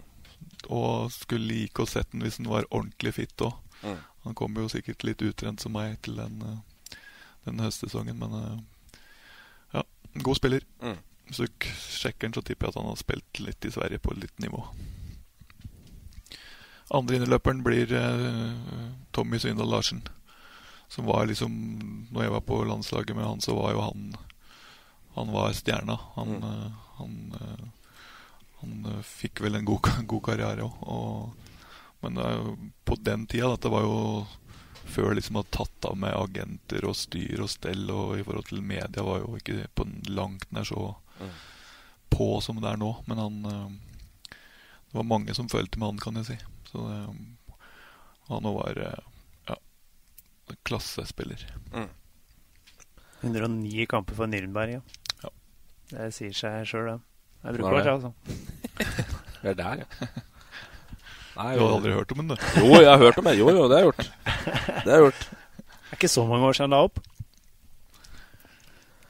[0.74, 3.60] Og skulle like å sett den hvis han var ordentlig fit òg.
[3.84, 3.98] Mm.
[4.24, 6.98] Han kommer jo sikkert litt utrent som meg til den, uh,
[7.46, 8.58] den høstsesongen, men uh,
[9.74, 9.84] ja,
[10.24, 10.66] god spiller.
[10.82, 10.98] Mm.
[11.28, 14.14] Hvis du sjekker den, så tipper jeg at han har spilt litt i Sverige på
[14.16, 14.62] litt nivå.
[16.96, 20.06] Andre inneløperen blir eh, Tommy Svindal Larsen.
[20.88, 21.52] Som var liksom
[22.16, 24.16] Når jeg var på landslaget med han, så var jo han
[25.18, 25.98] Han var stjerna.
[26.16, 26.42] Han, Mm.
[26.48, 27.66] han, han, eh,
[28.62, 31.34] han eh, fikk vel en god, god karriere òg.
[32.06, 32.50] Men eh,
[32.86, 33.98] på den tida Dette var jo
[34.88, 37.90] før liksom hadde tatt av med agenter og styr og stell.
[37.92, 41.32] Og i forhold til media var jo ikke på langt nær så Mm.
[42.14, 42.92] på som det er nå.
[43.10, 44.36] Men han, eh,
[44.92, 46.38] det var mange som følte med han, kan jeg si.
[46.70, 47.00] Så det,
[48.28, 49.56] han var ja,
[50.64, 51.42] klassespiller.
[51.74, 51.90] Mm.
[53.22, 54.82] 109 kamper for Nürnberg, ja.
[55.24, 55.32] ja.
[55.90, 57.00] Det sier seg sjøl, det.
[57.42, 58.14] Det er brukbart, altså.
[59.42, 60.08] det er der, ja.
[61.38, 62.48] Nei, du har aldri hørt om den, du?
[62.58, 63.38] Jo, jeg har hørt om den.
[63.38, 64.08] Jo, jo, det har jeg gjort.
[64.26, 65.28] Det har jeg gjort.
[65.28, 67.00] Det er ikke så mange år siden la opp.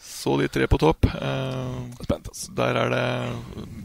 [0.07, 1.07] Så de tre på topp.
[1.07, 2.51] Eh, Spent, altså.
[2.57, 3.05] Der er det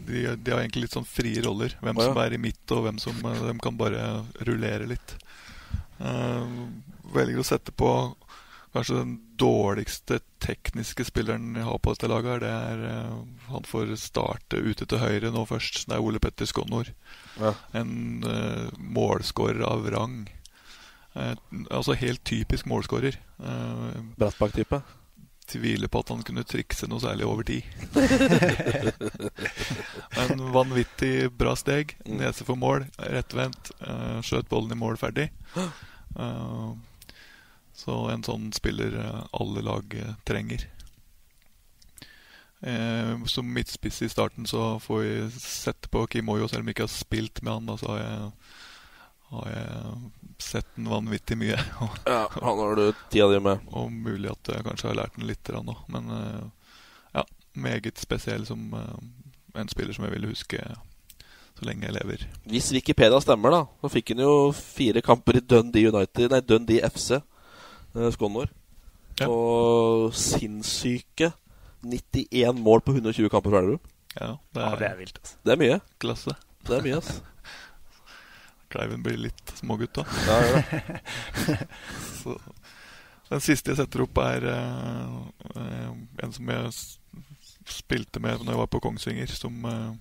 [0.07, 1.77] de, de, har egentlig litt sånn frie roller.
[1.79, 2.09] Hvem oh, ja.
[2.09, 4.07] som er i midt, og hvem som De kan bare
[4.43, 5.15] rullere litt.
[6.03, 6.57] Eh,
[7.15, 7.93] velger å sette på
[8.73, 12.43] kanskje den dårligste tekniske spilleren jeg har på dette laget.
[12.43, 13.19] Det er uh,
[13.51, 15.85] Han får starte ute til høyre nå først.
[15.87, 16.89] Det er Ole Petter Skonnor.
[17.39, 17.53] Ja.
[17.77, 20.23] En uh, målskårer av rang.
[21.13, 21.35] Uh,
[21.69, 23.19] altså helt typisk målskårer.
[23.37, 24.81] Uh, Brattbakk-type?
[25.43, 27.67] Tviler på at han kunne trikse noe særlig over tid.
[30.23, 31.97] en vanvittig bra steg.
[32.07, 32.15] Mm.
[32.21, 33.73] Nese for mål, rettvendt.
[33.83, 35.29] Uh, skjøt ballen i mål ferdig.
[36.15, 36.73] Uh,
[37.73, 40.67] så en sånn spiller eh, alle lag eh, trenger.
[42.65, 46.87] Eh, som midtspiss i starten så får vi sette på Kimoyo, selv om jeg ikke
[46.87, 47.65] har spilt med han.
[47.67, 48.29] Da, så har jeg,
[49.33, 51.59] har jeg sett den vanvittig mye.
[52.05, 53.67] ja, Han har du tida di med.
[53.75, 56.79] Og mulig at jeg kanskje har lært den litt òg, Men eh,
[57.19, 60.63] ja, meget spesiell som eh, en spiller som jeg vil huske
[61.53, 62.23] så lenge jeg lever.
[62.49, 66.89] Hvis Wikipedia stemmer, da, så fikk han jo fire kamper i Dundee United, nei, Dundee
[66.89, 67.19] FC.
[67.95, 68.49] Eh, Skånor.
[69.19, 69.27] Ja.
[69.29, 71.31] Og sinnssyke
[71.83, 73.83] 91 mål på 120 kamper for Elverum.
[74.13, 75.19] Ja, det er, ja, det er vilt.
[75.19, 75.37] Altså.
[75.43, 75.79] Det er mye.
[76.01, 76.35] Klasse.
[76.67, 77.21] Det er mye, ass.
[78.73, 80.05] Kleiven blir litt smågutt, da.
[80.27, 81.57] Ja, ja.
[82.21, 82.37] Så,
[83.29, 85.93] den siste jeg setter opp, er uh,
[86.23, 86.73] en som jeg
[87.69, 89.33] spilte med når jeg var på Kongsvinger.
[89.37, 89.93] Som uh,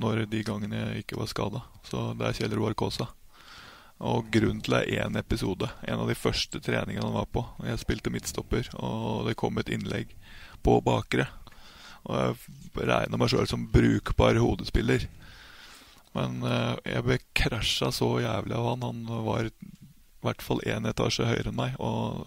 [0.00, 1.62] når de gangene jeg ikke var skada.
[1.86, 3.08] Så det er Kjell Roar Kaasa.
[4.04, 5.70] Og grunnen til det er én episode.
[5.88, 7.44] En av de første treningene han var på.
[7.64, 10.12] Jeg spilte midtstopper, og det kom et innlegg
[10.66, 11.28] på bakre.
[12.04, 15.08] Og jeg regna meg sjøl som brukbar hodespiller.
[16.16, 18.84] Men uh, jeg ble krasja så jævlig av han.
[18.84, 19.54] Han var i
[20.24, 21.80] hvert fall én etasje høyere enn meg.
[21.80, 22.26] Og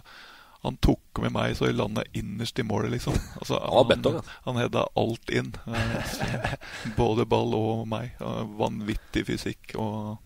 [0.65, 3.13] han tok med meg så jeg landa innerst i målet, liksom.
[3.39, 5.53] Altså, han, han hedda alt inn.
[5.69, 6.57] Uh,
[6.99, 8.17] både ball og meg.
[8.57, 9.77] Vanvittig fysikk.
[9.77, 10.17] og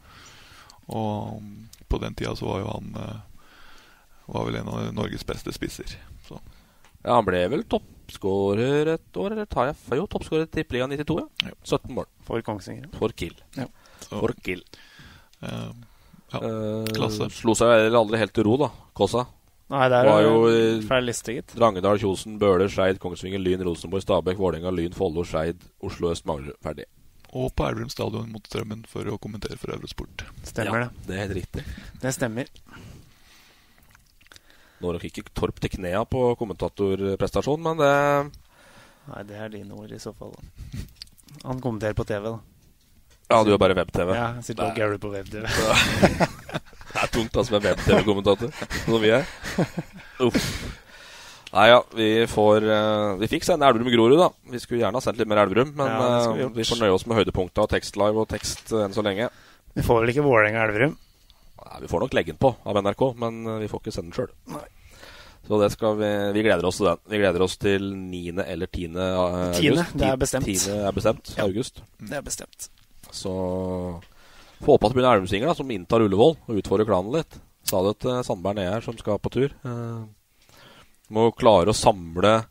[0.88, 1.42] og
[1.88, 3.22] på den tida så var jo han eh,
[4.26, 5.98] Var vel en av Norges beste spisser.
[6.28, 6.40] Så.
[7.04, 10.00] Ja, han ble vel toppskårer et år, eller tar jeg feil?
[10.00, 11.52] Jo, toppskårer i Tippeligaen 92, ja.
[11.52, 11.58] ja.
[11.68, 12.08] 17 mål.
[12.24, 12.88] For Kongsvinger.
[12.96, 13.36] For Kill.
[13.60, 13.68] Ja.
[14.08, 14.64] For Kill.
[15.44, 15.76] Uh,
[16.32, 16.40] ja,
[16.96, 17.28] klasse.
[17.28, 18.72] Uh, slo seg aldri helt til ro, da.
[18.96, 19.26] Kåsa.
[19.74, 20.34] Nei, det er var jo
[20.88, 21.54] feil liste, gitt.
[21.60, 26.56] Drangedal, Kjosen, Bøler, Skeid, Kongsvinger, Lyn, Rosenborg, Stabæk, Vålerenga, Lyn, Follo, Skeid, Oslo øst, Manglerud.
[26.64, 26.88] Ferdig
[27.34, 30.26] og på Elverum stadion mot Strømmen for å kommentere for Eurosport.
[30.46, 31.08] Stemmer ja, det.
[31.08, 31.66] Det er helt riktig.
[32.04, 32.50] Det stemmer.
[34.84, 37.94] Når nok ikke Torp til knea på kommentatorprestasjonen, men det
[39.04, 40.32] Nei, det er dine ord i så fall.
[41.44, 42.38] Han kommenterer på TV, da.
[43.34, 44.14] Ja, du har bare web-TV?
[44.16, 45.44] Ja, jeg sitter og Gary på web-TV.
[46.94, 48.54] det er tungt, altså, med web-TV-kommentator,
[48.86, 49.28] som vi er.
[50.24, 50.48] Uff.
[51.54, 54.30] Nei ja, vi får uh, Vi fikk sende Elverum Grorud, da.
[54.50, 56.94] Vi skulle gjerne ha sendt litt mer Elverum, men ja, vi, uh, vi, får nøye
[56.96, 59.30] oss med høydepunkta og tekstlive og tekst uh, enn så lenge.
[59.78, 60.96] Vi får vel ikke Vålerenga Elverum?
[61.64, 64.18] Nei, Vi får nok legge den på av NRK, men vi får ikke sende den
[64.18, 64.64] sjøl.
[65.44, 67.02] Så det skal vi Vi gleder oss til den.
[67.12, 68.22] Vi gleder oss til 9.
[68.46, 68.90] eller 10.
[68.98, 69.94] august.
[69.94, 70.00] 10.
[70.00, 70.50] Det er bestemt.
[70.50, 70.76] 10.
[70.88, 71.34] er bestemt.
[71.38, 71.46] Ja.
[71.46, 71.84] August.
[72.00, 72.70] Det er bestemt.
[73.12, 73.34] Så
[74.64, 77.40] får håpe at det blir en Elverumsinger som inntar Ullevål og utfordrer klanen litt.
[77.68, 79.54] Sa det til Sandberg nede her, som skal på tur.
[81.14, 82.42] Må klare å samle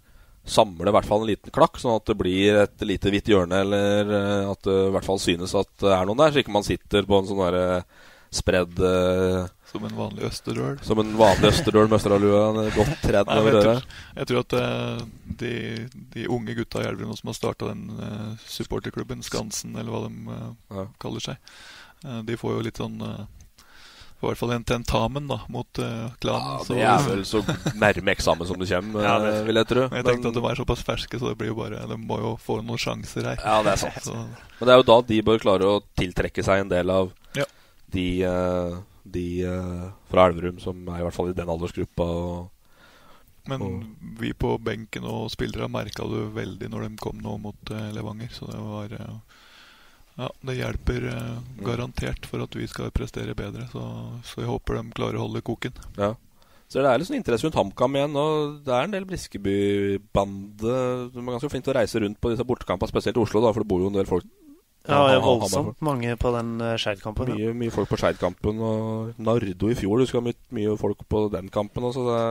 [0.43, 3.61] Samle i hvert fall en liten klakk, sånn at det blir et lite hvitt hjørne,
[3.63, 6.55] eller eh, at det i hvert fall synes at det er noen der, så ikke
[6.57, 10.81] man sitter på en sånn derre eh, spredd uh, Som en vanlig østerdøl?
[10.83, 13.95] Som en vanlig østerdøl med østerdalua godt tredd over øret.
[14.17, 14.57] Jeg tror at
[15.45, 15.53] de,
[16.17, 17.85] de, unge gutta i Elverum som har starta den
[18.43, 20.41] supporterklubben, Skansen, eller hva de
[20.81, 20.87] ja.
[21.05, 21.55] kaller seg,
[22.25, 22.99] de får jo litt sånn
[24.27, 26.53] i hvert fall en tentamen da, mot uh, klanen.
[26.55, 27.43] Ja, det er vel så
[27.79, 29.87] nærme eksamen som det kommer, ja, det, vil jeg tro.
[29.89, 32.33] Jeg tenkte at de er såpass ferske, så det blir jo bare de må jo
[32.41, 33.43] få noen sjanser her.
[33.43, 34.01] Ja, det er sant.
[34.07, 34.15] Så.
[34.61, 37.49] Men det er jo da de bør klare å tiltrekke seg en del av ja.
[37.95, 38.81] de, uh,
[39.19, 42.09] de uh, fra Elverum som er i hvert fall i den aldersgruppa.
[42.23, 42.75] Og,
[43.51, 43.85] Men og...
[44.23, 48.31] vi på benken og spillere merka det veldig når de kom nå mot Levanger.
[48.35, 48.99] Så det var
[50.19, 53.65] ja, det hjelper uh, garantert for at vi skal prestere bedre.
[53.73, 53.85] Så,
[54.29, 55.79] så, jeg håper de klarer å holde koken.
[55.97, 56.13] Ja.
[56.69, 58.15] Så det er litt sånn interesse rundt HamKam igjen.
[58.17, 60.77] Og det er en del Briskeby-bande
[61.13, 63.53] De er ganske flink til å reise rundt på disse bortekampene, spesielt i Oslo, da,
[63.53, 64.29] for det bor jo en del folk
[64.89, 67.33] Ja, er voldsomt mange på den uh, Skeid-kampen.
[67.33, 67.57] Mye, ja.
[67.57, 68.61] mye folk på Skeid-kampen.
[68.69, 70.01] Og Nardo i fjor.
[70.01, 71.89] Du skal ha mye, mye folk på den kampen.
[71.89, 72.23] Også, det...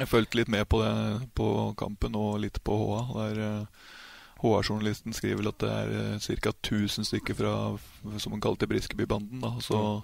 [0.00, 1.48] Jeg fulgte litt med på, det, på
[1.80, 3.02] kampen og litt på HA.
[3.18, 3.90] Der uh,
[4.42, 6.52] HR-journalisten skriver vel at det er uh, ca.
[6.52, 7.56] 1000 stykker fra
[8.18, 9.44] som man kalte Briskebybanden.
[9.62, 10.02] Så, mm.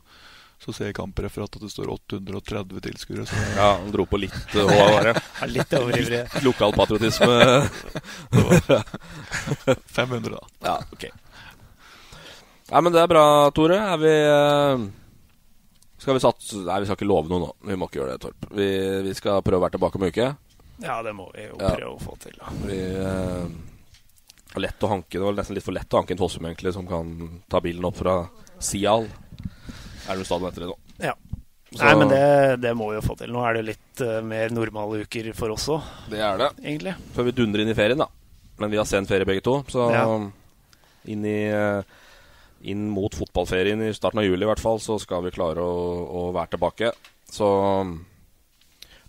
[0.64, 3.26] så ser jeg kampreferatet at det står 830 tilskuere.
[3.56, 6.24] Ja, han dro på litt HA, Ja, litt overivrig.
[6.46, 7.66] Lokalpatriotisme.
[9.86, 10.44] 500, da.
[10.62, 11.10] Ja, ok
[12.68, 13.24] Nei, men det er bra,
[13.56, 13.78] Tore.
[13.80, 14.82] Er vi uh,
[15.96, 17.48] Skal vi satse Nei, vi skal ikke love noe nå.
[17.70, 18.50] Vi må ikke gjøre det, Torp.
[18.52, 18.68] Vi,
[19.06, 20.28] vi skal prøve å være tilbake om en uke.
[20.84, 21.94] Ja, det må vi jo prøve ja.
[21.94, 22.36] å få til.
[22.38, 22.52] Da.
[22.68, 23.77] Vi, uh,
[24.56, 26.86] lett å hanke Det var nesten litt for lett å hanke en Fossum, egentlig, som
[26.88, 27.10] kan
[27.50, 28.20] ta bilen opp fra
[28.58, 29.04] Sial.
[30.08, 30.78] Er det noe stadion etter det nå?
[31.04, 31.14] Ja.
[31.68, 31.82] Så.
[31.82, 32.22] Nei, men det,
[32.64, 33.28] det, må vi jo få til.
[33.34, 35.84] Nå er det litt uh, mer normale uker for oss òg.
[36.08, 36.48] Det er det.
[36.64, 36.94] Egentlig.
[37.12, 38.08] Før vi dundrer inn i ferien, da.
[38.58, 40.06] Men vi har sen ferie begge to, så ja.
[41.12, 41.84] inn i uh,
[42.66, 45.76] inn mot fotballferien i starten av juli i hvert fall, så skal vi klare å,
[46.08, 46.90] å være tilbake.
[47.30, 47.48] Så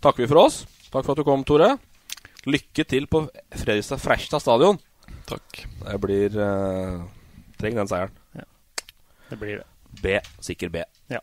[0.03, 0.61] takker vi for oss.
[0.91, 1.71] Takk for at du kom, Tore.
[2.49, 3.23] Lykke til på
[3.55, 4.79] Fredrikstad Frestad stadion.
[5.29, 5.63] Takk.
[5.85, 7.03] Jeg blir uh,
[7.59, 8.15] Trenger den seieren.
[8.35, 8.45] Ja.
[9.29, 9.67] Det blir det.
[10.01, 10.15] B.
[10.41, 10.83] Sikker B.
[11.11, 11.19] Ja.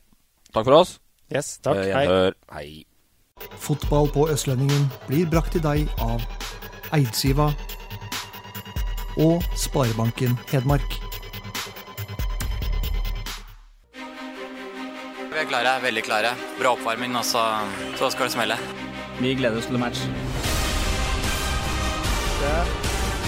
[0.54, 0.98] Takk for oss.
[1.32, 1.80] Yes, takk.
[1.80, 2.32] Uh, Hei.
[2.52, 2.68] Hei.
[3.60, 6.22] Fotball på Østlendingen blir brakt til deg av
[6.96, 7.50] Eidsiva
[9.20, 10.96] og Sparebanken Hedmark.
[15.36, 16.32] Vi er klare, veldig klare.
[16.60, 17.44] Bra oppvarming, og så,
[17.98, 18.56] så skal det smelle.
[19.20, 20.06] Vi gleder oss til match.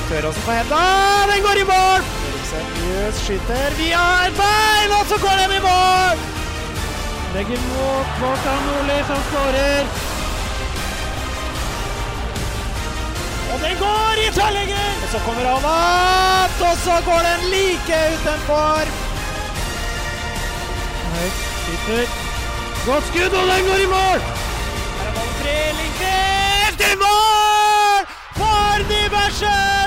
[0.08, 0.84] Tørråsen på henda,
[1.30, 2.04] den går i mål!
[2.50, 6.22] Seriøs skyter via et bein, og så går den i mål!
[7.34, 9.90] Legger mot Morten Nordli, som skårer.
[13.52, 14.88] Og den går i tverrlegger!
[15.12, 18.92] Så kommer han opp, og så går den like utenfor.
[21.12, 22.06] Høyt Skyter.
[22.86, 24.24] Godt skudd, og den går i mål!
[25.00, 25.58] Her er ballen fri.
[25.80, 28.08] Lindqvist i mål!
[28.40, 29.77] For Nybergsen!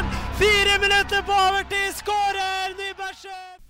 [0.42, 1.94] Fire minutter på overtid!
[1.94, 3.61] Skårer Nybergsjø!